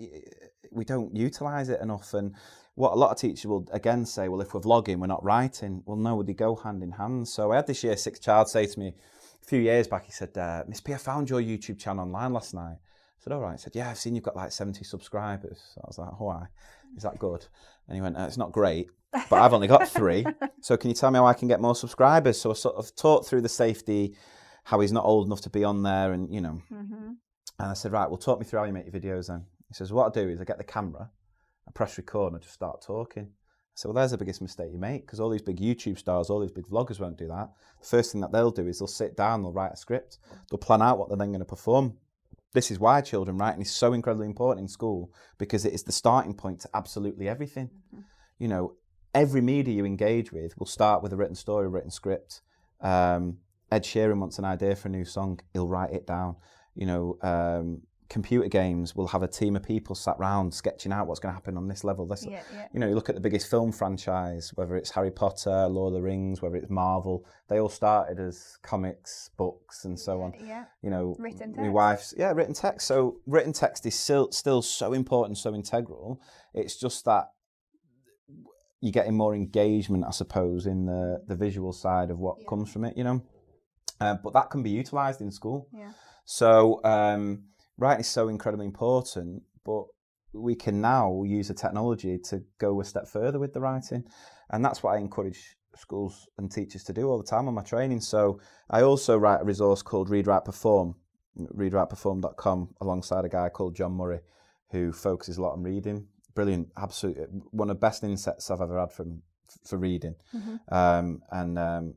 [0.71, 2.13] we don't utilize it enough.
[2.13, 2.35] And
[2.81, 5.83] what a lot of teachers will again say, well, if we're vlogging, we're not writing.
[5.85, 7.27] Well, no, they go hand in hand.
[7.27, 8.87] So I had this year six child say to me
[9.43, 12.33] a few years back, he said, uh, Miss P, I found your YouTube channel online
[12.33, 12.77] last night.
[12.79, 13.51] I said, all right.
[13.53, 15.59] He said, yeah, I've seen you've got like 70 subscribers.
[15.75, 16.47] So I was like, why?
[16.97, 17.45] Is that good?
[17.87, 18.87] And he went, uh, it's not great,
[19.29, 20.25] but I've only got three.
[20.61, 22.39] So can you tell me how I can get more subscribers?
[22.41, 24.15] So I sort of talked through the safety,
[24.63, 27.15] how he's not old enough to be on there and, you know, Mhm.
[27.59, 29.45] and I said, right, well, talk me through how you make your videos then.
[29.69, 31.09] He says, what I do is I get the camera,
[31.72, 33.23] I press record, and I just start talking.
[33.23, 36.30] I said, well, there's the biggest mistake you make because all these big YouTube stars,
[36.30, 37.49] all these big vloggers won't do that.
[37.80, 40.18] The first thing that they'll do is they'll sit down, they'll write a script,
[40.49, 41.93] they'll plan out what they're then going to perform.
[42.53, 45.93] This is why children writing is so incredibly important in school because it is the
[45.93, 47.69] starting point to absolutely everything.
[48.39, 48.73] You know,
[49.15, 52.41] every media you engage with will start with a written story, a written script.
[52.81, 53.38] Um,
[53.72, 56.35] Ed Sheeran wants an idea for a new song, he'll write it down.
[56.76, 61.07] You know, um, computer games will have a team of people sat round sketching out
[61.07, 62.05] what's going to happen on this level.
[62.05, 62.67] This, Yeah, yeah.
[62.73, 65.99] you know, you look at the biggest film franchise, whether it's Harry Potter, Lord of
[65.99, 70.33] the Rings, whether it's Marvel, they all started as comics, books, and so on.
[70.45, 70.65] Yeah.
[70.81, 71.73] You know, Written my text.
[71.73, 72.85] wife's yeah, written text.
[72.88, 76.19] So written text is still still so important, so integral.
[76.53, 77.25] It's just that
[78.81, 82.47] you're getting more engagement, I suppose, in the the visual side of what Yeah.
[82.49, 82.97] comes from it.
[82.97, 83.21] You know,
[83.99, 85.67] uh, but that can be utilised in school.
[85.71, 85.91] Yeah.
[86.25, 87.43] So um,
[87.77, 89.85] writing is so incredibly important, but
[90.34, 94.03] we can now use the technology to go a step further with the writing,
[94.49, 97.64] and that's what I encourage schools and teachers to do all the time on my
[97.64, 98.02] training.
[98.02, 98.39] So
[98.69, 100.95] I also write a resource called Read Write Perform,
[101.38, 104.19] readwriteperform.com, alongside a guy called John Murray,
[104.72, 106.07] who focuses a lot on reading.
[106.34, 107.18] Brilliant, absolute
[107.52, 109.22] one of the best insets I've ever had from
[109.65, 110.60] for reading, Mhm.
[110.72, 111.93] um, and um,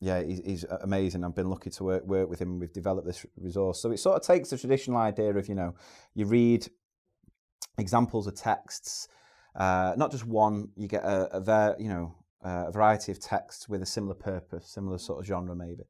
[0.00, 1.24] yeah, he's, he's amazing.
[1.24, 2.58] I've been lucky to work work with him.
[2.58, 5.74] We've developed this resource, so it sort of takes the traditional idea of you know
[6.14, 6.66] you read
[7.78, 9.08] examples of texts,
[9.54, 10.68] uh, not just one.
[10.76, 12.14] You get a, a ver, you know
[12.44, 15.84] uh, a variety of texts with a similar purpose, similar sort of genre maybe,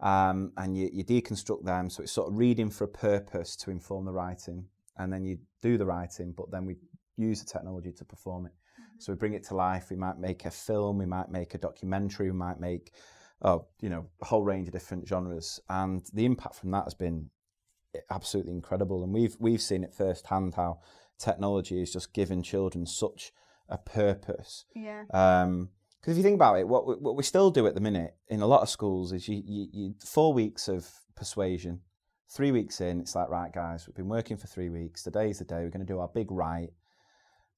[0.00, 1.90] um, and you, you deconstruct them.
[1.90, 4.66] So it's sort of reading for a purpose to inform the writing,
[4.96, 6.76] and then you do the writing, but then we
[7.16, 8.52] use the technology to perform it.
[8.98, 9.90] So we bring it to life.
[9.90, 12.92] We might make a film, we might make a documentary, we might make,
[13.42, 16.94] oh, you know, a whole range of different genres, and the impact from that has
[16.94, 17.30] been
[18.10, 19.02] absolutely incredible.
[19.02, 20.80] And we've we've seen it firsthand how
[21.18, 23.32] technology is just giving children such
[23.68, 24.64] a purpose.
[24.74, 25.04] Yeah.
[25.12, 25.70] Um,
[26.00, 28.14] because if you think about it, what we, what we still do at the minute
[28.28, 31.80] in a lot of schools is you, you, you four weeks of persuasion.
[32.30, 35.02] Three weeks in, it's like right, guys, we've been working for three weeks.
[35.02, 36.70] Today's the day we're going to do our big write.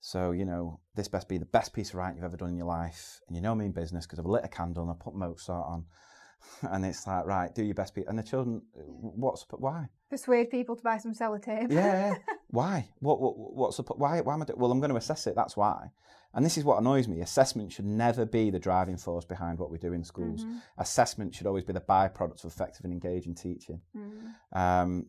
[0.01, 2.57] So you know this best be the best piece of writing you've ever done in
[2.57, 4.95] your life, and you know me in business because I've lit a candle and I
[4.95, 5.85] put Mozart on,
[6.73, 8.07] and it's like right, do your best piece.
[8.09, 9.89] And the children, what's why?
[10.09, 11.71] Persuade people to buy some sellotape.
[11.71, 12.15] Yeah, yeah.
[12.49, 12.89] why?
[12.99, 14.21] What, what, what's the, why?
[14.21, 14.59] Why am I doing?
[14.59, 15.37] Well, I'm going to assess it.
[15.37, 15.91] That's why.
[16.33, 17.21] And this is what annoys me.
[17.21, 20.45] Assessment should never be the driving force behind what we do in schools.
[20.45, 20.59] Mm-hmm.
[20.79, 23.81] Assessment should always be the byproduct of effective and engaging teaching.
[23.97, 24.57] Mhm.
[24.57, 25.07] Um,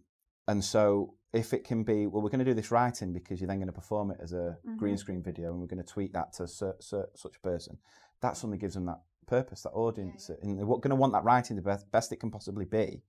[0.48, 3.48] and so, if it can be, well, we're going to do this writing because you're
[3.48, 4.78] then going to perform it as a Mm-hmm.
[4.78, 7.78] green screen video, and we're going to tweet that to su- su- such a person.
[8.22, 11.56] that suddenly gives them that purpose, that audience, and they're going to want that writing
[11.56, 13.02] the best, best it can possibly be.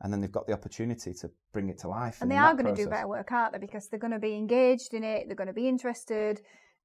[0.00, 2.18] And then they've got the opportunity to bring it to life.
[2.22, 3.58] And they are going to do better work, aren't they?
[3.58, 5.26] Because they're going to be engaged in it.
[5.26, 6.40] They're going to be interested.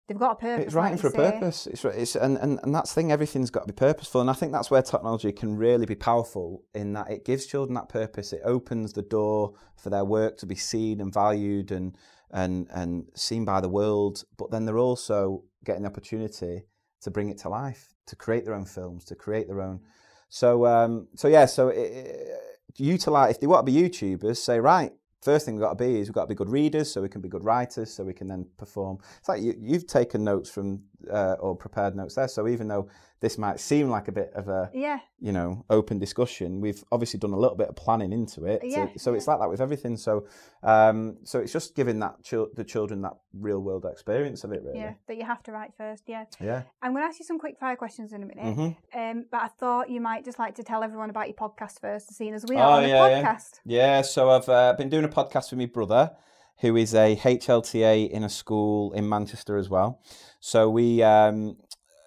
[0.07, 0.65] They've got a purpose.
[0.65, 1.31] It's like writing you for a say.
[1.31, 1.67] purpose.
[1.67, 3.11] It's, it's and, and, and that's the thing.
[3.11, 6.63] Everything's got to be purposeful, and I think that's where technology can really be powerful.
[6.73, 8.33] In that it gives children that purpose.
[8.33, 11.95] It opens the door for their work to be seen and valued and
[12.31, 14.25] and and seen by the world.
[14.37, 16.63] But then they're also getting the opportunity
[17.01, 19.79] to bring it to life, to create their own films, to create their own.
[20.27, 21.45] So um, so yeah.
[21.45, 22.27] So it, it,
[22.77, 24.91] utilize if they want to be YouTubers, say right.
[25.23, 27.07] First thing we've got to be is we've got to be good readers, so we
[27.07, 28.97] can be good writers, so we can then perform.
[29.19, 30.81] It's like you, you've taken notes from
[31.11, 32.27] uh, or prepared notes there.
[32.27, 32.87] So even though
[33.19, 37.19] this might seem like a bit of a Yeah, you know open discussion, we've obviously
[37.19, 38.61] done a little bit of planning into it.
[38.61, 39.95] to- Yeah, so it's like that with everything.
[39.97, 40.27] So
[40.63, 44.61] um, so it's just giving that chil- the children that real world experience of it,
[44.63, 44.79] really.
[44.79, 44.93] yeah.
[45.07, 46.03] That you have to write first.
[46.07, 46.25] Yeah.
[46.39, 46.63] Yeah.
[46.81, 48.45] I'm going to ask you some quick fire questions in a minute.
[48.57, 48.75] Mhm.
[48.93, 52.13] Um, but I thought you might just like to tell everyone about your podcast first,
[52.13, 53.23] seeing as we Oh, are on a yeah, yeah.
[53.23, 53.59] podcast.
[53.65, 56.11] Yeah, so I've uh, been doing a podcast with my brother,
[56.59, 60.01] who is a HLTA in a school in Manchester as well.
[60.39, 61.57] So we um,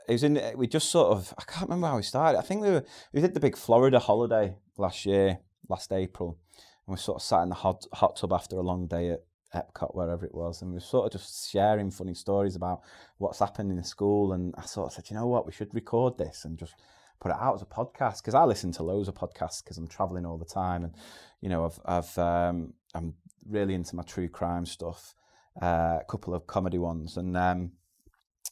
[0.09, 2.39] it was in we just sort of I can't remember how we started.
[2.39, 6.39] I think we were we did the big Florida holiday last year, last April,
[6.87, 9.21] and we sort of sat in the hot hot tub after a long day at
[9.55, 12.81] Epcot, wherever it was, and we were sort of just sharing funny stories about
[13.19, 14.33] what's happened in the school.
[14.33, 16.75] And I sort of said, you know what, we should record this and just
[17.21, 19.89] put it out as a podcast because I listen to loads of podcasts because I'm
[19.89, 20.95] traveling all the time, and
[21.41, 23.15] you know, I've I've um, I'm
[23.49, 25.15] really into my true crime stuff,
[25.61, 27.73] uh, a couple of comedy ones, and um,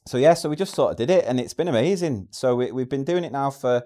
[0.07, 2.29] so yeah, so we just sort of did it, and it's been amazing.
[2.31, 3.85] So we, we've been doing it now for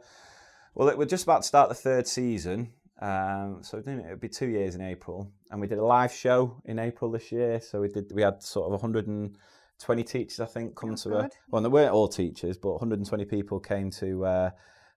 [0.75, 2.73] well, we're just about to start the third season.
[3.01, 6.61] Um, so it, it'll be two years in April, and we did a live show
[6.65, 7.61] in April this year.
[7.61, 11.31] So we did we had sort of 120 teachers, I think, come That's to a
[11.51, 14.51] well, they weren't all teachers, but 120 people came to uh,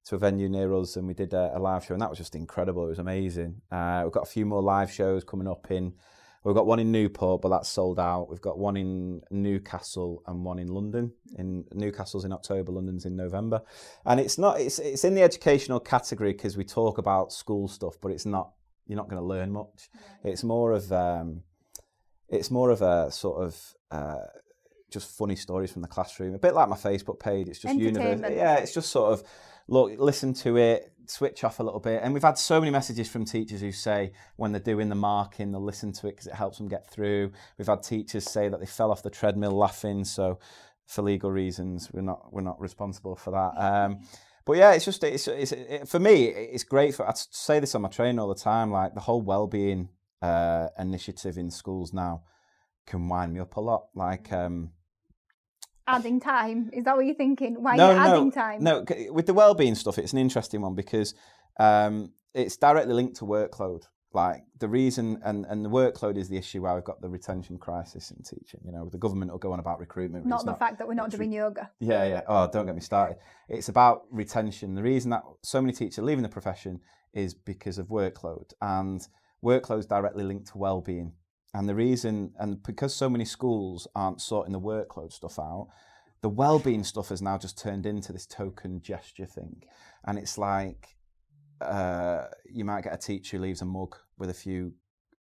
[0.06, 2.18] to a venue near us, and we did a, a live show, and that was
[2.18, 2.86] just incredible.
[2.86, 3.62] It was amazing.
[3.72, 5.94] Uh, we've got a few more live shows coming up in.
[6.44, 8.28] We've got one in Newport, but that's sold out.
[8.28, 11.12] We've got one in Newcastle and one in London.
[11.38, 13.62] In Newcastle's in October, London's in November,
[14.06, 14.60] and it's not.
[14.60, 18.54] It's it's in the educational category because we talk about school stuff, but it's not.
[18.88, 19.90] You're not going to learn much.
[20.24, 20.92] It's more of.
[20.92, 21.44] Um,
[22.28, 23.76] it's more of a sort of.
[23.92, 24.26] Uh,
[24.90, 27.48] just funny stories from the classroom, a bit like my Facebook page.
[27.48, 27.74] It's just.
[27.74, 28.36] Entertainment.
[28.36, 29.24] Yeah, it's just sort of
[29.72, 32.02] look, listen to it, switch off a little bit.
[32.04, 35.52] And we've had so many messages from teachers who say when they're doing the marking,
[35.52, 37.32] they'll listen to it because it helps them get through.
[37.58, 40.04] We've had teachers say that they fell off the treadmill laughing.
[40.04, 40.40] So,
[40.86, 43.58] for legal reasons, we're not we're not responsible for that.
[43.58, 44.02] Um,
[44.46, 46.26] but yeah, it's just it's, it's it, for me.
[46.26, 46.94] It's great.
[46.94, 48.72] For I say this on my train all the time.
[48.72, 49.88] Like the whole well-being
[50.22, 52.24] uh, initiative in schools now
[52.86, 53.86] can wind me up a lot.
[53.96, 54.34] Like.
[54.34, 54.72] Um,
[55.88, 56.70] Adding time.
[56.74, 57.62] Is that what you're thinking?
[57.62, 58.64] Why no, are you no, adding time?
[58.64, 61.14] No, with the well-being stuff, it's an interesting one because
[61.60, 63.84] um, it's directly linked to workload.
[64.14, 67.58] Like the reason, and, and the workload is the issue why we've got the retention
[67.58, 68.60] crisis in teaching.
[68.66, 70.26] You know, the government will go on about recruitment.
[70.26, 71.72] Not the fact that we're not doing yoga.
[71.80, 72.22] Yeah, yeah.
[72.28, 73.18] Oh, don't get me started.
[73.48, 74.76] It's about retention.
[74.76, 76.82] The reason that so many teachers are leaving the profession
[77.14, 79.08] is because of workload, and
[79.44, 81.14] workload is directly linked to well-being.
[81.54, 85.68] And the reason, and because so many schools aren't sorting the workload stuff out,
[86.22, 89.64] the well-being stuff has now just turned into this token gesture thing,
[90.06, 90.96] and it's like
[91.60, 94.74] uh, you might get a teacher who leaves a mug with a few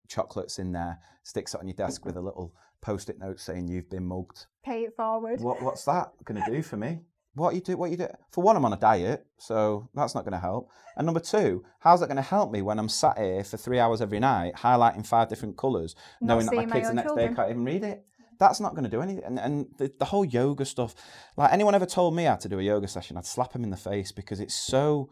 [0.07, 3.89] chocolates in there, sticks it on your desk with a little post-it note saying you've
[3.89, 4.45] been mugged.
[4.65, 5.39] Pay it forward.
[5.39, 6.99] What, what's that going to do for me?
[7.33, 7.77] What you do?
[7.77, 8.07] What you do?
[8.31, 10.69] For one, I'm on a diet, so that's not going to help.
[10.97, 13.79] And number two, how's that going to help me when I'm sat here for three
[13.79, 17.07] hours every night, highlighting five different colours, knowing that my seeing my kids the next
[17.07, 17.29] children.
[17.29, 18.05] day can't even read it?
[18.37, 19.23] That's not going to do anything.
[19.23, 20.95] And, and the, the whole yoga stuff,
[21.37, 23.69] like anyone ever told me how to do a yoga session, I'd slap them in
[23.69, 25.09] the face because it's so.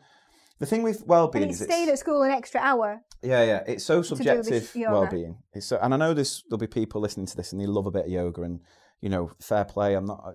[0.58, 3.02] The thing with And well-being it's is staying at school an extra hour.
[3.22, 3.64] yeah, yeah.
[3.66, 5.38] It's so subjective well-being.
[5.54, 6.44] It's so, and I know this.
[6.50, 8.60] There'll be people listening to this and they love a bit of yoga and
[9.02, 9.96] you know, fair play.
[9.96, 10.24] I'm not.
[10.26, 10.32] uh,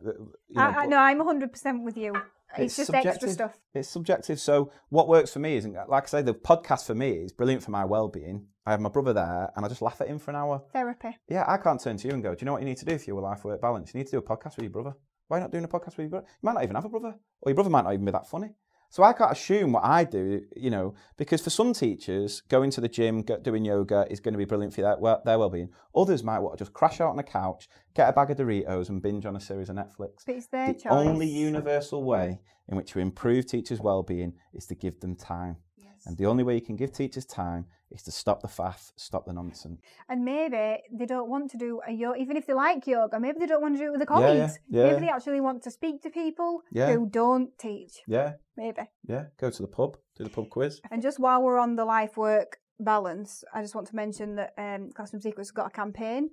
[0.48, 2.14] You know, I, I, no, I'm 100% with you.
[2.56, 3.58] It's, just extra stuff.
[3.74, 4.38] It's subjective.
[4.38, 6.22] So what works for me isn't like I say.
[6.22, 8.46] The podcast for me is brilliant for my well-being.
[8.64, 10.62] I have my brother there, and I just laugh at him for an hour.
[10.72, 11.16] Therapy.
[11.28, 12.84] Yeah, I can't turn to you and go, "Do you know what you need to
[12.84, 13.92] do for your life-work balance?
[13.92, 14.94] You need to do a podcast with your brother.
[15.28, 16.26] Why not doing a podcast with your brother?
[16.28, 18.28] You might not even have a brother, or your brother might not even be that
[18.28, 18.50] funny."
[18.94, 22.80] So I can't assume what I do, you know, because for some teachers, going to
[22.80, 25.70] the gym, doing yoga is going to be brilliant for their, well, their well-being.
[25.96, 28.90] Others might want to just crash out on a couch, get a bag of Doritos,
[28.90, 30.22] and binge on a series of Netflix.
[30.24, 30.92] But it's their the choice.
[30.92, 32.38] only universal way
[32.68, 35.56] in which to improve teachers' well-being is to give them time.
[36.06, 39.24] And the only way you can give teachers time is to stop the faff, stop
[39.24, 39.80] the nonsense.
[40.08, 43.38] And maybe they don't want to do a yoga, even if they like yoga, maybe
[43.38, 45.62] they don't want to do it with the Yeah, yeah, yeah, maybe they actually want
[45.62, 48.02] to speak to people who don't teach.
[48.06, 48.82] Yeah, Maybe.
[49.06, 49.24] yeah.
[49.38, 50.80] Go to the pub, do the pub quiz.
[50.90, 54.52] And just while we're on the life work balance, I just want to mention that
[54.58, 56.30] um, Classroom Secrets got a campaign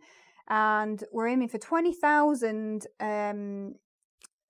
[0.49, 3.75] and we're aiming for 20,000 um,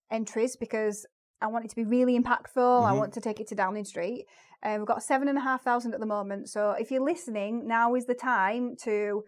[0.10, 1.06] entries because
[1.42, 2.84] I want it to be really impactful.
[2.86, 2.98] I Mhm.
[2.98, 4.28] want to take it to Downing Street.
[4.64, 6.50] Uh, we've got seven and a half thousand at the moment.
[6.50, 9.26] So if you're listening, now is the time to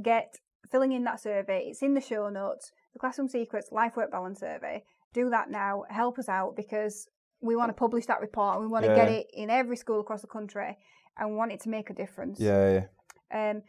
[0.00, 0.36] get
[0.70, 1.66] filling in that survey.
[1.66, 2.72] It's in the show notes.
[2.92, 4.84] The Classroom Secrets Life Work Balance Survey.
[5.12, 5.84] Do that now.
[5.90, 7.08] Help us out because
[7.40, 10.00] we want to publish that report and we want to get it in every school
[10.00, 10.76] across the country
[11.16, 12.38] and we want it to make a difference.
[12.40, 12.86] Yeah,
[13.32, 13.50] yeah.
[13.50, 13.62] Um,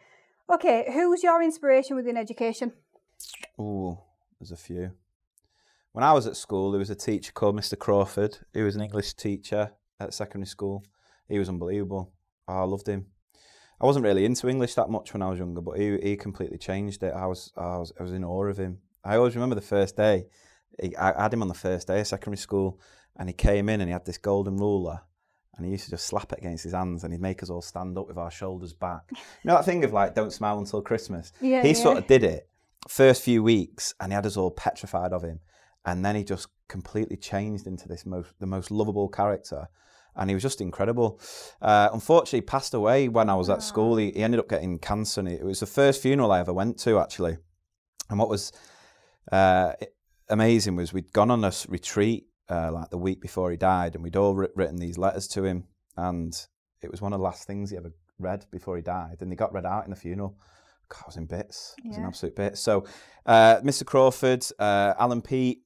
[0.52, 2.74] okay, who's your inspiration within education?
[3.58, 4.00] Oh,
[4.40, 4.92] there's a few.
[6.00, 7.78] When I was at school, there was a teacher called Mr.
[7.78, 8.38] Crawford.
[8.54, 10.86] He was an English teacher at secondary school.
[11.28, 12.14] He was unbelievable.
[12.48, 13.08] Oh, I loved him.
[13.82, 16.58] I wasn't really into English that much when I was younger, but he, he completely
[16.58, 17.14] changed it.
[17.14, 18.78] I was, I was I was in awe of him.
[19.04, 20.28] I always remember the first day.
[20.82, 22.80] He, I had him on the first day of secondary school,
[23.18, 25.02] and he came in and he had this golden ruler,
[25.58, 27.62] and he used to just slap it against his hands, and he'd make us all
[27.62, 29.02] stand up with our shoulders back.
[29.12, 31.34] You know that thing of like, don't smile until Christmas.
[31.42, 31.74] Yeah, he yeah.
[31.74, 32.48] sort of did it
[32.88, 35.42] first few weeks, and he had us all petrified of him,
[35.86, 39.68] and then he just completely changed into this most the most lovable character.
[40.16, 41.22] And he was just incredible.
[41.62, 43.96] Uh, unfortunately, he passed away when I was at school.
[43.96, 45.22] He, he ended up getting cancer.
[45.22, 47.38] And it was the first funeral I ever went to, actually.
[48.10, 48.52] And what was
[49.32, 49.74] uh,
[50.30, 54.04] amazing was we'd gone on a retreat uh, like the week before he died, and
[54.04, 55.66] we'd all writ- written these letters to him,
[55.98, 56.48] and
[56.82, 59.36] it was one of the last things he ever read before he died, and they
[59.36, 60.36] got read out in the funeral.
[60.90, 61.76] God, I was in bits.
[61.84, 62.60] I was in absolute bits.
[62.60, 62.86] So,
[63.26, 63.86] uh, Mr.
[63.86, 65.62] Crawford, uh, Alan Peat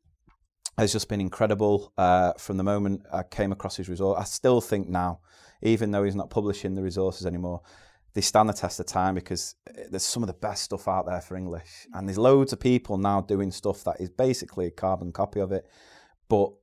[0.77, 4.19] has just been incredible uh, from the moment I came across his resource.
[4.19, 5.19] I still think now,
[5.61, 7.61] even though he's not publishing the resources anymore,
[8.13, 11.05] they stand the test of time because uh, there's some of the best stuff out
[11.05, 11.87] there for English.
[11.93, 15.51] And there's loads of people now doing stuff that is basically a carbon copy of
[15.51, 15.67] it.
[16.27, 16.53] But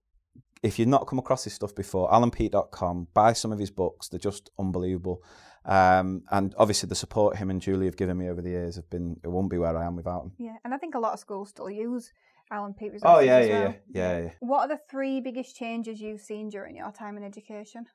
[0.62, 4.08] if you've not come across his stuff before, alanpeat.com, buy some of his books.
[4.08, 5.22] They're just unbelievable.
[5.64, 8.88] Um, and obviously, the support him and Julie have given me over the years have
[8.90, 10.32] been, it won't be where I am without them.
[10.38, 12.12] Yeah, and I think a lot of schools still use
[12.50, 12.92] Alan Peat.
[13.02, 13.62] Oh, yeah, yeah, well.
[13.62, 14.30] yeah, yeah, yeah.
[14.40, 17.86] What are the three biggest changes you've seen during your time in education?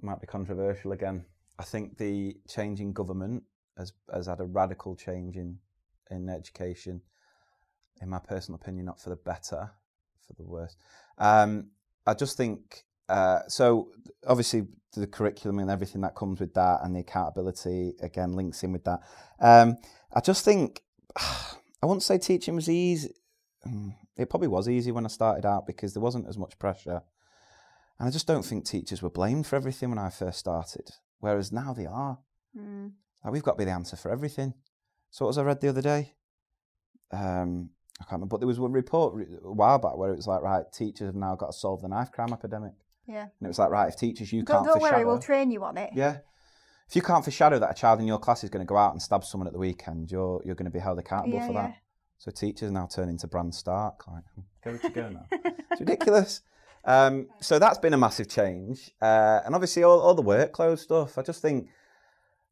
[0.00, 1.24] might be controversial again.
[1.58, 3.42] I think the change in government
[3.76, 5.58] has has had a radical change in
[6.10, 7.02] in education.
[8.00, 9.70] In my personal opinion, not for the better,
[10.26, 10.76] for the worse.
[11.18, 11.70] Um,
[12.06, 13.90] I just think uh, so.
[14.26, 18.72] Obviously, the curriculum and everything that comes with that, and the accountability again links in
[18.72, 19.00] with that.
[19.40, 19.76] Um,
[20.12, 20.82] I just think
[21.16, 23.14] I wouldn't say teaching was easy.
[23.66, 27.02] Mm, It probably was easy when I started out because there wasn't as much pressure.
[27.98, 30.90] And I just don't think teachers were blamed for everything when I first started,
[31.20, 32.18] whereas now they are.
[32.56, 32.92] Mm.
[33.24, 34.54] Like we've got to be the answer for everything.
[35.10, 36.14] So what was I read the other day?
[37.12, 37.70] Um,
[38.00, 40.42] I can't remember, but there was a report a while back where it was like,
[40.42, 42.72] right, teachers have now got to solve the knife crime epidemic,
[43.06, 43.22] Yeah.
[43.22, 45.62] and it was like, right, if teachers you Don't, can't don't worry, we'll train you
[45.62, 45.90] on it.
[45.94, 46.18] yeah,
[46.88, 48.92] if you can't foreshadow that a child in your class is going to go out
[48.92, 51.52] and stab someone at the weekend, you're you're going to be held accountable Yeah, for
[51.52, 51.62] yeah.
[51.62, 51.76] that.
[52.22, 54.22] So teachers now turn into Bran Stark, like
[54.62, 55.26] go to go now.
[55.72, 56.42] It's ridiculous.
[56.84, 61.18] Um, so that's been a massive change, uh, and obviously all, all the workload stuff.
[61.18, 61.68] I just think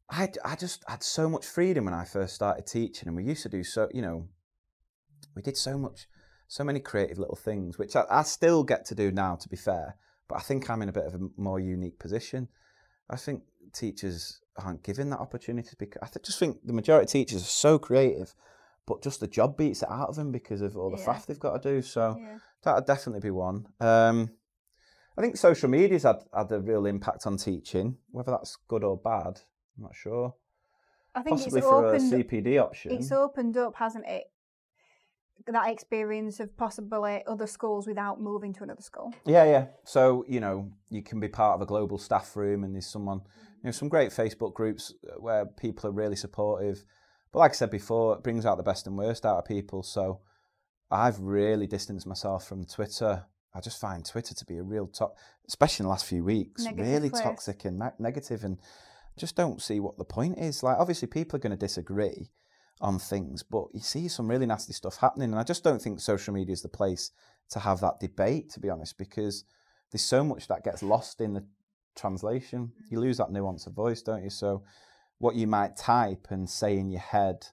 [0.09, 3.43] I, I just had so much freedom when I first started teaching, and we used
[3.43, 3.87] to do so.
[3.93, 4.27] You know,
[5.37, 6.05] we did so much,
[6.49, 9.37] so many creative little things, which I, I still get to do now.
[9.37, 9.95] To be fair,
[10.27, 12.49] but I think I'm in a bit of a more unique position.
[13.09, 17.41] I think teachers aren't given that opportunity because I just think the majority of teachers
[17.41, 18.35] are so creative,
[18.85, 21.05] but just the job beats it out of them because of all the Yeah.
[21.05, 21.81] faff they've got to do.
[21.81, 22.15] So.
[22.19, 22.37] Yeah.
[22.63, 23.65] That'd definitely be one.
[23.79, 24.29] Um,
[25.17, 27.97] I think social media's had, had a real impact on teaching.
[28.11, 29.41] Whether that's good or bad,
[29.77, 30.35] I'm not sure.
[31.15, 32.91] I think Possibly it's for a CPD option.
[32.91, 34.25] it's opened up, hasn't it?
[35.47, 39.11] That experience of possibly other schools without moving to another school.
[39.25, 39.65] Yeah, yeah.
[39.83, 43.21] So you know, you can be part of a global staff room, and there's someone,
[43.63, 46.85] you know, some great Facebook groups where people are really supportive.
[47.31, 49.83] But like I said before, it brings out the best and worst out of people.
[49.83, 50.19] So
[50.89, 53.25] I've really distanced myself from Twitter.
[53.53, 55.17] I just find Twitter to be a real top,
[55.47, 57.21] especially in the last few weeks, Negative really place.
[57.21, 58.59] toxic and ne- negative, and
[59.17, 60.63] just don't see what the point is.
[60.63, 62.31] Like, obviously, people are going to disagree
[62.79, 65.99] on things, but you see some really nasty stuff happening, and I just don't think
[65.99, 67.11] social media is the place
[67.51, 69.43] to have that debate, to be honest, because
[69.91, 71.45] there's so much that gets lost in the
[71.95, 72.71] translation.
[72.89, 73.01] You mm.
[73.01, 74.29] lose that nuance of voice, don't you?
[74.29, 74.63] So,
[75.21, 77.45] what you might type and say in your head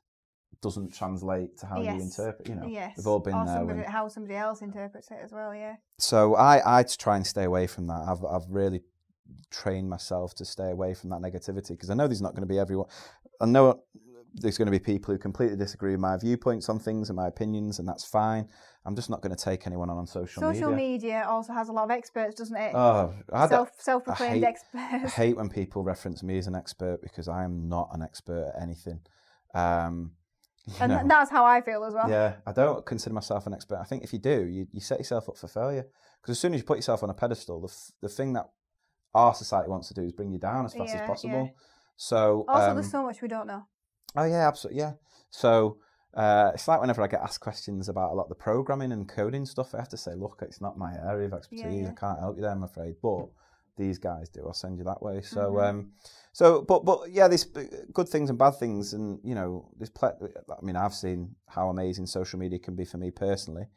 [0.61, 1.97] doesn't translate to how Yes.
[1.97, 2.49] you interpret.
[2.49, 2.97] You know, yes.
[2.97, 3.55] we've all been or there.
[3.57, 5.77] somebody, when- how somebody else interprets it as well, yeah.
[5.99, 8.03] so I, I try and stay away from that.
[8.09, 8.83] I've, I've really
[9.51, 12.53] trained myself to stay away from that negativity because I know there's not going to
[12.53, 12.89] be everyone.
[13.41, 13.83] I know
[14.35, 17.27] there's going to be people who completely disagree with my viewpoints on things and my
[17.27, 18.49] opinions, and that's fine.
[18.85, 20.61] I'm just not going to take anyone on on social, Social media.
[20.61, 22.73] Social media also has a lot of experts, doesn't it?
[22.75, 25.15] Oh, I, Self self-proclaimed I hate- I experts.
[25.15, 28.63] hate when people reference me as an expert because I am not an expert at
[28.63, 29.01] anything.
[29.55, 30.13] Um,
[30.81, 32.09] and know, that's how I feel as well.
[32.11, 33.79] yeah, I don't consider myself an expert.
[33.81, 35.87] I think if you do, you, you set yourself up for failure.
[36.21, 38.49] Because as soon as you put yourself on a pedestal, the, f- the thing that
[39.15, 41.07] our society wants to do is bring you down as fast Yeah, as yeah.
[41.07, 41.51] possible.
[41.97, 43.63] So, Also, um, there's so much we don't know.
[44.17, 44.93] Oh yeah, absolutely, yeah.
[45.31, 45.79] So
[46.15, 49.09] uh, it's like whenever I get asked questions about a lot of the programming and
[49.09, 51.83] coding stuff, I have to say, look, it's not my area of expertise.
[51.83, 51.91] yeah.
[51.91, 52.97] I can't help you there, I'm afraid.
[53.03, 53.27] But
[53.77, 54.43] these guys do.
[54.45, 55.23] I'll send you that way.
[55.23, 55.69] So, Mhm.
[55.69, 55.93] um,
[56.33, 59.91] so, but, but yeah, there's good things and bad things, and you know, there's.
[59.91, 60.19] Ple-
[60.51, 63.69] I mean, I've seen how amazing social media can be for me personally.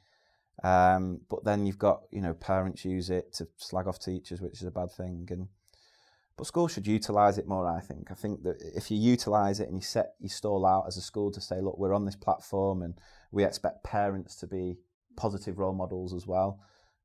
[0.64, 4.62] Um, but then you've got, you know, parents use it to slag off teachers, which
[4.62, 5.48] is a bad thing, and
[6.42, 7.68] but schools should utilise it more.
[7.68, 8.10] I think.
[8.10, 11.02] I think that if you utilise it and you set your stall out as a
[11.02, 12.96] school to say, look, we're on this platform and
[13.32, 14.78] we expect parents to be
[15.16, 16.60] positive role models as well,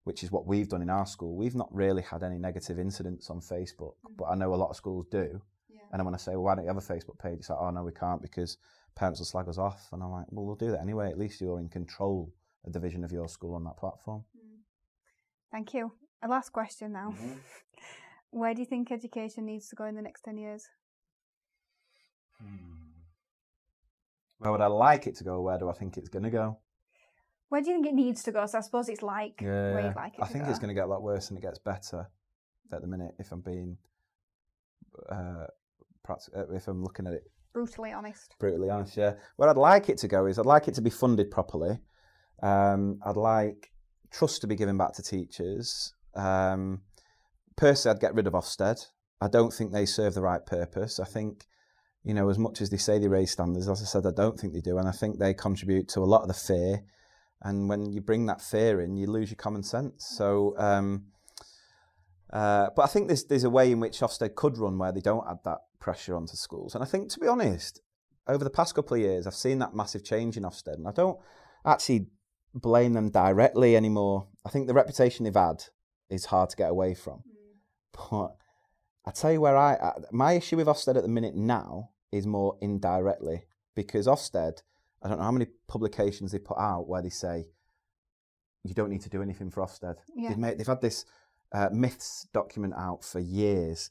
[0.05, 1.37] which is what we've done in our school.
[1.37, 4.77] We've not really had any negative incidents on Facebook, but I know a lot of
[4.77, 5.43] schools do.
[5.93, 7.41] And then when I say, well, why don't you have a Facebook page?
[7.41, 8.57] It's like, oh no, we can't because
[8.95, 9.87] parents will slag us off.
[9.93, 11.11] And I'm like, well, we'll do that anyway.
[11.11, 12.33] At least you're in control
[12.65, 14.25] of the vision of your school on that platform.
[15.53, 15.93] Thank you.
[16.23, 17.11] A last question now.
[17.11, 17.35] Mm-hmm.
[18.31, 20.65] Where do you think education needs to go in the next 10 years?
[24.39, 25.40] Where would I like it to go?
[25.40, 26.59] Where do I think it's going to go?
[27.48, 28.44] Where do you think it needs to go?
[28.47, 30.51] So I suppose it's like where Yeah, you'd like it I think go.
[30.51, 32.09] it's going to get a lot worse and it gets better
[32.73, 33.12] at the minute.
[33.19, 33.78] If I'm being,
[35.11, 35.47] uh,
[36.07, 37.24] pract- uh, if I'm looking at it
[37.55, 38.35] Brutally honest.
[38.39, 39.15] brutally honest, yeah.
[39.36, 41.78] Where I'd like it to go is I'd like it to be funded properly.
[42.43, 43.73] Um, I'd like
[44.11, 45.94] trust to be given back to teachers.
[46.15, 46.82] Um,
[47.57, 48.87] personally, I'd get rid of Ofsted.
[49.20, 51.01] I don't think they serve the right purpose.
[51.01, 51.47] I think,
[52.05, 54.39] you know, as much as they say they raise standards, as I said, I don't
[54.39, 56.85] think they do, and I think they contribute to a lot of the fear.
[57.43, 60.07] And when you bring that fear in, you lose your common sense.
[60.07, 61.07] So, um,
[62.33, 65.01] uh, but I think there's there's a way in which Ofsted could run where they
[65.01, 66.74] don't add that pressure onto schools.
[66.74, 67.81] And I think, to be honest,
[68.27, 70.93] over the past couple of years, I've seen that massive change in Ofsted, and I
[70.93, 71.19] don't
[71.65, 72.09] actually
[72.55, 74.27] blame them directly anymore.
[74.45, 75.65] I think the reputation they've had
[76.09, 77.23] is hard to get away from.
[78.10, 78.36] But
[79.05, 82.27] I tell you where I uh, my issue with Ofsted at the minute now is
[82.27, 83.44] more indirectly
[83.74, 84.62] because Ofsted,
[85.02, 87.47] I don't know how many publications they put out where they say
[88.64, 89.97] you don't need to do anything for Ofsted.
[90.14, 90.31] Yeah.
[90.31, 91.05] They've made they've had this
[91.52, 93.90] uh, myths document out for years,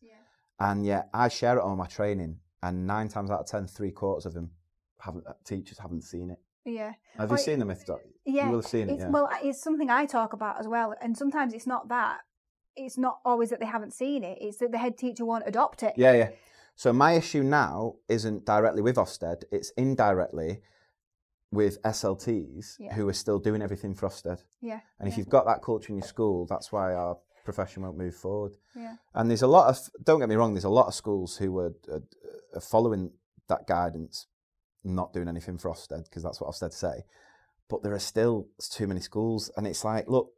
[0.59, 3.91] and yet I share it on my training, and nine times out of ten, three
[3.91, 4.51] quarters of them
[4.99, 6.39] haven't uh, teachers haven't seen it.
[6.65, 6.93] Yeah.
[7.17, 8.01] Have Well, you seen the myth doc?
[8.25, 8.45] Yeah.
[8.45, 8.99] you will have seen it.
[8.99, 9.09] Yeah.
[9.09, 10.95] Well, it's something I talk about as well.
[10.99, 12.21] And sometimes it's not that.
[12.75, 14.37] It's not always that they haven't seen it.
[14.41, 15.93] It's that the head teacher won't adopt it.
[15.95, 16.29] Yeah, yeah.
[16.75, 20.61] So my issue now isn't directly with Ofsted; it's indirectly
[21.51, 22.93] with SLTs Yeah.
[22.93, 24.43] who are still doing everything for Ofsted.
[24.61, 24.81] Yeah.
[24.99, 27.97] And if yeah, you've got that culture in your school, that's why our profession won't
[27.97, 28.57] move forward.
[28.75, 28.95] Yeah.
[29.13, 31.57] And there's a lot of don't get me wrong, there's a lot of schools who
[31.59, 32.01] are, are,
[32.55, 33.11] are following
[33.47, 34.27] that guidance,
[34.83, 37.05] not doing anything for Ofsted because that's what Ofsted say.
[37.69, 40.33] But there are still too many schools, and it's like, look,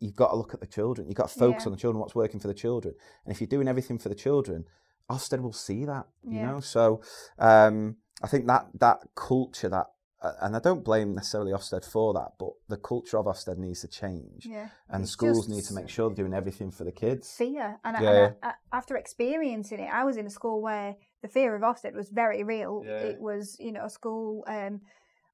[0.00, 1.08] you've got to look at the children.
[1.08, 1.66] You've got to focus Yeah.
[1.68, 2.94] on the children, what's working for the children.
[3.24, 4.64] And if you're doing everything for the children,
[5.10, 6.52] Ofsted will see that, you Yeah.
[6.52, 6.60] know.
[6.60, 7.00] So
[7.38, 9.86] um, I think that that culture, that
[10.20, 13.82] uh, and I don't blame necessarily Ofsted for that, but the culture of Ofsted needs
[13.82, 14.68] to change, Yeah.
[14.88, 17.32] and It's schools need to make sure they're doing everything for the kids.
[17.36, 17.78] Fear.
[17.84, 21.28] And, I- and I, I, after experiencing it, I was in a school where the
[21.28, 22.82] fear of Ofsted was very real.
[22.84, 22.96] Yeah.
[22.98, 24.80] It was, you know, a school um,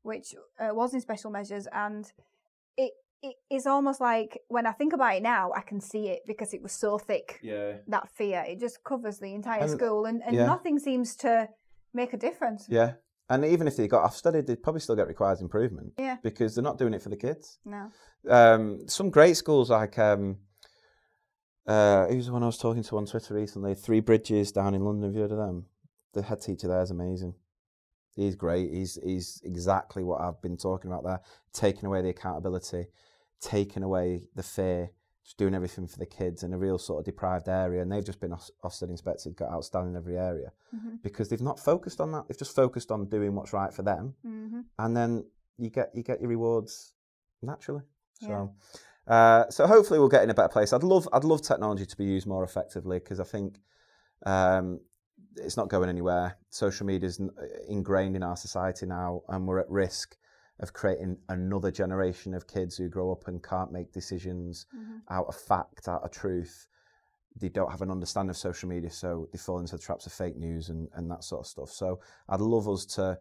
[0.02, 1.66] which uh, was in special measures.
[1.72, 2.04] And
[3.24, 6.20] it, it is almost like when I think about it now, I can see it
[6.26, 7.38] because it was so thick.
[7.42, 7.72] Yeah.
[7.88, 8.44] that fear.
[8.46, 10.46] It just covers the entire And- school, and, and yeah.
[10.46, 11.48] nothing seems to
[11.92, 12.66] make a difference.
[12.68, 12.92] Yeah.
[13.30, 16.16] And even if they got Ofsted, they'd probably still get requires improvement Yeah.
[16.22, 17.58] because they're not doing it for the kids.
[17.64, 17.90] No.
[18.28, 20.36] Um, some great schools like um,
[21.66, 23.74] uh, who's the one I was talking to on Twitter recently?
[23.74, 25.08] Three Bridges down in London.
[25.08, 25.66] Have you heard of them?
[26.12, 27.34] The head teacher there is amazing.
[28.14, 28.70] He's great.
[28.70, 31.20] He's he's exactly what I've been talking about there.
[31.52, 32.86] Taking away the accountability,
[33.40, 34.90] taking away the fear,
[35.24, 37.82] just doing everything for the kids in a real sort of deprived area.
[37.82, 41.40] And they've just been Ofs- Ofsted inspected, got outstanding in every area hmm because they've
[41.40, 42.26] not focused on that.
[42.28, 45.24] They've just focused on doing what's right for them, hmm and then
[45.58, 46.94] you get you get your rewards
[47.42, 47.82] naturally.
[48.20, 48.28] Yeah.
[48.28, 48.54] So,
[49.06, 50.72] uh, so hopefully we'll get in a better place.
[50.72, 53.60] I'd love I'd love technology to be used more effectively because I think
[54.24, 54.80] um,
[55.36, 56.38] it's not going anywhere.
[56.50, 57.20] Social media is
[57.68, 60.16] ingrained in our society now, and we're at risk
[60.60, 65.26] of creating another generation of kids who grow up and can't make decisions hmm out
[65.26, 66.66] of fact, out of truth.
[67.36, 70.12] they don't have an understanding of social media, so they fall into the traps of
[70.12, 71.70] fake news and, and that sort of stuff.
[71.70, 73.18] So I'd love us to,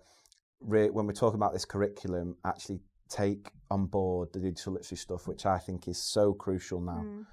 [0.61, 2.79] re- when we're talking about this curriculum, actually
[3.09, 7.05] take on board the digital literacy stuff, which I think is so crucial now.
[7.05, 7.25] Mm.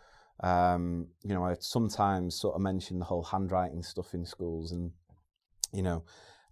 [0.42, 4.90] Um, you know, I sometimes sort of mention the whole handwriting stuff in schools, and
[5.72, 6.02] you know,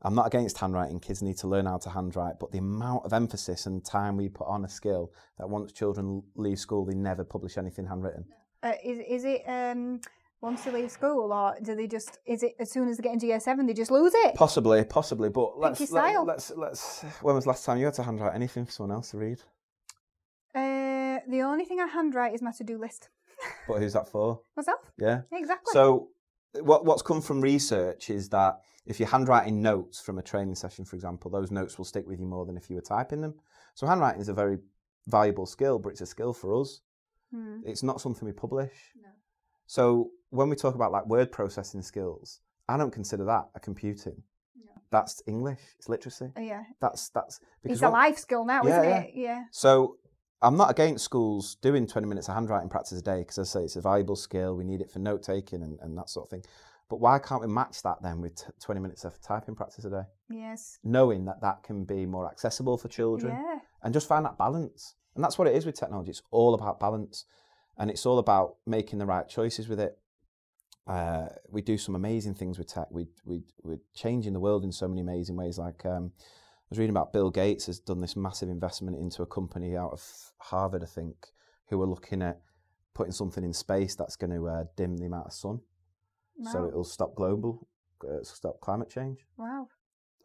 [0.02, 1.00] I'm not against handwriting.
[1.00, 4.28] Kids need to learn how to handwrite, but the amount of emphasis and time we
[4.28, 8.24] put on a skill that once children leave school, they never publish anything handwritten.
[8.62, 10.00] Uh, is is it um,
[10.40, 12.18] once they leave school, or do they just?
[12.26, 14.34] Is it as soon as they get into year seven, they just lose it?
[14.34, 16.24] Possibly, possibly, but let's let, style.
[16.24, 17.02] let's let's.
[17.22, 19.38] When was the last time you had to handwrite anything for someone else to read?
[20.54, 23.10] Uh, the only thing I handwrite is my to-do list.
[23.68, 24.40] But who's that for?
[24.56, 24.80] Myself.
[24.98, 25.22] Yeah.
[25.30, 25.72] Exactly.
[25.72, 26.08] So,
[26.54, 30.84] what what's come from research is that if you're handwriting notes from a training session,
[30.84, 33.34] for example, those notes will stick with you more than if you were typing them.
[33.74, 34.58] So, handwriting is a very
[35.06, 36.80] valuable skill, but it's a skill for us.
[37.32, 37.60] Hmm.
[37.66, 38.72] It's not something we publish.
[39.00, 39.10] No.
[39.66, 44.22] So, when we talk about like word processing skills, I don't consider that a computing.
[44.56, 44.72] No.
[44.90, 45.60] That's English.
[45.76, 46.32] It's literacy.
[46.36, 46.62] Uh, yeah.
[46.80, 49.00] That's that's It's a life skill now, Yeah, isn't yeah.
[49.00, 49.10] it?
[49.14, 49.44] Yeah.
[49.50, 49.96] So
[50.40, 53.64] I'm not against schools doing 20 minutes of handwriting practice a day because I say
[53.64, 54.56] it's a valuable skill.
[54.56, 56.44] We need it for note taking and, and that sort of thing.
[56.88, 59.90] But why can't we match that then with t- 20 minutes of typing practice a
[59.90, 60.02] day?
[60.30, 60.78] Yes.
[60.84, 63.58] Knowing that that can be more accessible for children Yeah.
[63.82, 64.94] and just find that balance.
[65.14, 66.10] And that's what it is with technology.
[66.10, 67.24] It's all about balance
[67.76, 69.98] and it's all about making the right choices with it.
[70.86, 72.86] Uh, we do some amazing things with tech.
[72.90, 75.58] We, we, we're changing the world in so many amazing ways.
[75.58, 76.12] Like um,
[76.70, 80.02] was reading about Bill Gates has done this massive investment into a company out of
[80.38, 81.16] Harvard, I think,
[81.68, 82.40] who are looking at
[82.94, 85.60] putting something in space that's going to uh, dim the amount of sun,
[86.52, 87.68] so it'll stop global,
[88.04, 89.26] uh, stop climate change.
[89.36, 89.68] Wow.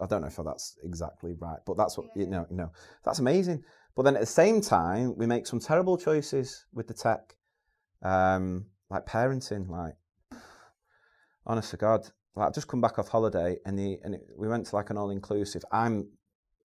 [0.02, 2.30] I don't know if that's exactly right, but that's what you Yeah.
[2.30, 2.48] know.
[2.50, 2.72] You know,
[3.06, 3.64] that's amazing.
[3.96, 7.36] But then at the same time, we make some terrible choices with the tech,
[8.02, 9.70] um, like parenting.
[9.70, 9.96] Like,
[11.46, 14.48] honest to God, like I've just come back off holiday, and the and it, we
[14.48, 15.64] went to like an all inclusive.
[15.72, 16.10] I'm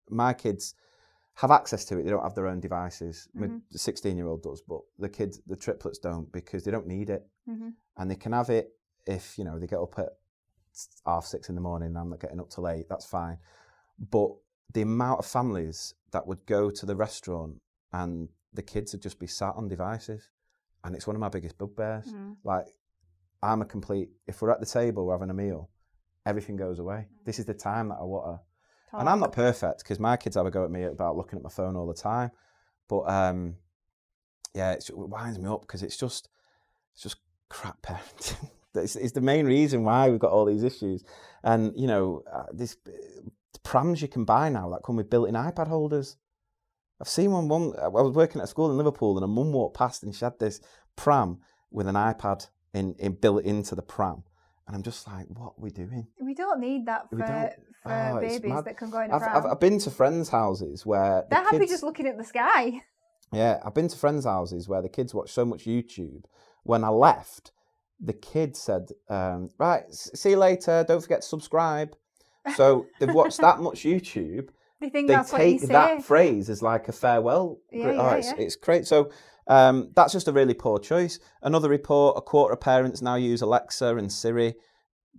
[0.10, 0.76] my kids
[1.36, 2.04] have access to it.
[2.04, 3.28] They don't have their own devices.
[3.34, 3.62] My Mhm.
[3.72, 7.10] The 16 year old does, but the kids, the triplets don't because they don't need
[7.10, 8.76] it hmm and they can have it
[9.06, 10.10] if you know they get up at
[11.06, 12.88] half six in the morning and I'm not getting up till eight.
[12.90, 13.38] That's fine.
[14.00, 14.32] But
[14.74, 17.62] the amount of families that would go to the restaurant
[17.92, 20.30] and the kids would just be sat on devices,
[20.84, 22.08] and it's one of my biggest bugbears.
[22.14, 22.38] Mm.
[22.44, 22.68] Like
[23.42, 24.10] I'm a complete.
[24.28, 25.70] If we're at the table, we're having a meal,
[26.26, 27.08] everything goes away.
[27.26, 28.44] This is the time that I want to.
[28.94, 31.44] And I'm not perfect because my kids have a go at me about looking at
[31.44, 32.32] my phone all the time.
[32.88, 33.56] But um,
[34.54, 36.30] yeah, it winds me up because it's just
[36.94, 37.18] it's just
[37.50, 38.50] crap parenting.
[38.76, 41.04] it's, it's the main reason why we've got all these issues.
[41.44, 42.78] And you know, uh, this
[43.64, 46.18] prams you can buy now that come with built-in iPad holders.
[47.02, 47.48] I've seen one.
[47.48, 50.14] One I was working at a school in Liverpool, and a mum walked past and
[50.14, 50.62] she had this
[50.96, 51.40] pram
[51.72, 54.24] with an iPad in, in built into the pram.
[54.68, 56.08] And I'm just like, what are we doing?
[56.22, 57.54] We don't need that for, for
[57.86, 59.22] Oh, babies that can go in a I've.
[59.24, 62.82] I've, I've been to friends' houses where They're happy kids- just looking at the sky.
[63.34, 66.24] Yeah, I've been to friends' houses where the kids watch so much YouTube.
[66.64, 67.52] When I left,
[68.00, 70.86] the kid said, um, "Right, see you later.
[70.88, 71.96] Don't forget to subscribe."
[72.56, 74.50] So they've watched that much YouTube.
[74.80, 75.68] They think They that's what you take say.
[75.68, 77.60] that phrase as like a farewell.
[77.72, 78.36] Yeah, oh, yeah, it's, yeah.
[78.38, 78.86] it's great.
[78.86, 79.12] So
[79.48, 81.20] um, that's just a really poor choice.
[81.42, 84.56] Another report: a quarter of parents now use Alexa and Siri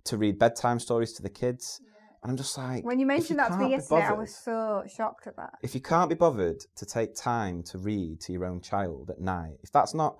[0.05, 1.81] to read bedtime stories to the kids.
[2.23, 5.27] And I'm just like, when you mentioned that to me yesterday, I was so shocked
[5.27, 5.53] at that.
[5.61, 9.21] if you can't be bothered to take time to read to your own child at
[9.21, 10.17] night, if that's not,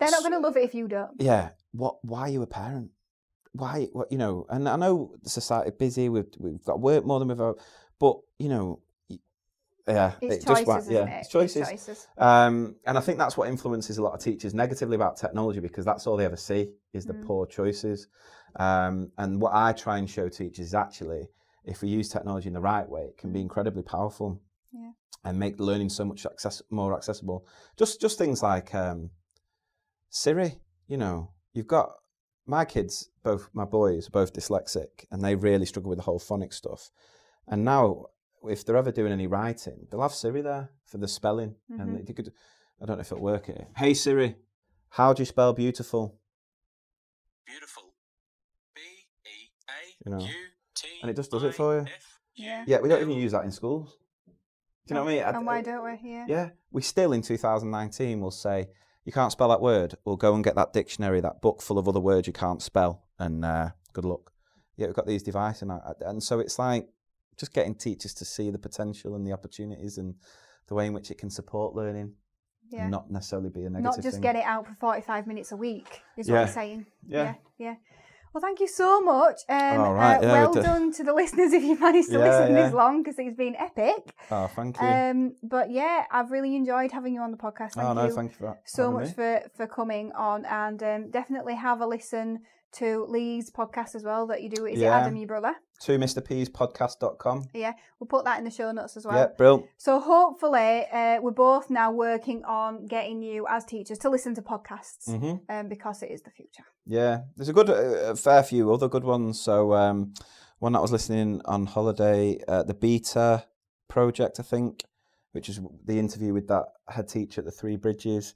[0.00, 1.12] They're not going to love it if you don't.
[1.20, 1.96] yeah, what?
[2.02, 2.90] Why are you a parent?
[3.52, 3.86] Why?
[3.92, 4.10] What?
[4.10, 4.46] You know?
[4.48, 6.08] And I know society busy.
[6.08, 7.54] We've we've got work more than we've ever,
[8.00, 8.80] but you know,
[9.86, 11.18] yeah, It's it just choices, yeah, isn't it?
[11.20, 11.56] it's choices.
[11.68, 12.06] It's choices.
[12.18, 15.84] Um, and I think that's what influences a lot of teachers negatively about technology because
[15.84, 17.26] that's all they ever see is the Mm.
[17.26, 18.08] poor choices.
[18.56, 21.28] Um, and what I try and show teachers is actually,
[21.64, 24.40] if we use technology in the right way, it can be incredibly powerful.
[24.72, 24.92] Yeah.
[25.24, 27.46] And make learning so much access- more accessible.
[27.76, 29.10] Just just things like um,
[30.10, 30.60] Siri.
[30.86, 31.92] You know, you've got
[32.46, 36.20] my kids, both my boys, are both dyslexic, and they really struggle with the whole
[36.20, 36.90] phonics stuff.
[37.48, 38.06] And now,
[38.48, 42.06] if they're ever doing any writing, they'll have Siri there for the spelling, and Mhm.
[42.06, 42.32] they could.
[42.80, 43.68] I don't know if it'll work here.
[43.76, 44.36] Hey Siri,
[44.90, 46.18] how do you spell beautiful?
[47.46, 47.94] Beautiful.
[48.74, 48.80] B
[49.26, 50.32] E A You know, U
[50.74, 50.88] T.
[51.02, 51.86] and it just does it for you.
[52.36, 52.64] Yeah.
[52.66, 53.96] Yeah, we don't even use that in schools.
[54.26, 54.32] Do
[54.88, 55.22] you know what I mean?
[55.22, 56.10] And why don't we?
[56.10, 56.26] Yeah.
[56.28, 58.68] Yeah, we still in 2019 will say
[59.04, 59.96] you can't spell that word.
[60.04, 63.04] We'll go and get that dictionary, that book full of other words you can't spell,
[63.18, 64.32] and uh, good luck.
[64.76, 66.88] Yeah, we've got these devices, and, and so it's like
[67.36, 70.14] just getting teachers to see the potential and the opportunities and
[70.68, 72.12] the way in which it can support learning.
[72.70, 72.88] Yeah.
[72.88, 74.22] not necessarily be a negative Not just thing.
[74.22, 76.40] get it out for 45 minutes a week, is what Yeah.
[76.40, 76.86] you're saying.
[77.06, 77.22] Yeah.
[77.22, 77.34] yeah.
[77.58, 77.74] yeah.
[78.32, 79.42] Well, thank you so much.
[79.48, 82.24] Um, All right, uh, yeah, well done to the listeners if you managed to Yeah,
[82.24, 84.12] listen this long because it's been epic.
[84.28, 84.86] Oh, thank you.
[84.86, 87.72] Um, but yeah, I've really enjoyed having you on the podcast.
[87.74, 88.62] Thank oh no, you thank you for that.
[88.64, 89.12] so much me.
[89.12, 92.40] for for coming on, and um, definitely have a listen
[92.74, 94.66] to Lee's podcast as well that you do.
[94.66, 94.96] Is Yeah.
[94.98, 95.54] it Adam, your brother?
[95.80, 97.48] to mrpspodcast.com.
[97.52, 99.16] Yeah, we'll put that in the show notes as well.
[99.16, 99.66] yeah, brilliant.
[99.76, 104.42] So hopefully, uh, we're both now working on getting you as teachers to listen to
[104.42, 106.64] podcasts hmm um, because it is the future.
[106.86, 109.40] Yeah, there's a good, uh, fair few other good ones.
[109.40, 110.14] So um,
[110.58, 113.44] one that I was listening on holiday, uh, the Beta
[113.88, 114.84] Project, I think,
[115.32, 118.34] which is the interview with that head teacher at the Three Bridges.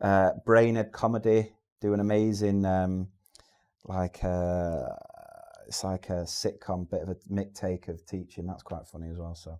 [0.00, 3.08] Uh, Brainerd Comedy do an amazing, um,
[3.84, 4.86] like uh,
[5.66, 8.46] it's like a sitcom, bit of a mick take of teaching.
[8.46, 9.34] That's quite funny as well.
[9.34, 9.58] So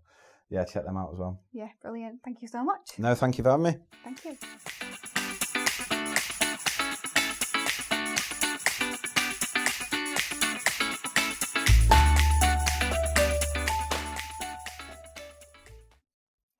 [0.50, 1.40] yeah, check them out as well.
[1.52, 2.20] Yeah, brilliant.
[2.24, 2.98] Thank you so much.
[2.98, 3.76] No, thank you for having me.
[4.04, 4.36] Thank you.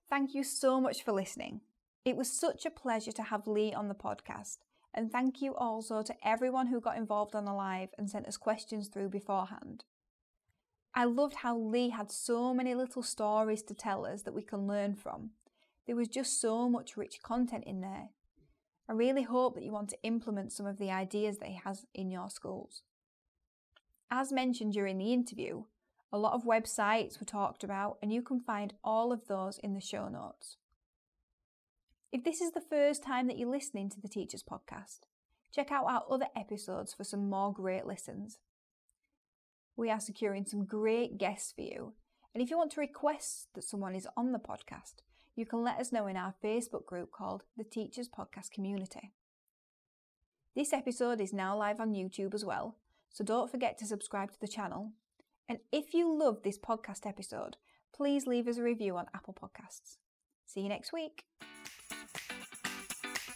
[0.08, 1.60] Thank you so much for listening.
[2.04, 4.58] It was such a pleasure to have Lee on the podcast,
[4.92, 8.36] and thank you also to everyone who got involved on the live and sent us
[8.36, 9.84] questions through beforehand.
[10.94, 14.66] I loved how Lee had so many little stories to tell us that we can
[14.66, 15.30] learn from.
[15.86, 18.08] There was just so much rich content in there.
[18.88, 21.86] I really hope that you want to implement some of the ideas that he has
[21.94, 22.82] in your schools.
[24.10, 25.64] As mentioned during the interview,
[26.12, 29.74] a lot of websites were talked about, and you can find all of those in
[29.74, 30.56] the show notes.
[32.12, 35.02] If this is the first time that you're listening to the Teachers Podcast,
[35.54, 38.38] check out our other episodes for some more great listens.
[39.76, 41.92] We are securing some great guests for you,
[42.34, 45.02] and if you want to request that someone is on the podcast,
[45.36, 49.12] you can let us know in our Facebook group called the Teachers Podcast Community.
[50.56, 52.74] This episode is now live on YouTube as well,
[53.08, 54.90] so don't forget to subscribe to the channel.
[55.48, 57.56] And if you love this podcast episode,
[57.94, 59.98] please leave us a review on Apple Podcasts.
[60.52, 61.22] See you next week.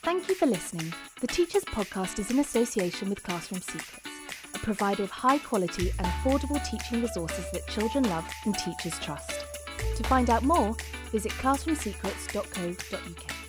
[0.02, 0.92] Thank you for listening.
[1.20, 4.08] The Teachers Podcast is in association with Classroom Secrets,
[4.52, 9.30] a provider of high quality and affordable teaching resources that children love and teachers trust.
[9.96, 10.74] To find out more,
[11.12, 13.43] visit classroomsecrets.co.uk.